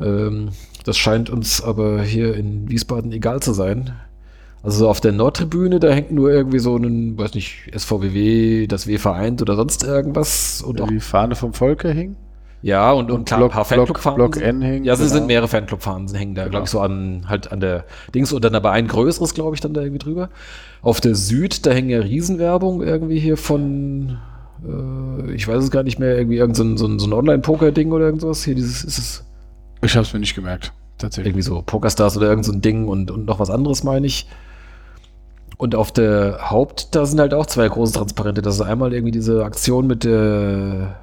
[0.01, 0.51] Ähm,
[0.85, 3.93] das scheint uns aber hier in Wiesbaden egal zu sein.
[4.63, 8.87] Also so auf der Nordtribüne, da hängt nur irgendwie so ein, weiß nicht, SVWW, das
[8.87, 10.63] W vereint oder sonst irgendwas.
[10.63, 12.17] Und auch die Fahne vom Volker hing.
[12.67, 14.17] Ja, und, und klar, Block- ein paar Fanclub-Fahnen.
[14.17, 15.13] Block N hängen, Ja, es genau.
[15.13, 18.55] sind mehrere Fanclub-Fahnen hängen da, glaube ich, so an, halt an der Dings und dann
[18.55, 20.29] aber ein größeres, glaube ich, dann da irgendwie drüber.
[20.83, 24.19] Auf der Süd, da hängen ja Riesenwerbung irgendwie hier von,
[24.67, 27.13] äh, ich weiß es gar nicht mehr, irgendwie irgend so ein, so ein, so ein
[27.13, 28.43] Online-Poker-Ding oder irgendwas.
[28.45, 29.25] Hier dieses, ist es
[29.83, 30.73] Ich habe es mir nicht gemerkt.
[30.99, 31.31] Tatsächlich.
[31.33, 34.27] irgendwie so Pokerstars oder irgend so ein Ding und, und noch was anderes, meine ich.
[35.59, 38.43] Und auf der Haupt, da sind halt auch zwei große Transparente.
[38.43, 40.97] Das ist einmal irgendwie diese Aktion mit der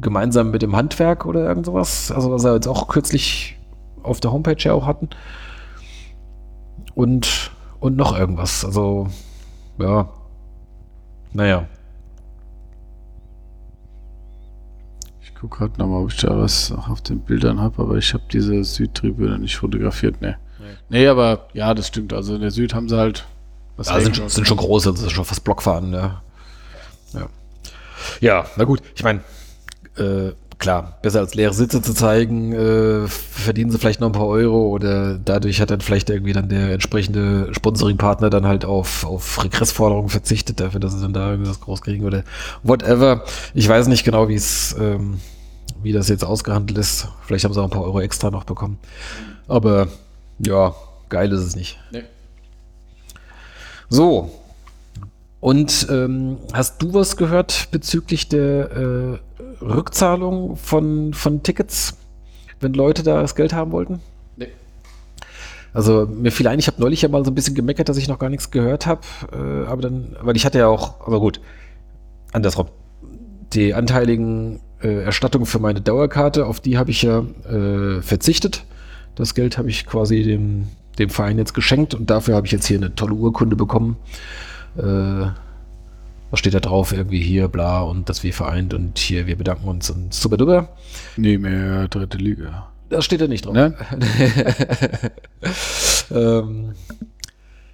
[0.00, 2.10] gemeinsam mit dem Handwerk oder irgend sowas.
[2.10, 3.56] Also was wir jetzt auch kürzlich
[4.02, 5.08] auf der Homepage ja auch hatten.
[6.94, 7.50] Und,
[7.80, 8.64] und noch irgendwas.
[8.64, 9.08] Also,
[9.78, 10.08] ja.
[11.32, 11.66] Naja.
[15.20, 18.24] Ich gucke gerade nochmal, ob ich da was auf den Bildern habe, aber ich habe
[18.32, 20.36] diese Südtribüne nicht fotografiert, ne.
[20.88, 21.06] Nee.
[21.06, 22.12] aber ja, das stimmt.
[22.12, 23.26] Also in der Süd haben sie halt
[23.76, 26.22] was Ja, sind, schon- sind schon große, das ist schon fast Blockfahren, ja.
[27.12, 27.28] Ja,
[28.20, 29.20] ja na gut, ich meine,
[29.98, 34.26] äh, klar, besser als leere Sitze zu zeigen, äh, verdienen sie vielleicht noch ein paar
[34.26, 39.44] Euro oder dadurch hat dann vielleicht irgendwie dann der entsprechende Sponsoring-Partner dann halt auf, auf
[39.44, 42.24] Regressforderungen verzichtet, dafür, dass sie dann da irgendwas groß kriegen oder
[42.62, 43.24] whatever.
[43.54, 45.20] Ich weiß nicht genau, wie es, ähm,
[45.82, 47.08] wie das jetzt ausgehandelt ist.
[47.24, 48.78] Vielleicht haben sie auch ein paar Euro extra noch bekommen.
[49.46, 49.86] Aber
[50.40, 50.74] ja,
[51.08, 51.78] geil ist es nicht.
[51.92, 52.02] Nee.
[53.90, 54.30] So,
[55.40, 59.18] Und ähm, hast du was gehört bezüglich der äh,
[59.60, 61.96] Rückzahlung von, von Tickets,
[62.60, 64.00] wenn Leute da das Geld haben wollten?
[64.36, 64.48] Nee.
[65.72, 68.08] Also mir fiel ein, ich habe neulich ja mal so ein bisschen gemeckert, dass ich
[68.08, 69.02] noch gar nichts gehört habe,
[69.32, 71.40] äh, aber dann, weil ich hatte ja auch, aber gut,
[72.32, 72.68] andersrum,
[73.52, 78.64] die anteiligen äh, Erstattungen für meine Dauerkarte, auf die habe ich ja äh, verzichtet.
[79.14, 80.68] Das Geld habe ich quasi dem,
[80.98, 83.96] dem Verein jetzt geschenkt und dafür habe ich jetzt hier eine tolle Urkunde bekommen.
[84.76, 85.26] Äh,
[86.30, 86.92] was steht da drauf?
[86.92, 90.68] Irgendwie hier, bla, und dass wir vereint und hier, wir bedanken uns und super duper.
[91.16, 92.70] Nee, mehr dritte Liga.
[92.88, 93.54] Das steht da nicht drauf.
[93.54, 93.74] Ne?
[96.10, 96.74] ähm,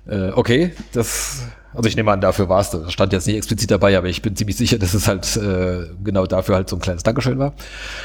[0.06, 2.70] äh, okay, das, also ich nehme an, dafür war es.
[2.70, 5.86] Das stand jetzt nicht explizit dabei, aber ich bin ziemlich sicher, dass es halt äh,
[6.02, 7.54] genau dafür halt so ein kleines Dankeschön war.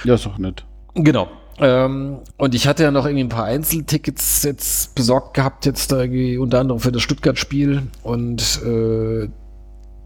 [0.03, 0.65] Ja, ist doch nett.
[0.95, 1.29] Genau.
[1.59, 5.99] Ähm, und ich hatte ja noch irgendwie ein paar Einzeltickets jetzt besorgt gehabt, jetzt da
[5.99, 7.83] irgendwie unter anderem für das Stuttgart-Spiel.
[8.03, 9.29] Und äh,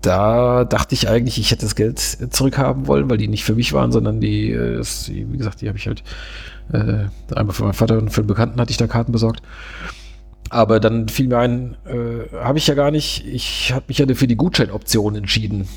[0.03, 3.73] da dachte ich eigentlich, ich hätte das Geld zurückhaben wollen, weil die nicht für mich
[3.73, 6.03] waren, sondern die, äh, wie gesagt, die habe ich halt
[6.71, 9.41] äh, einmal für meinen Vater und für einen Bekannten hatte ich da Karten besorgt.
[10.49, 14.05] Aber dann fiel mir ein, äh, habe ich ja gar nicht, ich habe mich ja
[14.13, 15.67] für die Gutscheinoption entschieden.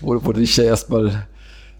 [0.00, 1.26] wo, wo du dich ja erstmal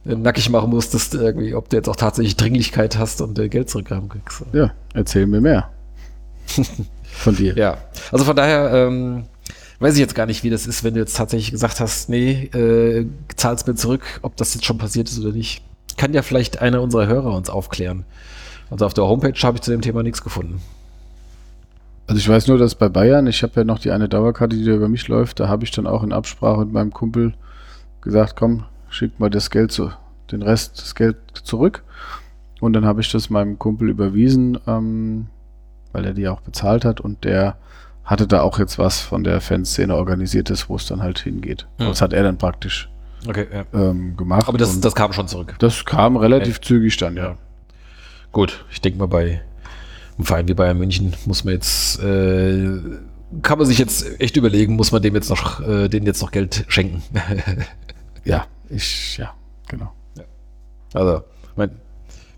[0.07, 3.69] äh, nackig machen musstest, irgendwie, ob du jetzt auch tatsächlich Dringlichkeit hast und äh, Geld
[3.69, 4.43] zurückhaben kriegst.
[4.52, 5.70] Ja, erzähl mir mehr.
[7.20, 7.55] Von dir.
[7.55, 7.76] Ja,
[8.10, 9.24] also von daher ähm,
[9.78, 12.44] weiß ich jetzt gar nicht, wie das ist, wenn du jetzt tatsächlich gesagt hast, nee,
[12.55, 13.06] äh,
[13.36, 15.62] zahlst mir zurück, ob das jetzt schon passiert ist oder nicht.
[15.98, 18.05] Kann ja vielleicht einer unserer Hörer uns aufklären.
[18.70, 20.62] Also auf der Homepage habe ich zu dem Thema nichts gefunden.
[22.06, 24.64] Also ich weiß nur, dass bei Bayern, ich habe ja noch die eine Dauerkarte, die
[24.64, 27.34] da über mich läuft, da habe ich dann auch in Absprache mit meinem Kumpel
[28.01, 29.92] gesagt, komm, schick mal das Geld zu,
[30.32, 31.82] den Rest das Geld zurück.
[32.60, 35.26] Und dann habe ich das meinem Kumpel überwiesen, ähm,
[35.93, 37.57] weil er die auch bezahlt hat und der
[38.05, 41.67] hatte da auch jetzt was von der Fanszene organisiertes, wo es dann halt hingeht.
[41.79, 41.87] Hm.
[41.89, 42.89] Das hat er dann praktisch
[43.29, 43.65] Okay, ja.
[43.75, 44.49] ähm, gemacht.
[44.49, 45.55] Aber das, das kam schon zurück.
[45.59, 47.37] das kam relativ zügig dann, ja.
[48.33, 49.43] Gut, ich denke mal, bei
[50.17, 52.79] einem Verein wie Bayern München muss man jetzt, äh,
[53.43, 56.31] kann man sich jetzt echt überlegen, muss man dem jetzt noch, äh, denen jetzt noch
[56.31, 57.03] Geld schenken.
[58.23, 59.33] Ja, ich, ja,
[59.67, 59.95] genau.
[60.93, 61.23] Also,
[61.57, 61.71] mein,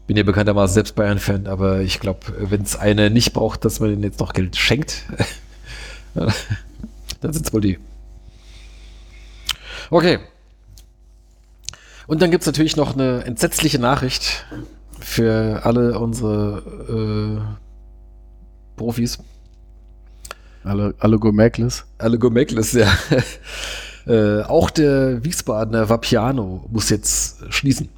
[0.07, 3.93] bin ja bekanntermaßen selbst Bayern-Fan, aber ich glaube, wenn es eine nicht braucht, dass man
[3.93, 5.05] ihnen jetzt noch Geld schenkt,
[6.15, 7.79] dann sind es wohl die.
[9.91, 10.19] Okay.
[12.07, 14.45] Und dann gibt es natürlich noch eine entsetzliche Nachricht
[14.99, 19.19] für alle unsere äh, Profis.
[20.65, 21.85] Alle, alle Gourmetles.
[21.99, 22.93] Alle Gourmetles, ja.
[24.07, 27.89] äh, auch der Wiesbadener Vapiano muss jetzt schließen.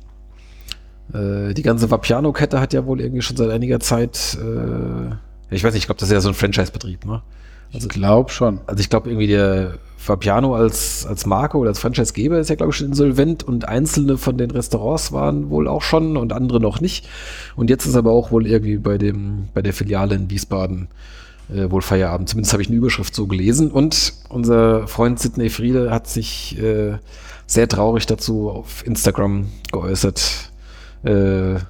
[1.13, 5.15] Äh, die ganze Vapiano-Kette hat ja wohl irgendwie schon seit einiger Zeit, äh,
[5.55, 7.23] ich weiß nicht, ich glaube, das ist ja so ein Franchise-Betrieb, ne?
[7.73, 8.61] Also ich glaube schon.
[8.67, 12.71] Also ich glaube irgendwie der Fabiano als, als Marke oder als Franchisegeber ist ja, glaube
[12.71, 16.81] ich, schon insolvent und einzelne von den Restaurants waren wohl auch schon und andere noch
[16.81, 17.09] nicht.
[17.57, 20.89] Und jetzt ist aber auch wohl irgendwie bei dem, bei der Filiale in Wiesbaden
[21.53, 22.29] äh, wohl Feierabend.
[22.29, 23.71] Zumindest habe ich eine Überschrift so gelesen.
[23.71, 26.99] Und unser Freund Sidney Friede hat sich äh,
[27.47, 30.53] sehr traurig dazu auf Instagram geäußert.
[31.05, 31.61] Äh,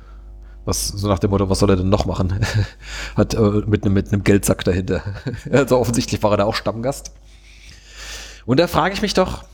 [0.64, 2.34] was so nach dem Motto, was soll er denn noch machen?
[3.16, 5.02] Hat äh, mit einem mit einem Geldsack dahinter.
[5.50, 7.12] also offensichtlich war er da auch Stammgast.
[8.46, 9.44] Und da frage ich mich doch,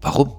[0.00, 0.34] warum?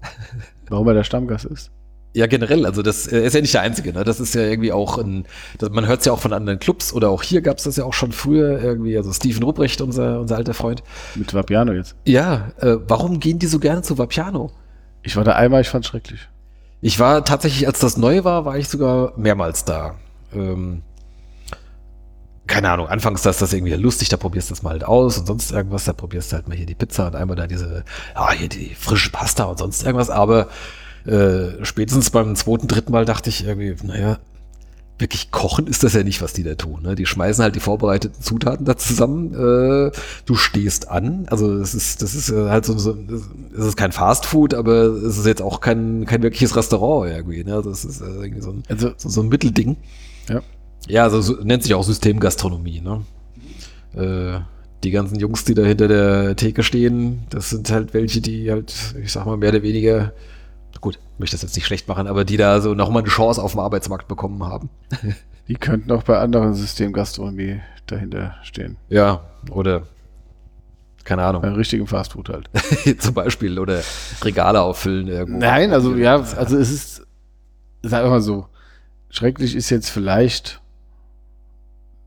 [0.68, 1.70] Warum er der Stammgast ist?
[2.14, 4.04] Ja, generell, also das ist ja nicht der Einzige, ne?
[4.04, 5.24] Das ist ja irgendwie auch ein,
[5.58, 7.76] das, man hört es ja auch von anderen Clubs oder auch hier gab es das
[7.76, 10.82] ja auch schon früher irgendwie, also Steven Rupprecht, unser, unser alter Freund.
[11.14, 11.96] Mit Vapiano jetzt.
[12.06, 14.50] Ja, äh, warum gehen die so gerne zu Vapiano?
[15.02, 16.28] Ich war da einmal, ich fand's schrecklich.
[16.80, 19.96] Ich war tatsächlich, als das neu war, war ich sogar mehrmals da.
[20.32, 20.82] Ähm,
[22.46, 25.26] keine Ahnung, anfangs ist das irgendwie lustig, da probierst du das mal halt aus und
[25.26, 27.84] sonst irgendwas, da probierst du halt mal hier die Pizza und einmal da diese,
[28.14, 30.48] ja, hier die frische Pasta und sonst irgendwas, aber
[31.06, 34.18] äh, spätestens beim zweiten, dritten Mal dachte ich irgendwie, naja,
[34.98, 36.82] wirklich kochen ist das ja nicht, was die da tun.
[36.82, 36.94] Ne?
[36.94, 39.32] Die schmeißen halt die vorbereiteten Zutaten da zusammen.
[39.32, 39.92] Äh,
[40.26, 41.26] du stehst an.
[41.30, 42.96] Also es ist, das ist äh, halt so, so
[43.56, 47.44] es ist kein Fast Food, aber es ist jetzt auch kein, kein wirkliches Restaurant irgendwie.
[47.44, 47.62] Ne?
[47.64, 49.76] Das ist äh, irgendwie so ein, Also- so, so ein Mittelding.
[50.28, 50.40] Ja.
[50.88, 52.80] Ja, also so, nennt sich auch Systemgastronomie.
[52.80, 53.02] Ne?
[53.94, 54.40] Äh,
[54.84, 58.94] die ganzen Jungs, die da hinter der Theke stehen, das sind halt welche, die halt,
[59.02, 60.12] ich sag mal, mehr oder weniger,
[60.80, 63.52] gut, möchte das jetzt nicht schlecht machen, aber die da so nochmal eine Chance auf
[63.52, 64.70] dem Arbeitsmarkt bekommen haben.
[65.48, 68.76] Die könnten auch bei anderen Systemgastronomie dahinter stehen.
[68.90, 69.84] Ja, oder
[71.04, 71.40] keine Ahnung.
[71.40, 72.50] Bei richtigem Fastfood halt.
[72.98, 73.58] Zum Beispiel.
[73.58, 73.80] Oder
[74.22, 75.40] Regale auffüllen irgendwo.
[75.40, 77.06] Nein, also ja, also es ist,
[77.82, 78.46] sag mal so,
[79.08, 80.60] schrecklich ist jetzt vielleicht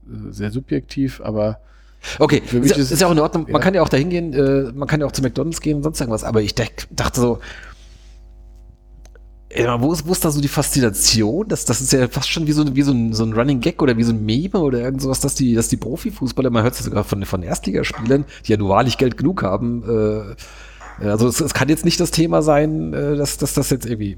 [0.06, 1.60] äh, sehr subjektiv, aber
[2.19, 3.43] Okay, Für mich ist, ist- ist ja auch in Ordnung.
[3.43, 3.60] Man ja.
[3.60, 5.99] kann ja auch dahin gehen, äh, man kann ja auch zu McDonalds gehen und sonst
[5.99, 6.23] irgendwas.
[6.23, 7.39] Aber ich dachte so,
[9.80, 11.48] wo ist, wo ist da so die Faszination?
[11.48, 13.82] Das, das ist ja fast schon wie so, wie so, ein, so ein Running Gag
[13.82, 16.73] oder wie so ein Meme oder irgend sowas, dass die, dass die Profifußballer, man hört
[16.73, 19.84] es ja sogar von, von Erstligaspielern, die ja nur wahrlich Geld genug haben.
[20.99, 23.86] Äh, also es, es kann jetzt nicht das Thema sein, äh, dass, dass das jetzt
[23.86, 24.18] irgendwie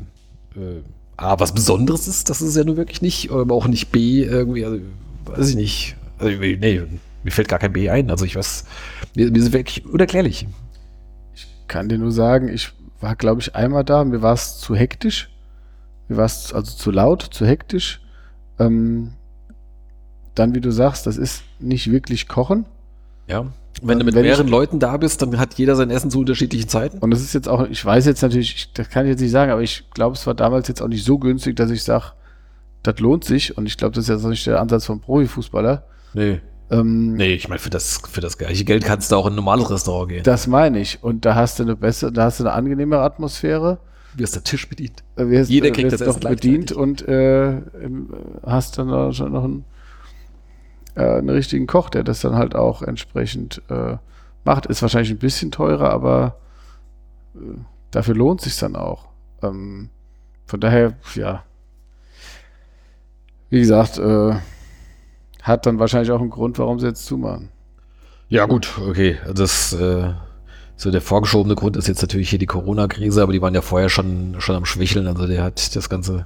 [0.55, 0.81] äh,
[1.17, 4.65] A, was Besonderes ist, das ist ja nur wirklich nicht, aber auch nicht B, irgendwie,
[4.65, 4.79] also,
[5.25, 5.95] weiß ich nicht.
[6.17, 6.81] Also, nee,
[7.23, 8.09] mir fällt gar kein B ein.
[8.09, 8.65] Also ich weiß,
[9.15, 10.47] mir, mir ist wirklich unerklärlich.
[11.67, 12.71] kann dir nur sagen, ich
[13.03, 15.29] war, glaube ich, einmal da, mir war es zu hektisch.
[16.07, 18.01] Mir war es also zu laut, zu hektisch.
[18.59, 19.13] Ähm,
[20.35, 22.65] dann, wie du sagst, das ist nicht wirklich Kochen.
[23.27, 23.45] Ja.
[23.81, 26.19] Wenn du mit Wenn ich- mehreren Leuten da bist, dann hat jeder sein Essen zu
[26.19, 26.99] unterschiedlichen Zeiten.
[26.99, 29.31] Und das ist jetzt auch, ich weiß jetzt natürlich, ich, das kann ich jetzt nicht
[29.31, 32.13] sagen, aber ich glaube, es war damals jetzt auch nicht so günstig, dass ich sage,
[32.83, 33.57] das lohnt sich.
[33.57, 35.83] Und ich glaube, das ist jetzt auch nicht der Ansatz vom Profifußballer.
[36.13, 36.41] Nee.
[36.73, 39.35] Ähm, Nee, ich meine, für das, für das gleiche Geld kannst du auch in ein
[39.35, 40.23] normales Restaurant gehen.
[40.23, 41.03] Das meine ich.
[41.03, 43.79] Und da hast du eine bessere, da hast du eine angenehmere Atmosphäre.
[44.15, 45.03] Wie ist der Tisch bedient?
[45.15, 47.61] Äh, wirst, Jeder kriegt wirst das doch bedient und äh, äh,
[48.45, 49.65] hast dann auch schon noch einen,
[50.95, 53.97] äh, einen richtigen Koch, der das dann halt auch entsprechend äh,
[54.43, 54.65] macht.
[54.65, 56.37] Ist wahrscheinlich ein bisschen teurer, aber
[57.35, 57.39] äh,
[57.91, 59.07] dafür lohnt sich dann auch.
[59.41, 59.89] Ähm,
[60.45, 61.43] von daher, ja.
[63.49, 64.35] Wie gesagt, äh,
[65.43, 67.49] hat dann wahrscheinlich auch einen Grund, warum sie jetzt zumachen.
[68.29, 69.17] Ja, gut, okay.
[69.35, 70.11] Das, äh,
[70.75, 73.89] so der vorgeschobene Grund ist jetzt natürlich hier die Corona-Krise, aber die waren ja vorher
[73.89, 75.05] schon, schon am Schwächeln.
[75.05, 76.25] Also der hat das ganze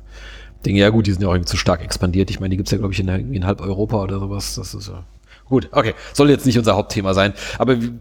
[0.66, 2.30] Ding, ja gut, die sind ja auch irgendwie zu stark expandiert.
[2.30, 4.56] Ich meine, die gibt's ja, glaube ich, in, in halb Europa oder sowas.
[4.56, 5.04] Das ist ja.
[5.46, 5.94] Gut, okay.
[6.14, 7.34] Soll jetzt nicht unser Hauptthema sein.
[7.58, 7.92] Aber wie,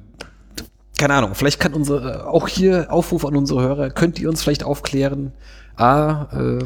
[0.99, 4.65] keine Ahnung, vielleicht kann unsere, auch hier Aufruf an unsere Hörer, könnt ihr uns vielleicht
[4.65, 5.33] aufklären?
[5.77, 6.65] A, äh,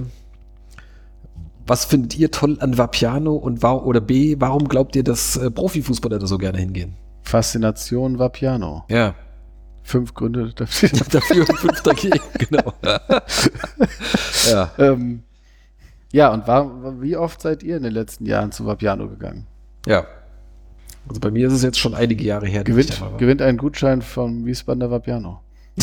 [1.71, 5.53] was findet ihr toll an Vapiano und wa oder B, warum glaubt ihr, dass äh,
[5.53, 6.97] Profifußballer da so gerne hingehen?
[7.23, 8.85] Faszination war Piano.
[8.89, 9.15] Ja.
[9.85, 10.89] Fünf Gründe dafür.
[11.13, 12.73] Dafür und fünf dagegen, genau.
[14.51, 14.73] ja.
[14.79, 15.23] Ähm,
[16.13, 19.47] ja, und war, wie oft seid ihr in den letzten Jahren zu Vapiano gegangen?
[19.87, 20.07] Ja.
[21.09, 22.65] Also bei mir ist es jetzt schon einige Jahre her.
[22.65, 23.17] Gewinnt, war.
[23.17, 25.41] gewinnt einen Gutschein vom Wiesbadener Vapiano.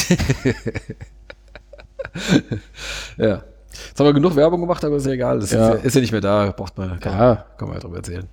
[3.18, 3.44] Ja.
[3.72, 5.42] Jetzt haben wir genug Werbung gemacht, aber ist ja egal.
[5.42, 6.54] Ist, ja, ist ja nicht mehr da.
[6.56, 7.46] Braucht man, kann, Ja.
[7.58, 8.26] kann man ja drüber erzählen.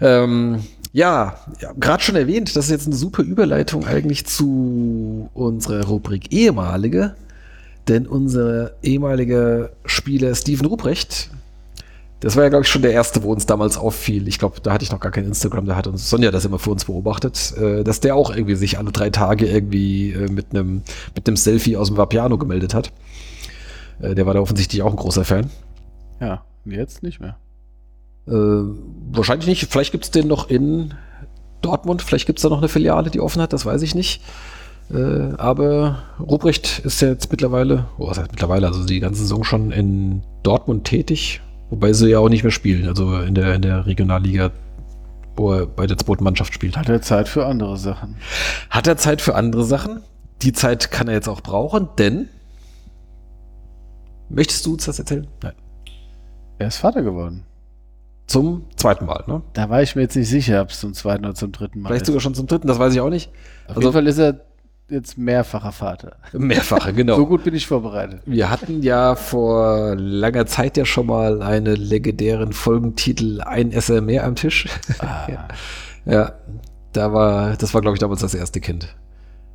[0.00, 0.62] Ähm,
[0.92, 6.32] ja, ja gerade schon erwähnt, das ist jetzt eine super Überleitung eigentlich zu unserer Rubrik
[6.32, 7.14] ehemalige.
[7.88, 11.30] Denn unser ehemaliger Spieler Steven Ruprecht,
[12.20, 14.28] das war ja, glaube ich, schon der erste, wo uns damals auffiel.
[14.28, 16.58] Ich glaube, da hatte ich noch gar kein Instagram, da hat uns Sonja das immer
[16.58, 20.46] für uns beobachtet, äh, dass der auch irgendwie sich alle drei Tage irgendwie äh, mit
[20.50, 20.82] einem
[21.14, 22.92] mit einem Selfie aus dem Vapiano gemeldet hat.
[24.00, 25.50] Äh, der war da offensichtlich auch ein großer Fan.
[26.20, 27.36] Ja, jetzt nicht mehr.
[28.26, 28.32] Äh,
[29.12, 29.70] wahrscheinlich nicht.
[29.70, 30.94] Vielleicht gibt es den noch in
[31.62, 32.02] Dortmund.
[32.02, 33.52] Vielleicht gibt es da noch eine Filiale, die offen hat.
[33.52, 34.22] Das weiß ich nicht.
[34.92, 39.44] Äh, aber Ruprecht ist ja jetzt mittlerweile, oh, was heißt mittlerweile, also die ganze Saison
[39.44, 41.40] schon in Dortmund tätig.
[41.70, 42.88] Wobei sie ja auch nicht mehr spielen.
[42.88, 44.50] Also in der, in der Regionalliga,
[45.36, 46.76] wo er bei der zweiten Mannschaft spielt.
[46.76, 48.16] Hat er Zeit für andere Sachen.
[48.70, 50.02] Hat er Zeit für andere Sachen?
[50.42, 52.28] Die Zeit kann er jetzt auch brauchen, denn.
[54.28, 55.26] Möchtest du uns das erzählen?
[55.42, 55.54] Nein.
[56.58, 57.44] Er ist Vater geworden.
[58.26, 59.42] Zum zweiten Mal, ne?
[59.54, 61.88] Da war ich mir jetzt nicht sicher, ob es zum zweiten oder zum dritten Mal
[61.88, 62.06] Vielleicht ist.
[62.08, 63.30] sogar schon zum dritten, das weiß ich auch nicht.
[63.64, 64.40] Auf Also jeden Fall ist er
[64.90, 66.16] jetzt mehrfacher Vater.
[66.32, 67.16] mehrfache, genau.
[67.16, 68.20] So gut bin ich vorbereitet.
[68.26, 74.24] Wir hatten ja vor langer Zeit ja schon mal einen legendären Folgentitel Ein Esser mehr
[74.24, 74.66] am Tisch.
[74.98, 75.26] Ah,
[76.04, 76.32] ja,
[76.92, 78.94] da war, das war glaube ich damals das erste Kind.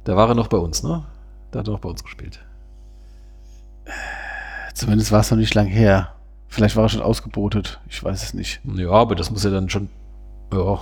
[0.06, 1.04] Da war er noch bei uns, ne?
[1.52, 2.40] Da hat er noch bei uns gespielt.
[4.74, 6.14] Zumindest war es noch nicht lang her.
[6.48, 7.80] Vielleicht war er schon ausgebotet.
[7.90, 8.62] Ich weiß es nicht.
[8.76, 9.90] Ja, aber das muss ja dann schon,
[10.52, 10.82] ja,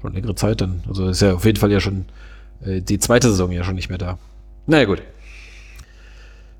[0.00, 0.82] schon längere Zeit dann.
[0.88, 2.06] Also ist ja auf jeden Fall ja schon
[2.64, 4.18] äh, die zweite Saison ja schon nicht mehr da.
[4.66, 5.02] Naja, gut.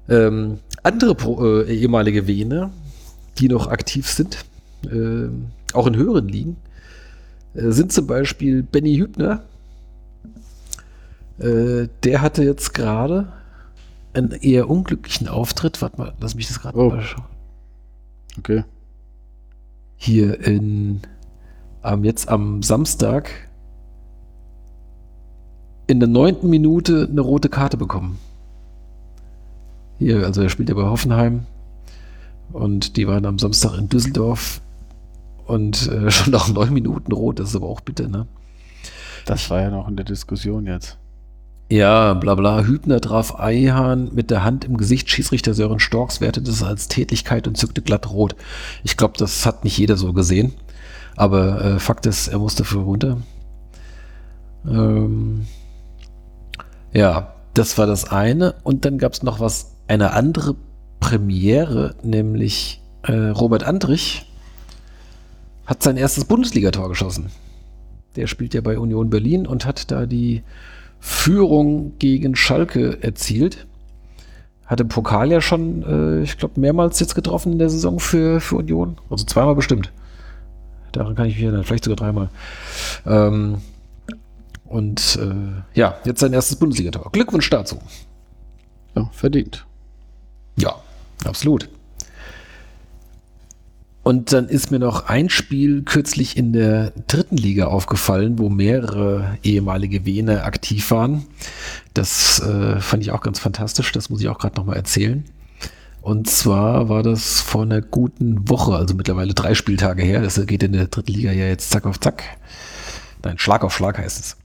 [0.09, 2.71] Ähm, andere Pro, äh, ehemalige Vene,
[3.39, 4.45] die noch aktiv sind,
[4.85, 5.29] äh,
[5.73, 6.57] auch in höheren Ligen,
[7.55, 9.43] äh, sind zum Beispiel Benny Hübner.
[11.39, 13.33] Äh, der hatte jetzt gerade
[14.17, 15.81] einen eher unglücklichen Auftritt.
[15.83, 16.91] Warte mal, lass mich das gerade Oh.
[16.91, 17.25] mal schauen
[18.39, 18.65] Okay.
[19.97, 21.01] hier in
[21.83, 23.31] am jetzt am Samstag
[25.87, 28.19] in der neunten Minute eine rote Karte bekommen.
[29.99, 31.47] Hier, also er spielt ja bei Hoffenheim
[32.53, 34.61] und die waren am Samstag in Düsseldorf
[35.47, 38.27] und äh, schon nach neun Minuten rot, das ist aber auch bitte, ne?
[39.25, 40.99] Das war ja noch in der Diskussion jetzt.
[41.69, 42.63] Ja, bla bla.
[42.63, 45.11] Hübner traf Eihahn mit der Hand im Gesicht.
[45.11, 48.37] Schießrichter Sören Storks wertete es als Tätigkeit und zückte glatt rot.
[48.85, 50.55] Ich glaube, das hat nicht jeder so gesehen.
[51.17, 53.19] Aber äh, Fakt ist, er musste für runter.
[54.65, 55.47] Ähm,
[56.93, 58.55] ja, das war das eine.
[58.63, 60.55] Und dann gab es noch was, eine andere
[61.01, 64.31] Premiere, nämlich äh, Robert Andrich
[65.65, 67.31] hat sein erstes Bundesligator geschossen.
[68.15, 70.43] Der spielt ja bei Union Berlin und hat da die
[71.01, 73.67] Führung gegen Schalke erzielt.
[74.65, 78.41] Hat im Pokal ja schon, äh, ich glaube, mehrmals jetzt getroffen in der Saison für,
[78.41, 78.99] für Union.
[79.11, 79.93] Also zweimal bestimmt.
[80.93, 82.31] Daran kann ich mich erinnern, vielleicht sogar dreimal.
[83.07, 83.59] Ähm,
[84.65, 87.11] und äh, ja, jetzt sein erstes Bundesligator.
[87.13, 87.79] Glückwunsch dazu.
[88.97, 89.65] Ja, verdient.
[90.57, 90.75] Ja,
[91.25, 91.69] absolut.
[94.07, 99.37] Und dann ist mir noch ein Spiel kürzlich in der dritten Liga aufgefallen, wo mehrere
[99.43, 101.27] ehemalige Wiener aktiv waren.
[101.93, 103.91] Das äh, fand ich auch ganz fantastisch.
[103.91, 105.25] Das muss ich auch gerade nochmal erzählen.
[106.03, 110.23] Und zwar war das vor einer guten Woche, also mittlerweile drei Spieltage her.
[110.23, 112.23] Das geht in der dritten Liga ja jetzt zack auf zack.
[113.25, 114.37] Nein, Schlag auf Schlag heißt es.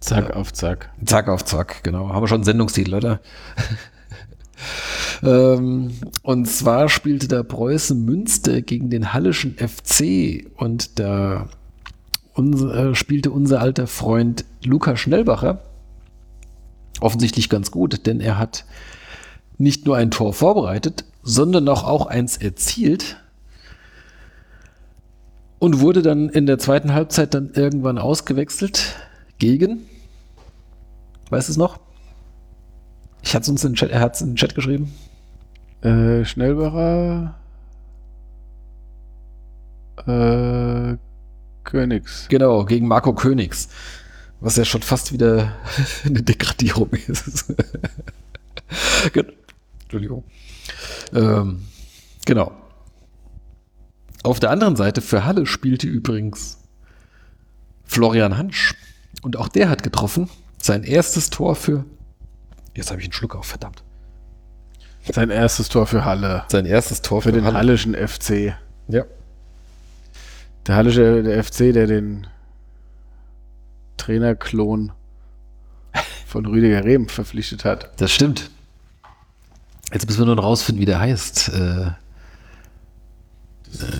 [0.00, 0.90] Zack äh, auf Zack.
[1.02, 2.10] Zack auf Zack, genau.
[2.10, 3.20] Haben wir schon einen Sendungstitel, oder?
[5.22, 11.48] Ähm, und zwar spielte da Preußen Münster gegen den Hallischen FC und da
[12.34, 15.60] unser, äh, spielte unser alter Freund Luca Schnellbacher
[17.00, 18.64] offensichtlich ganz gut, denn er hat
[19.58, 23.16] nicht nur ein Tor vorbereitet, sondern auch, auch eins erzielt
[25.58, 28.96] und wurde dann in der zweiten Halbzeit dann irgendwann ausgewechselt
[29.38, 29.86] gegen,
[31.30, 31.78] weißt du es noch?
[33.22, 34.92] Ich hatte uns in den Chat, er hat es in den Chat geschrieben.
[35.82, 37.34] Äh, Schnellbacher.
[40.06, 40.96] Äh,
[41.64, 42.26] Königs.
[42.28, 43.68] Genau, gegen Marco Königs.
[44.40, 45.54] Was ja schon fast wieder
[46.04, 47.54] eine Degradierung ist.
[49.82, 50.24] Entschuldigung.
[51.14, 51.62] Ähm,
[52.24, 52.52] genau.
[54.22, 56.58] Auf der anderen Seite für Halle spielte übrigens
[57.84, 58.74] Florian Hansch.
[59.22, 60.28] Und auch der hat getroffen.
[60.60, 61.84] Sein erstes Tor für.
[62.74, 63.82] Jetzt habe ich einen Schluck auf, verdammt.
[65.10, 66.44] Sein erstes Tor für Halle.
[66.48, 67.58] Sein erstes Tor für, für den Halle.
[67.58, 68.54] Hallischen FC.
[68.88, 69.04] Ja.
[70.66, 72.26] Der Hallische der FC, der den
[73.96, 74.92] Trainerklon
[76.26, 78.00] von Rüdiger Rehm verpflichtet hat.
[78.00, 78.50] Das stimmt.
[79.92, 81.50] Jetzt müssen wir nur noch rausfinden, wie der heißt.
[81.50, 81.90] Äh,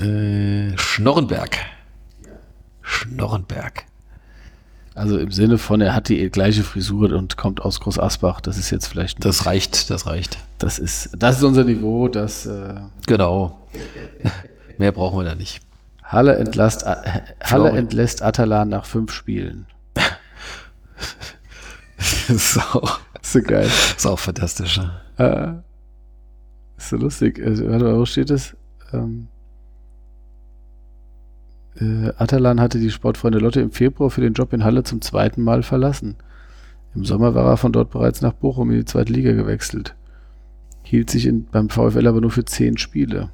[0.04, 1.58] äh, Schnorrenberg.
[2.80, 3.84] Schnorrenberg.
[4.94, 8.40] Also im Sinne von, er hat die gleiche Frisur und kommt aus Groß Asbach.
[8.40, 9.24] Das ist jetzt vielleicht.
[9.24, 10.38] Das reicht, das reicht.
[10.58, 12.08] Das ist, das ist unser Niveau.
[12.08, 12.74] Das, äh
[13.06, 13.66] genau.
[14.78, 15.60] Mehr brauchen wir da nicht.
[16.04, 19.66] Halle, entlasst, äh, Halle entlässt Atalan nach fünf Spielen.
[22.28, 22.60] so.
[23.22, 23.70] So geil.
[23.96, 24.78] Ist auch fantastisch.
[25.16, 25.52] Äh,
[26.76, 27.40] ist so lustig.
[27.42, 28.54] Also, warte mal, wo steht das?
[28.92, 29.28] Ähm,
[31.82, 35.42] äh, Atalan hatte die Sportfreunde Lotte im Februar für den Job in Halle zum zweiten
[35.42, 36.16] Mal verlassen.
[36.94, 39.94] Im Sommer war er von dort bereits nach Bochum in die zweite Liga gewechselt.
[40.82, 43.30] Hielt sich in, beim VfL aber nur für zehn Spiele.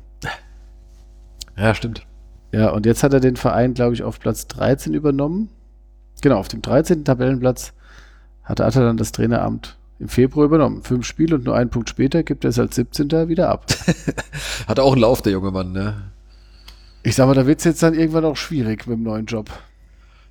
[1.57, 2.07] Ja, stimmt.
[2.53, 5.51] Ja, und jetzt hat er den Verein, glaube ich, auf Platz 13 übernommen.
[6.23, 7.05] Genau, auf dem 13.
[7.05, 7.73] Tabellenplatz
[8.45, 10.83] hatte Atalan das Traineramt im Februar übernommen.
[10.83, 13.29] Fünf Spiele und nur einen Punkt später gibt er es als 17.
[13.29, 13.67] wieder ab.
[14.69, 15.95] hat auch einen Lauf, der junge Mann, ne?
[17.03, 19.51] Ich sag mal, da wird es jetzt dann irgendwann auch schwierig mit dem neuen Job.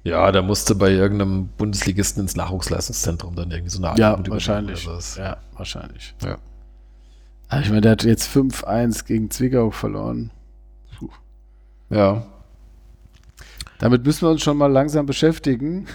[0.04, 4.88] Ja, da musste bei irgendeinem Bundesligisten ins Nachwuchsleistungszentrum dann irgendwie so eine Art Ja, wahrscheinlich.
[5.18, 6.14] Ja, wahrscheinlich.
[6.24, 6.38] Ja.
[7.50, 10.32] Also ich meine, der hat jetzt 5-1 gegen Zwickau verloren.
[10.98, 11.10] Puh.
[11.90, 12.26] Ja.
[13.80, 15.88] Damit müssen wir uns schon mal langsam beschäftigen.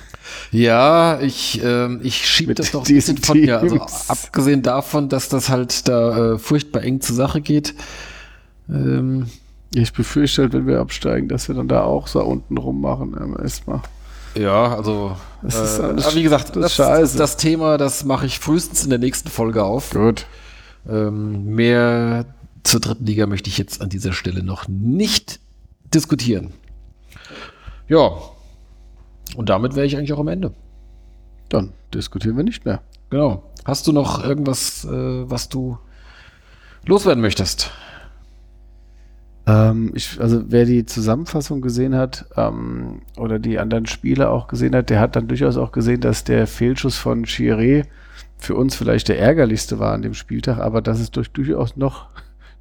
[0.51, 3.61] Ja, ich, äh, ich schiebe das noch ein bisschen von mir.
[3.61, 7.75] Also abgesehen davon, dass das halt da äh, furchtbar eng zur Sache geht.
[8.69, 9.27] Ähm,
[9.75, 13.81] ich befürchte halt, wenn wir absteigen, dass wir dann da auch so unten rummachen erstmal.
[14.35, 18.27] Ja, also das ist äh, alles, aber wie gesagt, das, das, das, Thema, das mache
[18.27, 19.91] ich frühestens in der nächsten Folge auf.
[19.91, 20.27] Gut.
[20.89, 22.25] Ähm, mehr
[22.63, 25.41] zur dritten Liga möchte ich jetzt an dieser Stelle noch nicht
[25.93, 26.53] diskutieren.
[27.89, 28.13] Ja.
[29.37, 30.53] Und damit wäre ich eigentlich auch am Ende.
[31.49, 32.83] Dann diskutieren wir nicht mehr.
[33.11, 33.43] Genau.
[33.65, 35.79] Hast du noch irgendwas, äh, was du
[36.87, 37.71] loswerden möchtest?
[39.47, 44.75] Ähm, ich, also wer die Zusammenfassung gesehen hat ähm, oder die anderen Spiele auch gesehen
[44.75, 47.85] hat, der hat dann durchaus auch gesehen, dass der Fehlschuss von Chiré
[48.39, 52.09] für uns vielleicht der ärgerlichste war an dem Spieltag, aber dass es durch, durchaus noch,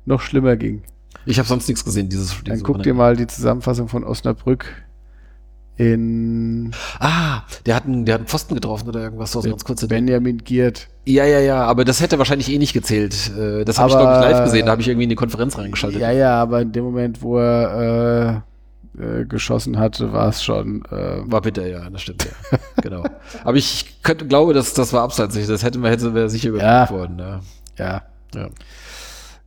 [0.06, 0.84] noch schlimmer ging.
[1.26, 4.66] Ich habe sonst nichts gesehen dieses, Dann dieses guck dir mal die Zusammenfassung von Osnabrück
[5.77, 9.31] in Ah, der hat einen, der hat einen Pfosten getroffen oder irgendwas.
[9.31, 9.85] So, ganz kurz.
[9.88, 10.88] Benjamin Giert.
[11.06, 13.31] Ja, ja, ja, aber das hätte wahrscheinlich eh nicht gezählt.
[13.38, 14.65] Äh, Das habe ich, glaube ich, live gesehen.
[14.65, 15.99] Da habe ich irgendwie in die Konferenz reingeschaltet.
[16.02, 18.43] Ja, ja, aber in dem Moment, wo er
[18.98, 20.84] äh, äh, geschossen hatte, war es schon.
[20.91, 22.57] Äh, War bitter, ja, das stimmt, ja.
[22.84, 23.03] genau.
[23.43, 25.35] Aber ich könnte, glaube, dass das war abseits.
[25.48, 26.84] Das hätte man hätte wäre sicher Ja.
[26.85, 27.18] überprüft worden.
[27.19, 27.39] Ja.
[27.77, 28.02] ja.
[28.35, 28.49] Ja.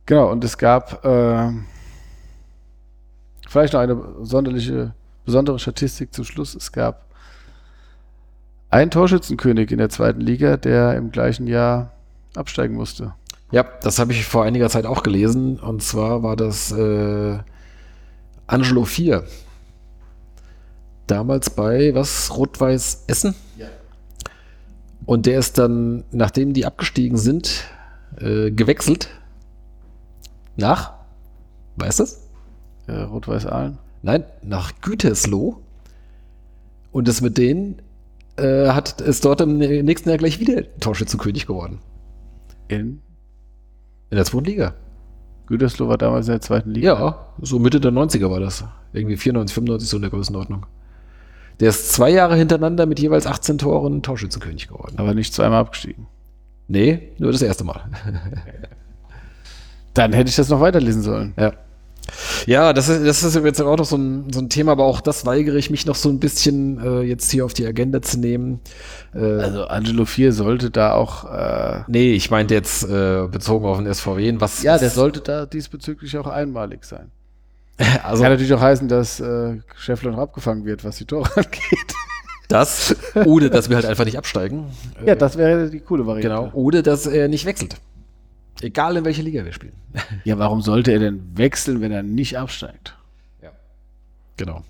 [0.05, 1.49] Genau, und es gab äh,
[3.47, 4.93] vielleicht noch eine sonderliche,
[5.25, 6.55] besondere Statistik zum Schluss.
[6.55, 7.05] Es gab
[8.69, 11.91] einen Torschützenkönig in der zweiten Liga, der im gleichen Jahr
[12.35, 13.13] absteigen musste.
[13.51, 15.59] ja, das habe ich vor einiger Zeit auch gelesen.
[15.59, 17.39] Und zwar war das äh,
[18.47, 19.23] Angelo 4.
[21.07, 23.35] Damals bei, was, Rot-Weiß Essen?
[23.57, 23.67] Ja.
[25.05, 27.65] Und der ist dann, nachdem die abgestiegen sind,
[28.17, 29.09] äh, gewechselt
[30.55, 30.93] nach,
[31.75, 32.21] weißt du das?
[32.87, 33.77] Äh, Rot-Weiß Aalen.
[34.05, 35.63] Nein, nach Gütersloh.
[36.91, 37.81] Und das mit denen
[38.37, 41.79] äh, hat ist dort im nächsten Jahr gleich wieder Torschützenkönig geworden.
[42.67, 43.01] In
[44.11, 44.75] In der zweiten Liga.
[45.47, 46.93] Gütersloh war damals in der zweiten Liga.
[46.93, 48.63] Ja, so Mitte der 90er war das.
[48.93, 50.67] Irgendwie 94, 95 so in der Größenordnung.
[51.59, 54.97] Der ist zwei Jahre hintereinander mit jeweils 18 Toren Torschützenkönig geworden.
[54.97, 56.05] Aber nicht zweimal abgestiegen.
[56.67, 57.81] Nee, nur das erste Mal.
[59.95, 61.33] Dann hätte ich das noch weiterlesen sollen.
[61.37, 61.53] Ja.
[62.45, 65.01] Ja, das ist, das ist jetzt auch noch so ein, so ein Thema, aber auch
[65.01, 68.19] das weigere ich mich noch so ein bisschen äh, jetzt hier auf die Agenda zu
[68.19, 68.59] nehmen.
[69.13, 71.25] Äh, Also Angelo 4 sollte da auch.
[71.31, 74.61] Äh, nee, ich meinte jetzt äh, bezogen auf den SVW, was.
[74.63, 77.11] ja, der sollte da diesbezüglich auch einmalig sein.
[78.03, 81.93] also Kann natürlich auch heißen, dass äh, Scheffler noch abgefangen wird, was die Tore angeht.
[82.47, 82.95] das,
[83.25, 84.65] oder dass wir halt einfach nicht absteigen.
[85.05, 86.27] Ja, Äh, das wäre die coole Variante.
[86.29, 86.51] genau.
[86.53, 87.77] Oder dass er nicht wechselt.
[88.61, 89.73] Egal in welche Liga wir spielen.
[90.23, 92.95] Ja, warum sollte er denn wechseln, wenn er nicht absteigt?
[94.37, 94.61] Genau.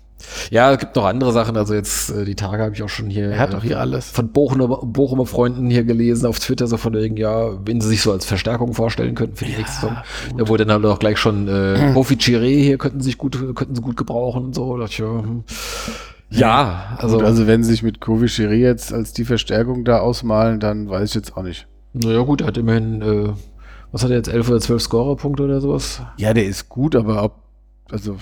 [0.50, 1.56] Ja, es gibt noch andere Sachen.
[1.56, 3.30] Also jetzt äh, die Tage habe ich auch schon hier.
[3.30, 4.10] Er hat äh, doch hier alles.
[4.10, 8.00] von Bochumer, Bochumer Freunden hier gelesen auf Twitter, so von wegen, ja, wen sie sich
[8.00, 9.96] so als Verstärkung vorstellen könnten für die nächste Saison.
[10.36, 13.74] Da wurde dann halt auch gleich schon äh, Profi Chiré hier könnten sich gut, könnten
[13.74, 14.76] sie gut gebrauchen und so.
[14.76, 15.44] Da dachte ich, ja, hm.
[16.30, 19.98] ja, also, Also, also wenn sie sich mit Kovi Schiri jetzt als die Verstärkung da
[19.98, 21.66] ausmalen, dann weiß ich jetzt auch nicht.
[21.92, 23.28] naja, gut, er hat immerhin, äh,
[23.92, 26.02] was hat er jetzt, 11 oder 12 Scorerpunkte oder sowas?
[26.18, 27.34] Ja, der ist gut, aber ob,
[27.90, 28.16] also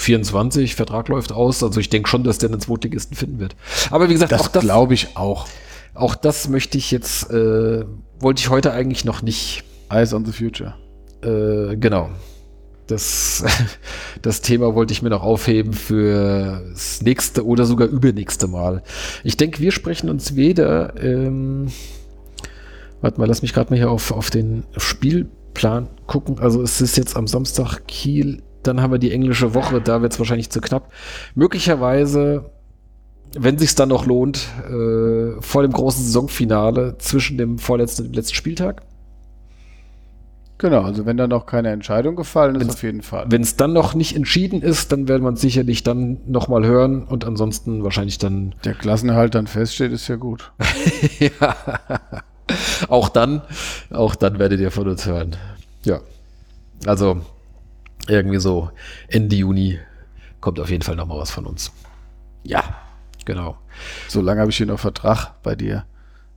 [0.00, 1.62] 24, Vertrag läuft aus.
[1.62, 3.54] Also ich denke schon, dass der einen Zweitligisten finden wird.
[3.90, 5.46] Aber wie gesagt, auch das das, glaube ich auch.
[5.94, 7.84] auch das möchte ich jetzt, äh,
[8.18, 10.74] wollte ich heute eigentlich noch nicht Eyes on the Future.
[11.22, 12.10] Äh, genau.
[12.86, 13.44] Das,
[14.22, 18.82] das Thema wollte ich mir noch aufheben für das nächste oder sogar übernächste Mal.
[19.22, 21.00] Ich denke, wir sprechen uns weder.
[21.00, 21.68] Ähm,
[23.00, 26.38] warte mal, lass mich gerade mal hier auf, auf den Spielplan gucken.
[26.38, 30.12] Also es ist jetzt am Samstag Kiel, dann haben wir die englische Woche, da wird
[30.12, 30.92] es wahrscheinlich zu knapp.
[31.34, 32.50] Möglicherweise,
[33.38, 38.16] wenn sich dann noch lohnt, äh, vor dem großen Saisonfinale zwischen dem vorletzten und dem
[38.16, 38.82] letzten Spieltag.
[40.58, 43.24] Genau, also wenn da noch keine Entscheidung gefallen ist, Wenn's- auf jeden Fall.
[43.30, 47.24] Wenn es dann noch nicht entschieden ist, dann werden wir sicherlich dann nochmal hören und
[47.24, 50.52] ansonsten wahrscheinlich dann Der Klassenerhalt dann feststeht, ist ja gut.
[51.18, 51.56] ja,
[52.88, 53.42] auch dann,
[53.90, 55.36] auch dann werdet ihr von uns hören.
[55.84, 56.00] Ja,
[56.86, 57.20] also
[58.08, 58.70] irgendwie so
[59.08, 59.78] Ende Juni
[60.40, 61.72] kommt auf jeden Fall nochmal was von uns.
[62.42, 62.62] Ja,
[63.24, 63.56] genau.
[64.08, 65.84] So lange habe ich hier noch Vertrag bei dir.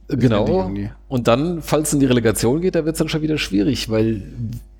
[0.09, 0.69] Genau.
[1.07, 3.89] Und dann, falls es in die Relegation geht, da wird es dann schon wieder schwierig,
[3.89, 4.21] weil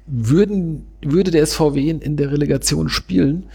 [0.05, 3.45] würden, würde der SVW in, in der Relegation spielen,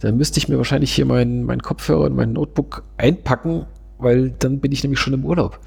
[0.00, 3.64] dann müsste ich mir wahrscheinlich hier meinen mein Kopfhörer und mein Notebook einpacken,
[3.98, 5.58] weil dann bin ich nämlich schon im Urlaub.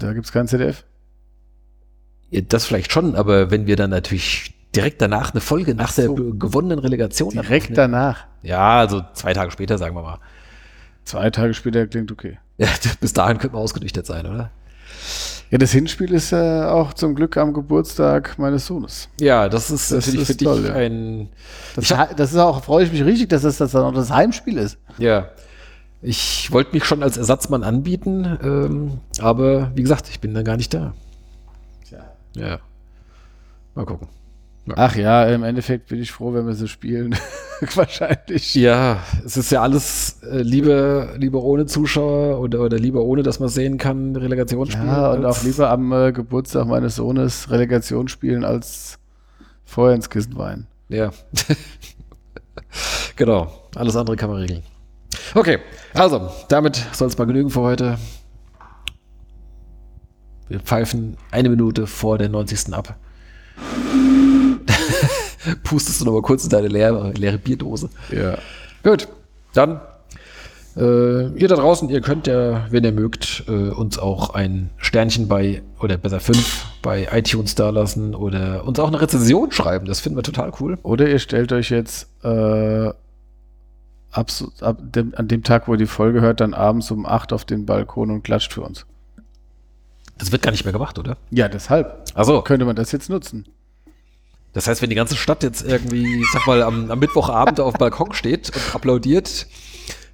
[0.00, 0.84] Da gibt es kein ZDF.
[2.34, 5.92] Ja, Das vielleicht schon, aber wenn wir dann natürlich direkt danach eine Folge nach Ach
[5.92, 6.14] so.
[6.16, 8.24] der gewonnenen Relegation Direkt abnehmen- danach.
[8.42, 10.18] Ja, also zwei Tage später, sagen wir mal.
[11.04, 12.38] Zwei Tage später klingt okay.
[12.58, 12.68] Ja,
[13.00, 14.50] bis dahin könnte man ausgedichtet sein, oder?
[15.50, 19.08] Ja, das Hinspiel ist äh, auch zum Glück am Geburtstag meines Sohnes.
[19.20, 20.74] Ja, das ist Das natürlich ist für dich toll, ja.
[20.74, 21.28] ein.
[21.76, 23.82] Das, Ich hab- Ha- das ist auch, freue ich mich richtig, dass das, das dann
[23.82, 24.78] auch das Heimspiel ist.
[24.98, 25.28] Ja.
[26.02, 30.56] Ich wollte mich schon als Ersatzmann anbieten, ähm, aber wie gesagt, ich bin dann gar
[30.56, 30.94] nicht da.
[32.36, 32.60] Ja.
[33.74, 34.08] Mal gucken.
[34.76, 37.14] Ach ja, im Endeffekt bin ich froh, wenn wir so spielen.
[37.74, 38.54] Wahrscheinlich.
[38.54, 43.40] Ja, es ist ja alles äh, lieber, lieber ohne Zuschauer oder, oder lieber ohne, dass
[43.40, 44.86] man sehen kann, Relegationsspiel.
[44.86, 48.98] Ja, und auch lieber am äh, Geburtstag meines Sohnes Relegation spielen, als
[49.64, 50.66] vorher ins Kissen weinen.
[50.88, 51.10] Ja.
[53.16, 53.52] genau.
[53.74, 54.62] Alles andere kann man regeln.
[55.34, 55.58] Okay,
[55.92, 57.98] also, damit soll es mal genügen für heute.
[60.48, 62.74] Wir pfeifen eine Minute vor der 90.
[62.74, 62.96] ab.
[65.64, 67.88] Pustest du noch mal kurz in deine leere, leere Bierdose.
[68.10, 68.38] Ja.
[68.82, 69.08] Gut,
[69.52, 69.80] dann
[70.76, 75.28] äh, ihr da draußen, ihr könnt ja, wenn ihr mögt, äh, uns auch ein Sternchen
[75.28, 79.86] bei, oder besser fünf, bei iTunes da lassen oder uns auch eine Rezension schreiben.
[79.86, 80.78] Das finden wir total cool.
[80.82, 82.88] Oder ihr stellt euch jetzt äh,
[84.10, 84.30] ab,
[84.60, 87.44] ab dem, an dem Tag, wo ihr die Folge hört, dann abends um 8 auf
[87.44, 88.84] den Balkon und klatscht für uns.
[90.18, 91.16] Das wird gar nicht mehr gemacht, oder?
[91.30, 93.46] Ja, deshalb Also, könnte man das jetzt nutzen.
[94.52, 97.74] das heißt, wenn die ganze Stadt jetzt irgendwie, ich sag mal, am, am Mittwochabend auf
[97.74, 99.46] dem Balkon steht und applaudiert,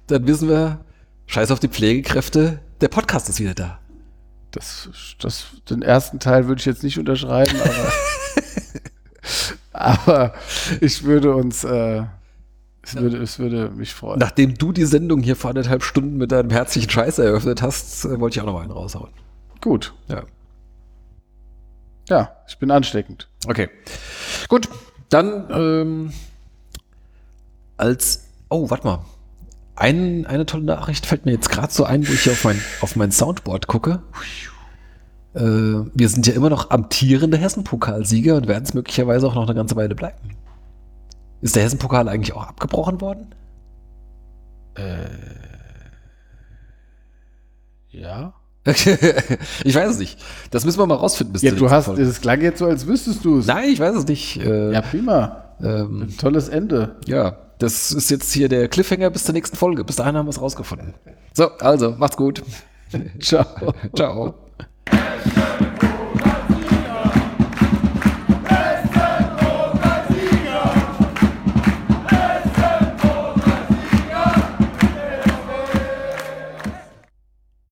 [0.07, 0.79] dann wissen wir,
[1.27, 3.79] scheiß auf die Pflegekräfte, der Podcast ist wieder da.
[4.51, 7.91] Das, das, den ersten Teil würde ich jetzt nicht unterschreiben, aber,
[9.71, 10.33] aber
[10.81, 12.03] ich würde uns, äh,
[12.83, 14.19] es, würde, es würde mich freuen.
[14.19, 18.19] Nachdem du die Sendung hier vor anderthalb Stunden mit deinem herzlichen Scheiß eröffnet hast, äh,
[18.19, 19.11] wollte ich auch noch mal einen raushauen.
[19.61, 19.93] Gut.
[20.07, 20.23] Ja.
[22.09, 23.29] Ja, ich bin ansteckend.
[23.47, 23.69] Okay.
[24.49, 24.67] Gut,
[25.09, 26.13] dann ähm,
[27.77, 28.25] als.
[28.49, 29.05] Oh, warte mal.
[29.75, 32.61] Ein, eine tolle Nachricht fällt mir jetzt gerade so ein, wo ich hier auf mein,
[32.81, 34.03] auf mein Soundboard gucke.
[35.33, 39.55] Äh, wir sind ja immer noch amtierende Hessen-Pokalsieger und werden es möglicherweise auch noch eine
[39.55, 40.35] ganze Weile bleiben.
[41.41, 43.33] Ist der Hessen-Pokal eigentlich auch abgebrochen worden?
[47.89, 48.33] Ja?
[49.63, 50.19] ich weiß es nicht.
[50.51, 51.33] Das müssen wir mal rausfinden.
[51.33, 53.47] Bis Ja, du hast, das klang jetzt so, als wüsstest du es.
[53.47, 54.37] Nein, ich weiß es nicht.
[54.37, 55.55] Äh, Ja, prima.
[55.63, 56.95] ähm, Ein tolles Ende.
[57.05, 59.83] Ja, das ist jetzt hier der Cliffhanger bis zur nächsten Folge.
[59.83, 60.93] Bis dahin haben wir es rausgefunden.
[61.33, 62.43] So, also, macht's gut.
[63.19, 63.45] Ciao.
[63.95, 64.35] Ciao.